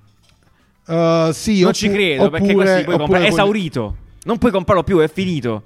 Uh, 0.88 1.32
sì, 1.32 1.60
non 1.60 1.70
oppu- 1.70 1.76
ci 1.78 1.90
credo, 1.90 2.30
perché 2.30 2.48
oppure- 2.48 2.66
questi 2.66 2.84
puoi 2.86 2.98
comprare. 2.98 3.26
È 3.26 3.28
esaurito. 3.28 3.96
Non 4.24 4.38
puoi 4.38 4.52
comprarlo 4.52 4.84
più, 4.84 5.00
è 5.00 5.10
finito. 5.10 5.64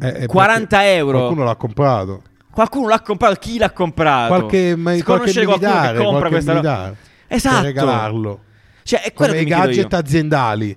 Eh, 0.00 0.22
eh, 0.22 0.26
40 0.26 0.76
perché 0.76 0.92
euro. 0.94 1.18
Qualcuno 1.18 1.44
l'ha 1.44 1.56
comprato. 1.56 2.22
Qualcuno 2.50 2.88
l'ha 2.88 3.00
comprato, 3.00 3.34
chi 3.40 3.58
l'ha 3.58 3.70
comprato? 3.70 4.28
Qualche, 4.28 4.76
ma- 4.76 4.94
Si 4.94 5.02
qualche 5.02 5.22
conosce 5.22 5.44
qualcuno 5.44 5.70
militare, 5.70 5.98
che 5.98 6.04
compra 6.04 6.28
qualche 6.28 6.44
questa 6.44 6.52
roba? 6.52 6.94
Esatto. 7.28 7.54
Per 7.56 7.64
regalarlo. 7.64 8.40
Cioè, 8.82 9.02
è 9.02 9.12
quello 9.12 9.32
Come 9.32 9.44
che 9.44 9.48
i 9.48 9.56
gadget 9.56 9.94
aziendali. 9.94 10.76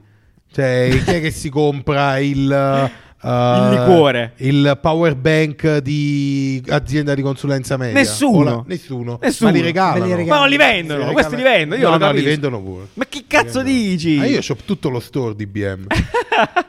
Cioè, 0.52 1.02
chi 1.04 1.12
è 1.12 1.22
che 1.22 1.32
si 1.32 1.50
compra 1.50 2.18
il... 2.20 2.92
uh, 3.26 3.72
Il 3.74 3.80
liquore. 3.80 4.34
Il 4.38 4.78
power 4.82 5.16
bank 5.16 5.78
di 5.80 6.64
azienda 6.70 7.14
di 7.14 7.22
consulenza 7.22 7.78
media. 7.78 7.94
Nessuno. 8.00 8.44
La- 8.44 8.64
nessuno. 8.68 9.20
Nessuno. 9.22 9.50
Ma 9.52 9.56
li 9.56 9.62
regalano. 9.64 10.04
Li 10.06 10.10
Ma 10.12 10.16
regalano. 10.18 10.40
non 10.42 10.50
li 10.50 10.58
vendono, 10.58 11.08
Li 11.08 11.14
questi 11.14 11.36
li 11.36 11.42
regalano. 11.44 11.60
vendono, 11.70 11.82
io 11.82 11.90
no, 11.90 11.98
lo 11.98 12.06
no, 12.06 12.12
li 12.12 12.18
capisco. 12.24 12.30
vendono 12.42 12.62
pure. 12.64 12.86
Ma 12.94 13.06
che 13.10 13.24
cazzo 13.28 13.62
dici? 13.64 14.18
Ah, 14.20 14.26
io 14.26 14.40
ho 14.48 14.56
tutto 14.66 14.90
lo 14.90 15.00
store 15.00 15.36
di 15.36 15.46
BM. 15.46 15.88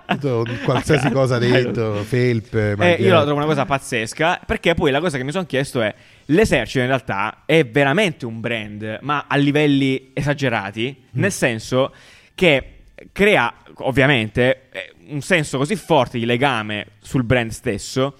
Tutto- 0.06 0.46
qualsiasi 0.64 1.10
cosa 1.10 1.38
dentro, 1.38 1.94
felpe, 2.04 2.76
Eh, 2.78 3.02
io 3.02 3.12
la 3.14 3.22
trovo 3.22 3.36
una 3.38 3.46
cosa 3.46 3.64
pazzesca 3.66 4.40
perché 4.46 4.74
poi 4.74 4.92
la 4.92 5.00
cosa 5.00 5.16
che 5.18 5.24
mi 5.24 5.32
sono 5.32 5.44
chiesto 5.46 5.82
è 5.82 5.92
l'esercito 6.26 6.78
in 6.80 6.86
realtà 6.86 7.42
è 7.44 7.66
veramente 7.66 8.24
un 8.24 8.38
brand 8.40 8.98
ma 9.02 9.24
a 9.28 9.36
livelli 9.36 10.10
esagerati 10.14 10.96
Mm. 10.96 11.20
nel 11.20 11.32
senso 11.32 11.92
che 12.34 12.75
crea 13.12 13.52
ovviamente 13.78 14.68
eh, 14.72 14.94
un 15.08 15.20
senso 15.20 15.58
così 15.58 15.76
forte 15.76 16.18
di 16.18 16.24
legame 16.24 16.86
sul 17.00 17.24
brand 17.24 17.50
stesso 17.50 18.14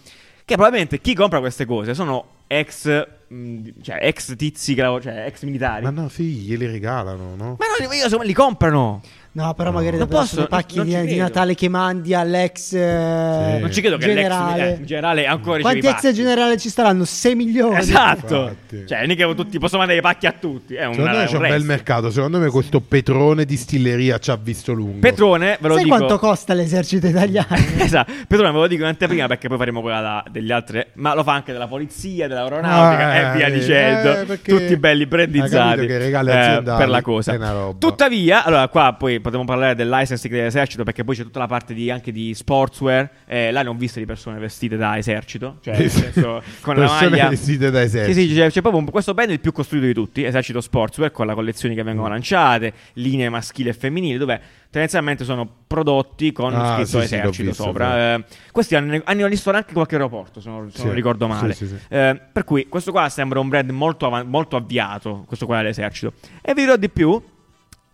che 0.44 0.54
probabilmente 0.54 1.00
chi 1.00 1.14
compra 1.14 1.40
queste 1.40 1.64
cose 1.64 1.94
sono 1.94 2.34
ex 2.46 3.06
mh, 3.28 3.68
cioè 3.82 3.98
ex 4.00 4.36
tizi 4.36 4.74
cioè 4.74 5.24
ex 5.26 5.42
militari 5.42 5.82
Ma 5.82 5.90
ma, 5.90 6.02
no, 6.02 6.08
sì, 6.08 6.24
glieli 6.24 6.66
regalano, 6.66 7.34
no? 7.34 7.56
non 7.78 7.92
io 7.92 8.04
insomma, 8.04 8.24
li 8.24 8.32
comprano 8.32 9.00
No, 9.36 9.52
però 9.52 9.68
No. 9.68 9.76
magari 9.76 9.98
Non 9.98 10.06
davvero 10.06 10.20
posso, 10.22 10.34
sono 10.36 10.46
i 10.46 10.48
pacchi 10.48 10.80
di, 10.82 11.00
di. 11.04 11.16
Natale 11.16 11.54
che 11.54 11.68
mandi 11.68 12.14
all'ex 12.14 12.72
eh, 12.72 13.52
Sì. 13.56 13.60
non 13.60 13.70
ci 13.70 13.80
credo 13.82 13.98
che 13.98 14.06
l'ex 14.06 14.14
generale. 14.16 14.72
eh, 14.72 14.76
in 14.78 14.86
generale 14.86 15.26
ancora 15.26 15.60
Quanti 15.60 15.86
ex 15.86 15.92
pacchi. 16.00 16.14
generale 16.14 16.56
ci 16.56 16.70
staranno? 16.70 17.04
6 17.04 17.34
milioni. 17.34 17.76
Esatto. 17.76 18.34
Infatti. 18.48 18.86
Cioè, 18.86 19.06
mica 19.06 19.26
tutti 19.34 19.58
posso 19.58 19.76
mandare 19.76 19.98
i 19.98 20.00
pacchi 20.00 20.26
a 20.26 20.32
tutti. 20.32 20.74
È 20.74 20.86
un, 20.86 20.94
Secondo 20.94 21.18
me 21.18 21.24
c'è 21.26 21.30
un 21.30 21.34
un 21.36 21.40
bel 21.42 21.50
resto. 21.50 21.66
mercato. 21.66 22.10
Secondo 22.10 22.38
me 22.38 22.48
questo 22.48 22.80
Petrone 22.80 23.44
distilleria 23.44 24.16
ci 24.18 24.30
ha 24.30 24.36
visto 24.40 24.72
lungo. 24.72 25.00
Petrone, 25.00 25.58
ve 25.60 25.68
lo 25.68 25.74
Sai 25.74 25.84
dico. 25.84 25.96
quanto 25.96 26.18
costa 26.18 26.54
l'esercito 26.54 27.06
italiano? 27.06 27.46
esatto. 27.76 28.10
Petrone, 28.26 28.52
ve 28.52 28.58
lo 28.58 28.66
dico 28.66 28.82
in 28.84 28.88
anteprima 28.88 29.26
perché 29.26 29.48
poi 29.48 29.58
faremo 29.58 29.82
quella 29.82 30.00
da- 30.00 30.24
degli 30.30 30.50
altri. 30.50 30.82
Ma 30.94 31.14
lo 31.14 31.22
fa 31.22 31.32
anche 31.34 31.52
della 31.52 31.66
polizia, 31.68 32.26
dell'aeronautica 32.26 33.06
Ah, 33.06 33.14
e 33.34 33.36
via 33.36 33.46
eh, 33.48 33.52
dicendo. 33.52 34.32
eh, 34.32 34.40
tutti 34.40 34.76
belli 34.78 35.04
brandizzati 35.04 35.84
che 35.86 35.98
regali 35.98 36.30
eh, 36.30 36.62
per 36.64 36.88
la 36.88 37.02
cosa. 37.02 37.32
è 37.32 37.36
una 37.36 37.52
roba. 37.52 37.78
Tuttavia, 37.78 38.42
allora 38.42 38.66
qua 38.68 38.94
poi 38.98 39.24
potremmo 39.26 39.44
parlare 39.44 39.74
del 39.74 39.88
licensing 39.88 40.32
dell'esercito 40.32 40.84
perché 40.84 41.02
poi 41.02 41.16
c'è 41.16 41.22
tutta 41.24 41.40
la 41.40 41.46
parte 41.48 41.74
di, 41.74 41.90
anche 41.90 42.12
di 42.12 42.32
sportswear. 42.32 43.10
Eh, 43.26 43.50
là 43.50 43.62
ne 43.62 43.68
ho 43.68 43.74
viste 43.74 43.98
di 43.98 44.06
persone 44.06 44.38
vestite 44.38 44.76
da 44.76 44.96
esercito. 44.96 45.58
Cioè, 45.62 45.76
nel 45.78 45.90
senso, 45.90 46.42
con 46.60 46.76
la 46.76 46.86
maglia. 46.86 47.28
vestite 47.28 47.70
da 47.70 47.80
Sì, 47.80 47.84
esercito. 47.86 48.20
sì, 48.28 48.34
c'è, 48.34 48.50
c'è 48.50 48.60
proprio 48.60 48.82
un- 48.82 48.90
questo 48.90 49.14
band 49.14 49.30
è 49.30 49.32
il 49.32 49.40
più 49.40 49.50
costruito 49.52 49.86
di 49.86 49.94
tutti, 49.94 50.22
Esercito 50.24 50.60
Sportswear, 50.60 51.10
con 51.10 51.26
le 51.26 51.34
collezioni 51.34 51.74
che 51.74 51.82
Mm. 51.82 51.86
vengono 51.86 52.08
lanciate, 52.08 52.72
linee 52.94 53.28
maschili 53.28 53.68
e 53.68 53.72
femminili, 53.72 54.16
dove 54.18 54.40
tendenzialmente 54.70 55.24
sono 55.24 55.48
prodotti 55.66 56.32
con 56.32 56.54
Ah, 56.54 56.74
scritto 56.74 57.00
sì, 57.00 57.06
sì, 57.08 57.14
Esercito 57.14 57.48
visto, 57.48 57.62
sopra. 57.64 58.14
Eh, 58.14 58.24
questi 58.52 58.74
hanno, 58.76 59.00
hanno 59.04 59.26
visto 59.28 59.50
anche 59.50 59.72
qualche 59.72 59.94
aeroporto, 59.96 60.40
se 60.40 60.48
non, 60.48 60.70
se 60.70 60.78
non 60.82 60.90
Sì, 60.90 60.94
ricordo 60.94 61.26
male. 61.26 61.52
sì, 61.54 61.66
sì, 61.66 61.76
sì. 61.76 61.82
Eh, 61.88 62.20
per 62.32 62.44
cui 62.44 62.68
questo 62.68 62.92
qua 62.92 63.08
sembra 63.08 63.40
un 63.40 63.48
brand 63.48 63.70
molto, 63.70 64.06
avan- 64.06 64.28
molto 64.28 64.56
avviato, 64.56 65.24
questo 65.26 65.46
qua 65.46 65.56
dell'Esercito. 65.58 66.12
E 66.42 66.54
vi 66.54 66.60
dirò 66.62 66.76
di 66.76 66.88
più, 66.90 67.20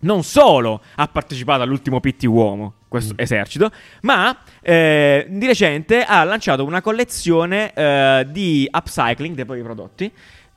non 0.03 0.23
solo 0.23 0.83
ha 0.97 1.09
partecipato 1.09 1.63
all'ultimo 1.63 2.01
PT 2.01 2.25
Uomo, 2.25 2.75
questo 2.89 3.15
Mm. 3.15 3.19
esercito, 3.19 3.71
ma 4.03 4.37
eh, 4.61 5.27
di 5.29 5.47
recente 5.47 6.03
ha 6.05 6.23
lanciato 6.25 6.65
una 6.65 6.81
collezione 6.81 7.73
eh, 7.73 8.27
di 8.31 8.69
upcycling 8.71 9.35
dei 9.35 9.45
propri 9.45 9.63
prodotti. 9.63 10.13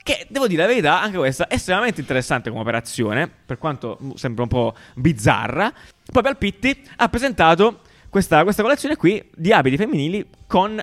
Che 0.05 0.27
devo 0.29 0.45
dire 0.47 0.61
la 0.61 0.67
verità, 0.67 1.01
anche 1.01 1.17
questa 1.17 1.47
è 1.47 1.55
estremamente 1.55 1.99
interessante 1.99 2.49
come 2.49 2.61
operazione, 2.61 3.27
per 3.43 3.57
quanto 3.57 3.97
mm, 4.03 4.11
sembra 4.11 4.43
un 4.43 4.49
po' 4.49 4.75
bizzarra. 4.95 5.73
Proprio 6.11 6.31
al 6.31 6.37
Pitti 6.37 6.79
ha 6.97 7.09
presentato 7.09 7.79
questa, 8.09 8.43
questa 8.43 8.61
collezione 8.61 8.97
qui 8.97 9.23
di 9.35 9.51
abiti 9.51 9.77
femminili 9.77 10.23
con 10.45 10.79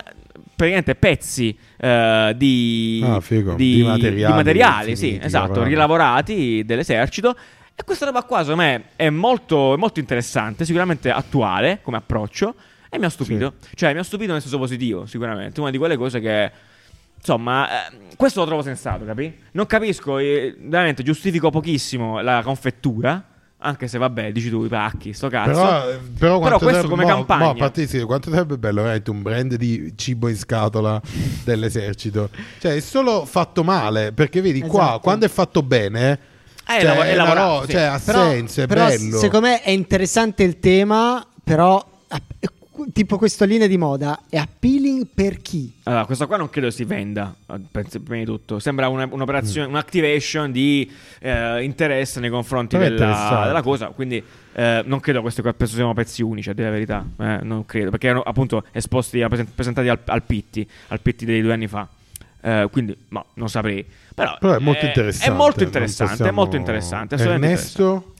praticamente 0.55 0.95
pezzi 0.95 1.57
eh, 1.77 2.33
di, 2.35 3.01
Ah, 3.05 3.21
figo. 3.21 3.55
Di 3.55 3.81
materiali 3.83 4.15
di 4.25 4.31
materiali, 4.33 4.95
sì, 4.97 5.19
esatto, 5.21 5.63
rilavorati 5.63 6.63
dell'esercito. 6.65 7.35
E 7.75 7.83
questa 7.83 8.05
roba 8.05 8.23
qua, 8.23 8.39
secondo 8.39 8.61
me, 8.61 8.83
è 8.95 9.09
molto, 9.09 9.75
molto 9.77 9.99
interessante, 9.99 10.63
sicuramente 10.63 11.09
attuale 11.11 11.79
come 11.81 11.97
approccio. 11.97 12.53
E 12.89 12.99
mi 12.99 13.05
ha 13.05 13.09
stupito. 13.09 13.53
Cioè, 13.73 13.93
mi 13.93 13.99
ha 13.99 14.03
stupito 14.03 14.31
nel 14.31 14.41
senso 14.41 14.59
positivo, 14.59 15.07
sicuramente. 15.07 15.59
Una 15.59 15.71
di 15.71 15.77
quelle 15.79 15.97
cose 15.97 16.19
che. 16.19 16.51
Insomma, 17.17 17.87
eh, 17.87 18.15
questo 18.17 18.41
lo 18.41 18.45
trovo 18.45 18.61
sensato, 18.61 19.05
capi? 19.05 19.35
Non 19.53 19.65
capisco, 19.65 20.17
eh, 20.19 20.55
veramente 20.59 21.01
giustifico 21.03 21.49
pochissimo 21.49 22.21
la 22.21 22.41
confettura. 22.43 23.29
Anche 23.65 23.87
se, 23.87 23.97
vabbè, 23.97 24.31
dici 24.33 24.49
tu 24.49 24.65
i 24.65 24.67
pacchi, 24.67 25.13
sto 25.13 25.29
cazzo. 25.29 25.51
Però, 25.53 25.85
però, 26.19 26.39
quanto 26.39 26.57
questo 26.59 26.73
sarebbe- 26.81 26.89
come 26.89 27.03
mo- 27.03 27.09
campagna. 27.09 27.53
parte 27.53 27.87
sì, 27.87 28.01
quanto 28.01 28.29
sarebbe 28.29 28.57
bello 28.57 28.81
veramente 28.81 29.09
un 29.09 29.21
brand 29.21 29.55
di 29.55 29.93
cibo 29.95 30.27
in 30.27 30.35
scatola 30.35 31.01
dell'esercito. 31.45 32.29
Cioè, 32.59 32.75
è 32.75 32.79
solo 32.81 33.25
fatto 33.25 33.63
male. 33.63 34.11
Perché 34.11 34.41
vedi 34.41 34.59
qua, 34.59 34.83
Esatto. 34.83 34.99
quando 34.99 35.25
è 35.25 35.29
fatto 35.29 35.63
bene, 35.63 36.19
Eh, 36.67 36.79
Cioè, 36.81 36.95
è 36.97 37.15
lavorato, 37.15 37.59
ro- 37.59 37.65
sì. 37.65 37.71
cioè, 37.71 37.81
ha 37.81 37.99
Però, 38.03 38.29
senso, 38.29 38.61
è 38.61 38.67
però 38.67 38.85
bello. 38.87 39.17
secondo 39.17 39.47
me 39.47 39.61
è 39.61 39.69
interessante 39.71 40.43
il 40.43 40.59
tema, 40.59 41.25
però 41.43 41.85
eh, 42.09 42.21
tipo 42.93 43.17
questo 43.17 43.45
linea 43.45 43.67
di 43.67 43.77
moda 43.77 44.21
è 44.29 44.37
appealing 44.37 45.07
per 45.13 45.41
chi? 45.41 45.71
Allora, 45.83 46.05
questo 46.05 46.25
qua 46.25 46.37
non 46.37 46.49
credo 46.49 46.71
si 46.71 46.85
venda, 46.85 47.35
eh, 47.51 47.59
penso, 47.69 47.99
prima 47.99 48.19
di 48.19 48.25
tutto. 48.25 48.59
Sembra 48.59 48.87
una- 48.87 49.05
Mm. 49.05 49.11
un'operazione, 49.11 49.67
un'activation 49.67 50.51
di 50.51 50.89
eh, 51.19 51.63
interesse 51.63 52.19
nei 52.19 52.29
confronti 52.29 52.77
della, 52.77 53.43
della 53.45 53.61
cosa. 53.61 53.87
Quindi 53.87 54.23
eh, 54.55 54.83
non 54.85 54.99
credo 55.01 55.21
questi 55.21 55.41
qua 55.41 55.53
penso 55.53 55.75
siano 55.75 55.93
pezzi 55.93 56.21
unici, 56.21 56.49
a 56.49 56.53
dire 56.53 56.67
la 56.67 56.73
verità. 56.73 57.05
Eh, 57.19 57.39
non 57.43 57.65
credo, 57.65 57.89
perché 57.89 58.07
erano 58.07 58.21
appunto 58.23 58.63
esposti, 58.71 59.19
present- 59.27 59.51
presentati 59.53 59.89
al, 59.89 59.99
al 60.05 60.23
Pitti, 60.23 60.67
al 60.87 60.99
Pitti 61.01 61.25
dei 61.25 61.41
due 61.41 61.53
anni 61.53 61.67
fa. 61.67 61.87
Eh, 62.45 62.67
quindi, 62.71 62.95
no, 63.09 63.27
non 63.35 63.47
saprei. 63.47 63.85
Però, 64.13 64.37
Però 64.37 64.53
è 64.53 64.59
molto 64.59 64.85
interessante. 64.85 65.31
È 65.31 65.35
molto 65.35 65.63
interessante, 65.63 66.13
è 66.13 66.17
possiamo- 66.17 66.37
molto 66.37 66.55
interessante. 66.57 67.15
Ernesto? 67.15 68.12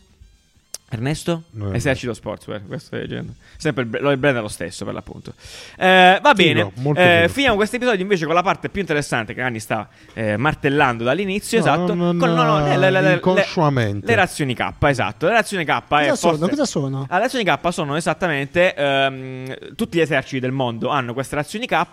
Ernesto? 0.93 1.43
No, 1.51 1.73
Esercito 1.73 2.13
Sportswear, 2.13 2.61
questo 2.67 2.87
stai 2.87 2.99
leggendo. 3.01 3.33
Sempre 3.57 3.83
il, 3.83 3.89
br- 3.89 4.03
il 4.11 4.17
brand 4.17 4.37
è 4.37 4.41
lo 4.41 4.47
stesso 4.47 4.85
per 4.85 4.93
l'appunto. 4.93 5.33
Eh, 5.77 6.19
va 6.21 6.33
bene, 6.33 6.71
molto 6.75 6.99
Eh, 7.01 7.21
figo. 7.21 7.33
finiamo 7.33 7.55
questo 7.55 7.75
episodio 7.77 8.01
invece 8.01 8.25
con 8.25 8.35
la 8.35 8.43
parte 8.43 8.69
più 8.69 8.79
interessante 8.81 9.33
che 9.33 9.41
Anni 9.41 9.59
sta 9.59 9.89
eh, 10.13 10.37
martellando 10.37 11.03
dall'inizio, 11.03 11.57
No, 11.59 11.65
esatto. 11.65 11.93
non- 11.93 12.17
con, 12.17 12.33
no, 12.33 12.43
no, 12.43 12.59
le, 12.67 12.77
le- 12.77 12.91
le- 12.91 13.01
le- 13.01 14.15
razioni 14.15 14.53
K, 14.53 14.73
esatto. 14.81 15.25
Le 15.27 15.33
razioni 15.33 15.65
K 15.65 15.69
è 15.69 15.79
Cosa 15.87 16.15
sono? 16.15 16.37
forse- 16.37 16.49
Cosa 16.49 16.65
sono? 16.65 17.05
Ah, 17.09 17.15
le 17.15 17.21
razioni 17.23 17.43
K 17.43 17.59
sono 17.71 17.95
esattamente 17.95 18.73
ehm, 18.75 19.75
tutti 19.75 19.97
gli 19.97 20.01
eserciti 20.01 20.39
del 20.39 20.51
mondo 20.51 20.89
hanno 20.89 21.13
queste 21.13 21.35
razioni 21.35 21.65
K 21.65 21.85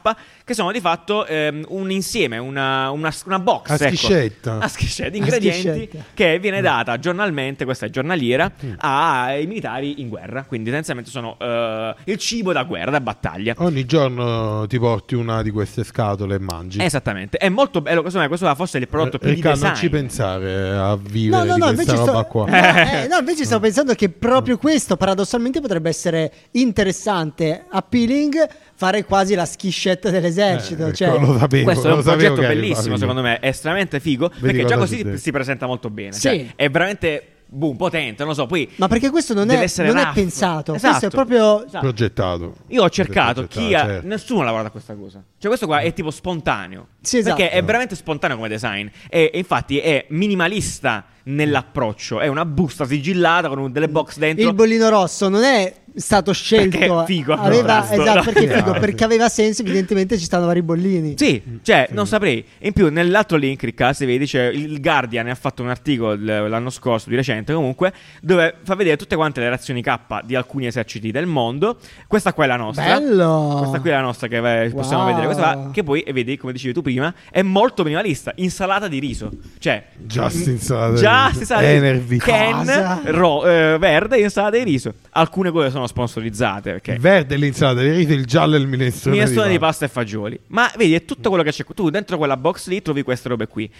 che 0.44 0.54
sono 0.54 0.72
di 0.72 0.80
fatto 0.80 1.26
ehm, 1.26 1.64
un 1.68 1.90
insieme, 1.90 2.38
una, 2.38 2.90
una, 2.90 3.12
una 3.26 3.38
box 3.38 3.70
A 3.70 3.74
ecco. 3.74 3.86
schiscetta. 3.96 4.58
a 4.58 4.68
schiscetta, 4.68 5.08
di 5.08 5.18
A 5.18 5.22
ingredienti 5.22 5.60
schiscetta. 5.70 6.04
che 6.14 6.38
viene 6.38 6.60
data 6.60 6.98
giornalmente, 6.98 7.64
questa 7.64 7.86
è 7.86 7.90
giornaliera, 7.90 8.50
Mm. 8.64 8.72
Ai 8.90 9.46
militari 9.46 10.00
in 10.00 10.08
guerra. 10.08 10.44
Quindi 10.44 10.66
tendenzialmente 10.66 11.10
sono 11.10 11.36
eh, 11.38 11.94
il 12.04 12.16
cibo 12.18 12.52
da 12.52 12.64
guerra, 12.64 12.90
da 12.90 13.00
battaglia. 13.00 13.54
Ogni 13.58 13.84
giorno 13.84 14.66
ti 14.66 14.78
porti 14.78 15.14
una 15.14 15.42
di 15.42 15.50
queste 15.50 15.84
scatole 15.84 16.36
e 16.36 16.38
mangi. 16.38 16.82
Esattamente, 16.82 17.38
è 17.38 17.48
molto 17.48 17.80
bello. 17.80 18.00
Questo, 18.02 18.26
questo 18.28 18.54
forse 18.54 18.78
è 18.78 18.80
il 18.80 18.88
prodotto 18.88 19.18
più 19.18 19.30
Ricca, 19.30 19.52
di 19.54 19.60
non 19.60 19.74
ci 19.76 19.88
pensare 19.88 20.70
a 20.70 20.96
vivere 20.96 21.44
No, 21.44 21.44
no, 21.44 21.54
di 21.54 21.60
no, 21.60 21.74
questa 21.74 21.94
roba 21.94 22.20
sto, 22.20 22.24
qua. 22.24 22.46
no, 22.46 22.56
eh, 22.56 23.06
no, 23.10 23.18
invece 23.18 23.44
stavo 23.44 23.60
pensando 23.60 23.94
che 23.94 24.08
proprio 24.08 24.58
questo 24.58 24.96
paradossalmente 24.96 25.60
potrebbe 25.60 25.88
essere 25.88 26.32
interessante, 26.52 27.64
appealing, 27.68 28.48
fare 28.74 29.04
quasi 29.04 29.34
la 29.34 29.44
schiscetta 29.44 30.10
dell'esercito. 30.10 30.86
Eh, 30.86 30.92
cioè, 30.92 31.18
lo 31.18 31.38
sapevo, 31.38 31.64
Questo 31.64 31.88
è 31.88 31.92
un 31.92 32.02
progetto 32.02 32.40
bellissimo, 32.40 32.96
secondo 32.96 33.22
me. 33.22 33.38
È 33.38 33.48
estremamente 33.48 34.00
figo. 34.00 34.30
perché 34.40 34.64
già 34.64 34.76
così 34.76 35.18
si 35.18 35.30
presenta 35.30 35.66
molto 35.66 35.90
bene. 35.90 36.12
Sì. 36.12 36.20
Cioè, 36.20 36.46
è 36.56 36.70
veramente 36.70 37.39
boom, 37.50 37.76
potente. 37.76 38.22
Non 38.22 38.28
lo 38.28 38.34
so. 38.34 38.46
Poi 38.46 38.68
Ma 38.76 38.88
perché 38.88 39.10
questo 39.10 39.34
non, 39.34 39.46
Deve 39.46 39.64
è, 39.64 39.82
non 39.84 39.98
è 39.98 40.10
pensato, 40.14 40.74
Esatto. 40.74 40.88
questo 40.88 41.06
è 41.06 41.10
proprio... 41.10 41.64
Esatto. 41.66 41.80
Progettato. 41.80 42.56
Io 42.68 42.82
ho 42.82 42.88
cercato 42.88 43.46
chi 43.46 43.74
ha. 43.74 43.80
certo. 43.84 44.06
Nessuno 44.06 44.40
ha 44.42 44.44
lavorato 44.44 44.68
a 44.68 44.70
questa 44.70 44.94
cosa. 44.94 45.22
Cioè, 45.38 45.48
questo 45.48 45.66
qua 45.66 45.80
è 45.80 45.92
tipo 45.92 46.10
spontaneo. 46.10 46.86
Sì, 47.00 47.18
esatto. 47.18 47.36
Perché 47.36 47.50
è 47.52 47.62
veramente 47.62 47.94
spontaneo 47.96 48.36
come 48.36 48.48
design. 48.48 48.86
E, 49.08 49.30
e 49.32 49.38
infatti 49.38 49.78
è 49.78 50.06
minimalista 50.10 51.04
nell'approccio. 51.24 52.20
È 52.20 52.26
una 52.26 52.44
busta 52.44 52.84
sigillata 52.86 53.48
con 53.48 53.58
un- 53.58 53.72
delle 53.72 53.88
box 53.88 54.18
dentro. 54.18 54.46
Il 54.48 54.54
bollino 54.54 54.88
rosso 54.88 55.28
non 55.28 55.42
è 55.42 55.72
stato 55.94 56.32
scelto. 56.32 56.78
Perché 56.78 57.04
figo, 57.06 57.32
aveva, 57.34 57.78
no, 57.80 57.92
esatto, 57.92 58.18
no. 58.18 58.22
perché 58.24 58.48
figo, 58.48 58.72
sì. 58.74 58.80
perché 58.80 59.04
aveva 59.04 59.28
senso, 59.28 59.62
evidentemente 59.62 60.18
ci 60.18 60.24
stanno 60.24 60.46
vari 60.46 60.62
bollini. 60.62 61.14
Sì, 61.16 61.42
cioè, 61.62 61.88
non 61.90 62.06
saprei. 62.06 62.44
In 62.60 62.72
più, 62.72 62.88
nell'altro 62.90 63.36
link, 63.36 63.62
Ricca, 63.62 63.92
se 63.92 64.06
vedi, 64.06 64.26
c'è 64.26 64.46
il 64.46 64.80
Guardian 64.80 65.28
ha 65.28 65.34
fatto 65.34 65.62
un 65.62 65.68
articolo 65.68 66.48
l'anno 66.48 66.70
scorso, 66.70 67.08
di 67.08 67.16
recente 67.16 67.52
comunque, 67.52 67.92
dove 68.20 68.54
fa 68.62 68.74
vedere 68.74 68.96
tutte 68.96 69.16
quante 69.16 69.40
le 69.40 69.48
razioni 69.48 69.82
K 69.82 69.98
di 70.24 70.34
alcuni 70.34 70.66
eserciti 70.66 71.10
del 71.10 71.26
mondo. 71.26 71.78
Questa 72.06 72.32
qua 72.32 72.44
è 72.44 72.46
la 72.46 72.56
nostra. 72.56 72.84
Bello! 72.84 73.56
Questa 73.58 73.80
qui 73.80 73.90
è 73.90 73.92
la 73.92 74.00
nostra 74.00 74.28
che 74.28 74.64
eh, 74.64 74.70
possiamo 74.70 75.02
Wow. 75.04 75.08
vedere. 75.08 75.26
Questa 75.26 75.52
qua, 75.54 75.70
che 75.72 75.82
poi, 75.82 76.04
vedi, 76.12 76.36
come 76.36 76.52
dicevi 76.52 76.72
tu 76.74 76.82
prima, 76.82 77.12
è 77.30 77.42
molto 77.42 77.82
minimalista. 77.82 78.32
Insalata 78.36 78.88
di 78.88 78.98
riso. 78.98 79.30
Cioè, 79.58 79.84
Just 79.98 80.46
insalata 80.46 80.92
di 80.92 81.00
Just 81.00 81.28
riso. 81.28 81.38
insalata 81.40 81.66
di 81.66 82.00
riso. 82.08 82.24
Ken 82.24 83.00
ro- 83.12 83.46
eh, 83.46 83.78
verde 83.78 84.16
e 84.16 84.22
insalata 84.22 84.56
di 84.56 84.64
riso. 84.64 84.94
Alcune 85.10 85.50
cose 85.50 85.70
sono 85.70 85.79
sponsorizzate 85.86 86.72
perché 86.72 86.92
Il 86.92 87.00
verde 87.00 87.34
è 87.34 87.38
l'insalata 87.38 87.80
di 87.80 87.90
riso, 87.90 88.12
il 88.12 88.24
giallo 88.26 88.56
è 88.56 88.58
il 88.58 88.66
minestrone, 88.66 89.16
minestrone 89.16 89.48
di 89.48 89.58
pasta. 89.58 89.66
pasta 89.66 89.84
e 89.86 89.88
fagioli. 89.88 90.40
Ma 90.48 90.70
vedi, 90.76 90.94
è 90.94 91.04
tutto 91.04 91.28
quello 91.28 91.44
che 91.44 91.50
c'è. 91.50 91.64
Tu 91.74 91.90
dentro 91.90 92.16
quella 92.16 92.36
box 92.36 92.68
lì 92.68 92.82
trovi 92.82 93.02
queste 93.02 93.28
robe 93.28 93.46
qui. 93.46 93.70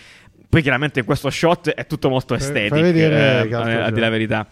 Poi 0.49 0.63
chiaramente 0.63 0.99
in 0.99 1.05
questo 1.05 1.31
shot 1.31 1.71
è 1.71 1.87
tutto 1.87 2.09
molto 2.09 2.35
estetico. 2.35 2.75
fai 2.75 2.83
vedere 2.83 3.49
eh, 3.49 3.55
a 3.55 3.63
c'è. 3.63 3.89
dire 3.91 4.01
la 4.01 4.11
verità. 4.11 4.47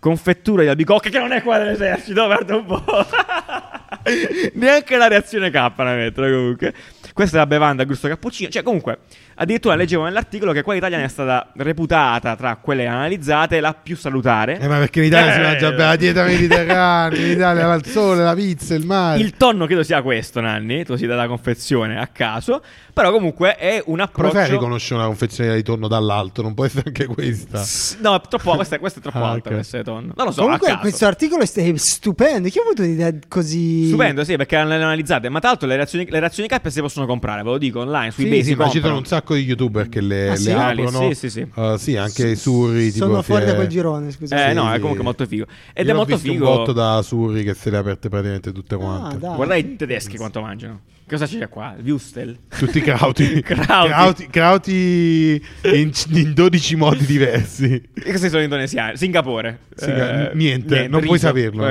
Confettura 0.00 0.62
di 0.62 0.68
albicocca 0.68 1.08
che 1.08 1.18
non 1.18 1.30
è 1.30 1.42
quella 1.42 1.62
dell'esercito, 1.62 2.24
guarda 2.24 2.56
un 2.56 2.64
po'. 2.64 2.82
Neanche 4.54 4.96
la 4.96 5.06
reazione 5.06 5.50
K 5.50 5.54
la 5.54 5.94
mettono 5.94 6.28
comunque. 6.28 6.74
Questa 7.12 7.36
è 7.36 7.38
la 7.38 7.46
bevanda 7.46 7.84
gusto 7.84 8.08
cappuccino. 8.08 8.50
Cioè, 8.50 8.64
comunque, 8.64 8.98
addirittura 9.36 9.74
leggevo 9.74 10.04
nell'articolo 10.04 10.52
che 10.52 10.62
quella 10.62 10.78
italiana 10.78 11.04
è 11.04 11.08
stata 11.08 11.50
reputata 11.56 12.36
tra 12.36 12.56
quelle 12.56 12.86
analizzate 12.86 13.60
la 13.60 13.74
più 13.74 13.96
salutare. 13.96 14.58
Eh, 14.58 14.68
ma 14.68 14.78
perché 14.78 15.00
in 15.00 15.06
Italia 15.06 15.32
si 15.32 15.38
Eh, 15.38 15.42
mangia 15.42 15.70
bene 15.70 15.84
la 15.84 15.96
dieta 15.96 16.24
mediterranea, 16.24 17.16
in 17.16 17.30
Italia 17.32 17.66
va 17.66 17.74
il 17.74 17.86
sole, 17.86 18.22
la 18.22 18.34
pizza, 18.34 18.74
il 18.74 18.84
mare. 18.86 19.20
Il 19.20 19.36
tonno 19.36 19.66
credo 19.66 19.82
sia 19.82 20.02
questo, 20.02 20.40
Nanni, 20.40 20.84
così 20.84 21.06
dalla 21.06 21.26
confezione 21.26 21.98
a 21.98 22.06
caso. 22.08 22.62
Però 22.92 23.10
comunque 23.10 23.56
è 23.56 23.78
un 23.78 23.82
Come 23.84 24.02
approccio. 24.02 24.34
fai 24.34 24.44
a 24.44 24.46
riconoscere 24.46 24.94
una 25.00 25.06
confezione 25.08 25.54
di 25.56 25.62
tonno 25.64 25.88
dall'alto? 25.88 26.42
Non 26.42 26.54
può 26.54 26.64
essere 26.64 26.84
anche 26.86 27.06
questa. 27.06 27.58
S- 27.58 27.96
No, 28.00 28.14
è 28.14 28.20
troppo, 28.28 28.54
questa, 28.56 28.78
questa 28.78 29.00
è 29.00 29.02
troppo 29.02 29.18
Ah, 29.18 29.30
alta 29.30 29.48
ok. 29.48 29.48
per 29.48 29.58
essere 29.58 29.82
tonno. 29.82 30.12
Non 30.14 30.26
lo 30.26 30.30
so, 30.32 30.42
Comunque 30.42 30.78
questo 30.80 31.06
articolo 31.06 31.42
è 31.42 31.46
st- 31.46 31.58
è 31.58 31.76
stupendo. 31.76 32.48
Chi 32.48 32.58
ha 32.58 32.62
avuto 32.62 32.82
un'idea 32.82 33.10
così... 33.26 33.86
Stupendo, 33.88 34.22
sì, 34.22 34.36
perché 34.36 34.62
le 34.62 34.74
analizzate. 34.76 35.28
Ma 35.28 35.40
tra 35.40 35.48
l'altro 35.48 35.66
le 35.66 35.74
reazioni, 35.76 36.06
le 36.08 36.20
reazioni 36.20 36.48
K 36.48 36.60
si 36.70 36.80
possono 36.80 37.06
comprare, 37.06 37.42
ve 37.42 37.48
lo 37.50 37.58
dico, 37.58 37.80
online, 37.80 38.10
su 38.12 38.20
Sì, 38.20 38.26
eBay 38.26 38.42
sì, 38.42 38.50
si 38.50 38.54
ma 38.54 38.68
ci 38.68 38.80
sono 38.80 38.96
un 38.96 39.04
sacco 39.04 39.23
di 39.32 39.40
youtuber 39.40 39.88
che 39.88 40.02
le, 40.02 40.28
Ah, 40.28 40.32
le 40.32 40.36
sì? 40.36 40.50
aprono. 40.50 41.08
Sì, 41.08 41.14
sì, 41.14 41.30
sì. 41.30 41.46
Uh, 41.54 41.76
sì, 41.76 41.96
anche 41.96 42.28
i 42.28 42.36
surri. 42.36 42.90
Sono 42.90 43.22
fuori 43.22 43.46
da 43.46 43.54
quel 43.54 43.68
girone, 43.68 44.10
scusa. 44.10 44.44
Eh, 44.44 44.48
Sì, 44.50 44.54
no, 44.54 44.70
è 44.70 44.78
comunque 44.78 45.02
molto 45.02 45.24
figo. 45.24 45.46
Ed 45.72 45.86
Io 45.86 45.92
è 45.92 45.94
ho 45.94 45.96
molto 45.96 46.16
visto 46.16 46.30
figo. 46.30 46.46
un 46.46 46.54
botto 46.56 46.72
da 46.72 47.00
surri 47.00 47.42
che 47.42 47.54
se 47.54 47.70
le 47.70 47.78
ha 47.78 47.80
aperte 47.80 48.10
praticamente 48.10 48.52
tutte 48.52 48.76
quante. 48.76 49.16
Ah, 49.16 49.18
dai. 49.18 49.36
Guardate 49.36 49.60
i 49.60 49.76
tedeschi 49.76 50.18
quanto 50.18 50.42
mangiano. 50.42 50.80
Cosa 51.06 51.26
c'è 51.26 51.48
qua? 51.50 51.76
Wustel. 51.84 52.38
Tutti 52.48 52.80
crauti. 52.80 53.40
Crauti. 53.44 53.88
crauti, 53.88 54.26
crauti 54.28 55.44
in, 55.64 55.90
in 56.12 56.32
12 56.32 56.76
modi 56.76 57.04
diversi. 57.04 57.74
E 57.92 58.02
questi 58.02 58.30
sono 58.30 58.42
indonesiani. 58.42 58.96
Singapore. 58.96 59.58
Singa- 59.74 60.30
niente, 60.32 60.88
non 60.88 61.00
riso, 61.00 61.06
puoi 61.06 61.18
saperlo. 61.18 61.66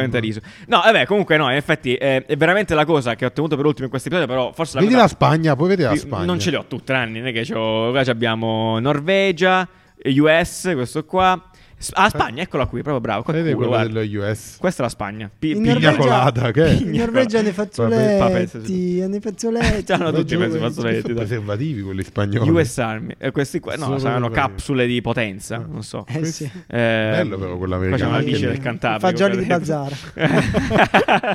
No, 0.68 0.82
vabbè, 0.84 1.08
comunque 1.08 1.38
no, 1.38 1.50
in 1.50 1.56
effetti 1.56 1.96
eh, 1.96 2.24
è 2.26 2.38
veramente 2.38 2.76
la 2.76 2.86
cosa 2.86 3.16
che 3.16 3.26
ho 3.26 3.32
tenuto 3.32 3.56
per 3.56 3.66
ultimo 3.66 3.86
in 3.86 3.90
questo 3.90 4.10
episodio, 4.10 4.32
però 4.32 4.52
forse 4.54 4.76
la 4.76 4.84
Vedi 4.84 4.94
la 4.94 5.08
Spagna, 5.08 5.56
puoi 5.56 5.70
vedere 5.70 5.90
la 5.90 5.96
Spagna. 5.96 6.26
Non 6.26 6.40
ce 6.40 6.52
le 6.52 6.58
ho 6.58 6.66
tutte. 6.68 6.94
Non 6.94 7.26
è 7.26 7.32
che 7.32 7.44
c'ho. 7.44 7.92
Abbiamo 7.98 8.78
Norvegia, 8.80 9.68
US, 10.06 10.72
questo 10.76 11.06
qua. 11.06 11.50
Ah, 11.94 12.10
Spagna, 12.10 12.42
eccola 12.42 12.66
qui, 12.66 12.82
proprio 12.82 13.02
bravo. 13.02 13.24
Col 13.24 13.34
Vedete 13.36 13.54
culo, 13.56 13.68
quello 13.68 13.82
guarda. 13.84 14.00
dello 14.02 14.26
US. 14.30 14.58
Questa 14.58 14.82
è 14.82 14.86
la 14.86 14.90
Spagna. 14.92 15.30
Pi- 15.38 15.52
In 15.52 15.58
pigna- 15.58 15.74
Norvegia- 15.74 15.98
colata, 15.98 16.52
che 16.52 16.64
è? 16.66 16.72
In 16.72 16.92
Norvegia 16.92 17.40
hanno 17.40 17.48
i 17.50 17.52
Papà, 17.54 17.70
fazzoletti, 17.70 19.02
hanno 19.04 19.16
i 19.16 19.20
fazzoletti. 19.20 19.84
C'hanno 19.92 20.12
tutti 20.12 20.38
Ma 20.38 20.48
giù, 20.50 20.58
fazzoletti. 20.60 21.02
sono 21.02 21.14
dai. 21.14 21.26
preservativi 21.26 21.82
quelli 21.82 22.04
spagnoli. 22.04 22.50
US 22.50 22.78
Army. 22.78 23.14
E 23.18 23.32
questi 23.32 23.60
qua, 23.60 23.76
no, 23.76 23.84
Sono 23.86 23.98
saranno 24.00 24.30
capsule 24.30 24.86
di 24.88 25.02
potenza. 25.02 25.58
Non 25.58 25.84
so. 25.84 26.06
Eh 26.08 26.26
sì. 26.26 26.44
Eh, 26.46 26.52
Bello 26.68 27.38
però 27.38 27.58
quello 27.58 27.78
Qua 27.78 27.98
c'è 27.98 28.06
una 28.06 28.18
americano. 28.18 28.24
bici 28.24 28.46
del. 28.46 28.60
Cantabria. 28.60 29.00
Fagioli 29.00 29.38
di 29.38 29.46
Bazzara. 29.46 29.96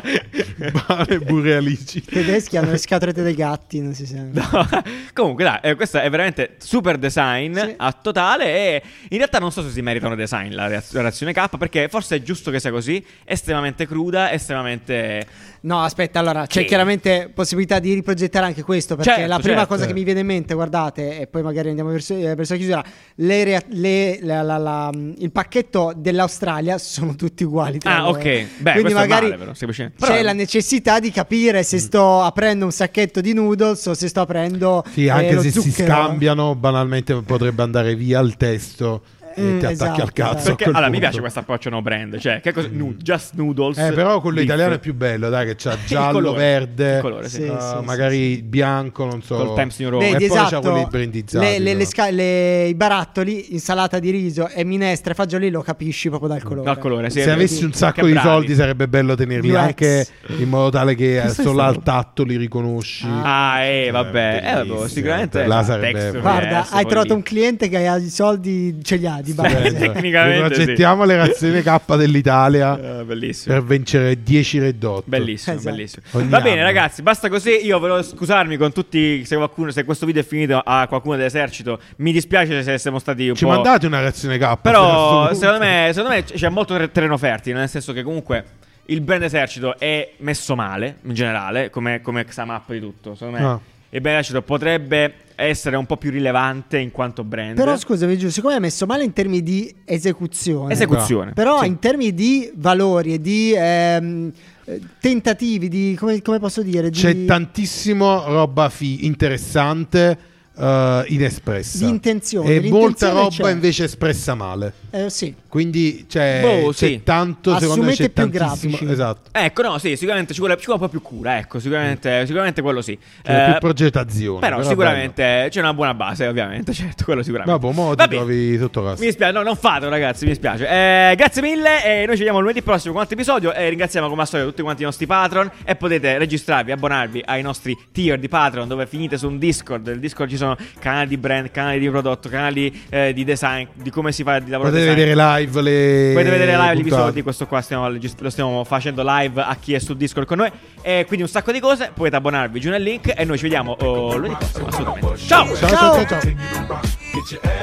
Pane 0.86 1.18
burrealici. 1.20 1.98
I 1.98 2.02
tedeschi 2.02 2.56
hanno 2.56 2.70
le 2.70 2.78
scatolette 2.78 3.22
dei 3.22 3.34
gatti, 3.34 3.80
non 3.80 3.94
si 3.94 4.06
sente. 4.06 4.40
No, 4.40 4.66
comunque, 5.12 5.44
dai, 5.44 5.58
eh, 5.62 5.74
questo 5.74 5.98
è 5.98 6.08
veramente 6.10 6.54
super 6.58 6.96
design 6.98 7.56
Sì. 7.58 7.74
a 7.76 7.92
totale. 7.92 8.44
E 8.46 8.82
in 9.10 9.16
realtà 9.18 9.38
non 9.38 9.52
so 9.52 9.62
se 9.62 9.70
si 9.70 9.82
meritano 9.82 10.14
design 10.14 10.36
la, 10.50 10.66
reaz- 10.68 10.92
la 10.92 11.02
reazione 11.02 11.32
K, 11.32 11.56
perché 11.58 11.88
forse 11.88 12.16
è 12.16 12.22
giusto 12.22 12.50
che 12.50 12.60
sia 12.60 12.70
così. 12.70 13.04
Estremamente 13.24 13.86
cruda, 13.86 14.32
estremamente. 14.32 15.26
No, 15.62 15.82
aspetta, 15.82 16.20
allora 16.20 16.46
c'è 16.46 16.60
Sì. 16.60 16.66
chiaramente 16.66 17.30
possibilità 17.34 17.78
di 17.80 17.92
riprogettare 17.94 18.46
anche 18.46 18.62
questo. 18.62 18.94
Perché 18.96 19.10
Certo, 19.12 19.26
la 19.28 19.38
prima 19.38 19.58
certo. 19.58 19.74
cosa 19.74 19.86
che 19.86 19.92
mi 19.92 20.04
viene 20.04 20.20
in 20.20 20.26
mente, 20.26 20.54
guardate, 20.54 21.20
e 21.20 21.26
poi 21.26 21.42
magari 21.42 21.68
andiamo 21.70 21.90
verso, 21.90 22.14
eh, 22.16 22.34
verso 22.34 22.52
la 22.52 22.58
chiusura. 22.58 22.84
le 23.16 23.62
le- 23.68 24.18
la- 24.22 24.42
la- 24.42 24.56
la- 24.58 24.90
il 24.92 25.30
pacchetto 25.32 25.92
dell'Australia 25.96 26.78
sono 26.78 27.14
tutti 27.16 27.42
uguali. 27.44 27.78
Ah, 27.84 28.00
loro. 28.02 28.18
ok. 28.18 28.46
Beh, 28.58 28.72
Quindi 28.72 28.92
magari 28.94 29.26
è 29.26 29.30
male, 29.36 29.52
però, 29.54 29.70
c'è 29.72 29.90
Però- 29.90 30.22
la 30.22 30.32
necessità 30.32 30.98
di 31.00 31.10
capire 31.10 31.62
se 31.62 31.78
sto 31.78 32.20
aprendo 32.22 32.64
un 32.64 32.72
sacchetto 32.72 33.20
di 33.20 33.32
noodles 33.32 33.86
o 33.86 33.94
se 33.94 34.08
sto 34.08 34.20
aprendo 34.20 34.84
Sì, 34.92 35.06
eh, 35.06 35.10
anche 35.10 35.32
lo 35.34 35.42
se 35.42 35.50
si 35.50 35.60
zucchero. 35.60 35.92
scambiano, 35.92 36.54
banalmente 36.54 37.14
potrebbe 37.22 37.62
andare 37.62 37.94
via 37.94 38.20
il 38.20 38.36
testo 38.36 39.02
e 39.38 39.42
Mm, 39.42 39.58
ti 39.58 39.64
attacchi 39.66 39.72
esatto, 39.72 40.02
al 40.02 40.12
cazzo. 40.12 40.32
esatto. 40.38 40.54
Perché 40.56 40.64
allora 40.64 40.80
mi 40.86 40.90
punto. 40.90 41.00
piace 41.00 41.20
questo 41.20 41.38
approccio 41.38 41.70
no 41.70 41.82
brand, 41.82 42.18
cioè 42.18 42.40
che 42.40 42.52
cosa, 42.52 42.68
nu- 42.70 42.94
just 42.96 43.34
noodles. 43.34 43.78
Eh, 43.78 43.92
però 43.92 44.20
quello 44.20 44.40
italiano 44.40 44.74
è 44.74 44.78
più 44.78 44.94
bello, 44.94 45.28
dai, 45.28 45.46
che 45.46 45.54
c'ha 45.56 45.76
giallo, 45.86 46.12
colore, 46.18 46.38
verde, 46.38 46.98
colore, 47.00 47.28
sì. 47.28 47.36
Sì, 47.42 47.48
uh, 47.48 47.58
sì, 47.60 47.66
sì, 47.78 47.84
magari 47.84 48.42
bianco, 48.42 49.04
non 49.04 49.22
so. 49.22 49.36
Col 49.36 49.54
Times 49.54 49.78
New 49.78 49.90
Roman. 49.90 50.06
E 50.08 50.10
Vedi, 50.12 50.26
poi 50.26 50.36
c'ha 50.36 50.46
esatto, 50.46 50.70
quelli 50.70 50.86
brandizzati, 50.90 51.44
le- 51.46 51.58
le- 51.58 51.74
le 51.74 51.84
sca- 51.86 52.10
le- 52.10 52.66
i 52.66 52.74
barattoli, 52.74 53.52
insalata 53.52 53.98
di 53.98 54.10
riso 54.10 54.48
e 54.48 54.64
minestre, 54.64 55.14
fagioli 55.14 55.50
lo 55.50 55.62
capisci 55.62 56.08
proprio 56.08 56.28
dal 56.30 56.42
colore. 56.42 56.64
Dal 56.66 56.78
colore, 56.78 57.10
sì, 57.10 57.20
Se 57.22 57.30
avessi 57.30 57.64
un 57.64 57.72
sacco 57.72 58.04
di 58.06 58.12
bravi. 58.12 58.26
soldi 58.28 58.54
sarebbe 58.54 58.88
bello 58.88 59.14
tenerli 59.14 59.50
UX. 59.50 59.56
anche 59.56 60.06
in 60.38 60.48
modo 60.48 60.70
tale 60.70 60.94
che 60.94 61.22
solo 61.28 61.62
al 61.62 61.82
tatto 61.82 62.24
li 62.24 62.36
riconosci. 62.36 63.06
Ah, 63.08 63.60
eh, 63.62 63.90
vabbè. 63.90 64.40
Eh, 64.42 64.52
vabbè, 64.52 64.56
bellissimo. 64.64 64.86
sicuramente 64.88 65.46
Là 65.46 65.62
sarebbe- 65.62 66.20
Guarda, 66.20 66.66
hai 66.70 66.84
trovato 66.86 67.14
un 67.14 67.22
cliente 67.22 67.68
che 67.68 67.86
ha 67.86 67.96
i 67.96 68.08
soldi, 68.08 68.78
ce 68.82 68.96
li 68.96 69.06
ha 69.06 69.20
di 69.28 69.34
base. 69.34 69.68
Sì. 69.70 69.76
tecnicamente 69.76 70.54
sì. 70.54 70.60
Progettiamo 70.62 71.04
le 71.04 71.16
razioni 71.16 71.62
K 71.62 71.96
dell'Italia 71.96 73.00
Eh, 73.00 73.04
per 73.04 73.62
vincere 73.64 74.22
10 74.22 74.58
Red 74.58 74.82
Hot. 74.84 75.02
Bellissimo, 75.06 75.56
Esatto. 75.56 75.74
bellissimo. 75.74 76.02
Ogni 76.12 76.28
Va 76.28 76.40
bene, 76.40 76.56
anno. 76.56 76.62
ragazzi, 76.64 77.02
basta 77.02 77.28
così. 77.28 77.64
Io 77.64 77.78
volevo 77.78 78.02
scusarmi 78.02 78.56
con 78.56 78.72
tutti. 78.72 79.24
Se 79.24 79.36
qualcuno, 79.36 79.70
se 79.70 79.84
questo 79.84 80.06
video 80.06 80.22
è 80.22 80.24
finito 80.24 80.60
a 80.64 80.86
qualcuno 80.88 81.16
dell'esercito, 81.16 81.80
mi 81.96 82.12
dispiace 82.12 82.62
se 82.62 82.78
siamo 82.78 82.98
stati 82.98 83.28
un 83.28 83.34
Ci 83.36 83.44
po'. 83.44 83.50
mandate 83.50 83.86
una 83.86 84.00
reazione 84.00 84.38
K. 84.38 84.56
Però, 84.60 85.26
per 85.26 85.36
secondo 85.36 85.58
me, 85.64 85.90
secondo 85.92 86.14
me 86.16 86.24
c'è 86.24 86.48
molto 86.48 86.76
ter- 86.76 86.90
terreno 86.90 87.16
fertile. 87.16 87.58
Nel 87.58 87.68
senso 87.68 87.92
che, 87.92 88.02
comunque, 88.02 88.44
il 88.86 89.00
brand 89.02 89.22
esercito 89.22 89.78
è 89.78 90.12
messo 90.18 90.54
male 90.54 90.96
in 91.02 91.14
generale, 91.14 91.68
come, 91.70 92.00
come 92.00 92.24
Xamap 92.24 92.70
di 92.72 92.80
tutto. 92.80 93.14
Secondo 93.14 93.38
me, 93.38 93.44
Ah. 93.44 93.60
il 93.90 94.00
brand 94.00 94.18
esercito 94.18 94.42
potrebbe 94.42 95.12
essere 95.40 95.76
un 95.76 95.86
po' 95.86 95.96
più 95.96 96.10
rilevante 96.10 96.78
in 96.78 96.90
quanto 96.90 97.22
brand. 97.22 97.54
Però 97.54 97.76
scusami, 97.76 98.18
Giù, 98.18 98.28
siccome 98.28 98.56
è 98.56 98.58
messo 98.58 98.86
male 98.86 99.04
in 99.04 99.12
termini 99.12 99.42
di 99.42 99.72
esecuzione. 99.84 100.72
Esecuzione. 100.72 101.32
Però 101.32 101.60
Sì. 101.60 101.66
in 101.68 101.78
termini 101.78 102.12
di 102.12 102.50
valori 102.56 103.14
e 103.14 103.20
di 103.20 103.54
ehm, 103.56 104.32
eh, 104.64 104.80
tentativi, 105.00 105.68
di 105.68 105.94
come, 105.96 106.20
come 106.22 106.40
posso 106.40 106.62
dire? 106.62 106.90
Di, 106.90 106.98
C'è 106.98 107.24
tantissimo 107.24 108.24
roba 108.26 108.68
fi- 108.68 109.06
interessante 109.06 110.18
eh, 110.58 111.04
inespressa. 111.08 111.84
Di 111.84 111.90
intenzione, 111.90 112.54
E 112.54 112.68
molta 112.70 113.10
roba 113.10 113.28
c'è. 113.28 113.50
invece 113.50 113.84
espressa 113.84 114.34
male. 114.34 114.72
eh, 114.90 115.10
sì. 115.10 115.34
Quindi 115.48 116.04
c'è, 116.08 116.40
Boh, 116.42 116.70
c'è 116.72 116.86
sì. 116.88 117.00
tanto, 117.02 117.58
secondo 117.58 117.84
me 117.84 117.94
c'è 117.94 118.04
Assumete 118.04 118.10
più 118.10 118.38
tantissimo. 118.38 118.70
grafici. 118.76 118.92
Esatto. 118.92 119.30
Ecco, 119.32 119.62
no, 119.62 119.78
sì, 119.78 119.96
sicuramente 119.96 120.34
ci 120.34 120.40
vuole, 120.40 120.56
ci 120.58 120.66
vuole 120.66 120.80
un 120.80 120.86
po' 120.86 120.92
più 120.92 121.00
cura. 121.02 121.38
Ecco, 121.38 121.58
sicuramente, 121.58 122.24
sicuramente 122.26 122.60
quello 122.60 122.82
sì. 122.82 122.98
C'è 123.22 123.32
Eh, 123.46 123.50
più 123.52 123.58
progettazione. 123.60 124.40
Però, 124.40 124.62
sicuramente 124.62 125.46
c'è 125.50 125.60
una 125.60 125.72
buona 125.74 125.94
base, 125.94 126.26
ovviamente, 126.26 126.72
certo, 126.74 127.04
quello 127.04 127.22
sicuramente. 127.22 127.58
Vabbè, 127.58 127.74
mo 127.74 127.90
ti 127.90 127.96
Va 127.96 128.08
bene. 128.08 128.16
trovi 128.22 128.58
sotto 128.58 128.82
casa. 128.82 129.00
Mi 129.00 129.06
dispiace, 129.06 129.32
no, 129.32 129.42
non 129.42 129.56
fatelo, 129.56 129.90
ragazzi. 129.90 130.24
Mi 130.24 130.30
dispiace. 130.30 130.68
Eh, 130.68 131.14
grazie 131.16 131.40
mille. 131.42 131.84
E 131.84 131.98
noi 132.04 132.12
ci 132.12 132.18
vediamo 132.18 132.40
lunedì 132.40 132.60
prossimo 132.62 132.92
con 132.92 133.02
un 133.02 133.08
altro 133.08 133.14
episodio. 133.16 133.52
E 133.54 133.68
ringraziamo 133.70 134.08
come 134.08 134.20
al 134.22 134.28
solito 134.28 134.48
tutti 134.50 134.62
quanti 134.62 134.82
i 134.82 134.84
nostri 134.84 135.06
patron. 135.06 135.50
E 135.64 135.76
potete 135.76 136.18
registrarvi, 136.18 136.72
abbonarvi 136.72 137.22
ai 137.24 137.40
nostri 137.42 137.76
tier 137.92 138.18
di 138.18 138.28
patron, 138.28 138.68
dove 138.68 138.86
finite 138.86 139.16
su 139.16 139.28
un 139.28 139.38
Discord. 139.38 139.86
Nel 139.86 139.98
Discord 140.00 140.28
ci 140.28 140.36
sono 140.36 140.47
canali 140.78 141.08
di 141.08 141.16
brand, 141.16 141.50
canali 141.50 141.78
di 141.78 141.88
prodotto, 141.88 142.28
canali 142.28 142.86
eh, 142.88 143.12
di 143.12 143.24
design, 143.24 143.66
di 143.74 143.90
come 143.90 144.12
si 144.12 144.22
fa 144.22 144.38
di 144.38 144.50
lavoro 144.50 144.70
Potete 144.70 144.86
design. 144.86 145.06
vedere 145.06 145.36
live 145.38 145.62
le. 145.62 146.10
Potete 146.12 146.30
vedere 146.30 146.52
live 146.52 146.62
puntate. 146.62 146.76
l'episodio 146.76 147.12
di 147.12 147.22
questo 147.22 147.46
qua, 147.46 147.60
stiamo, 147.60 147.88
lo 147.88 148.30
stiamo 148.30 148.64
facendo 148.64 149.02
live 149.04 149.40
a 149.40 149.56
chi 149.56 149.74
è 149.74 149.78
su 149.78 149.94
Discord 149.94 150.26
con 150.26 150.38
noi. 150.38 150.50
E 150.82 151.04
quindi 151.06 151.24
un 151.24 151.30
sacco 151.30 151.52
di 151.52 151.60
cose. 151.60 151.90
Potete 151.94 152.16
abbonarvi 152.16 152.60
giù 152.60 152.70
nel 152.70 152.82
link. 152.82 153.12
E 153.16 153.24
noi 153.24 153.36
ci 153.36 153.44
vediamo 153.44 153.76
oh, 153.78 154.16
lunedì 154.16 154.36
prossimo, 154.38 154.66
assolutamente. 154.68 155.16
Ciao! 155.16 155.54
Ciao, 155.54 155.68
ciao, 155.68 156.06
ciao, 156.06 156.20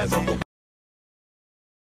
ciao. 0.08 0.38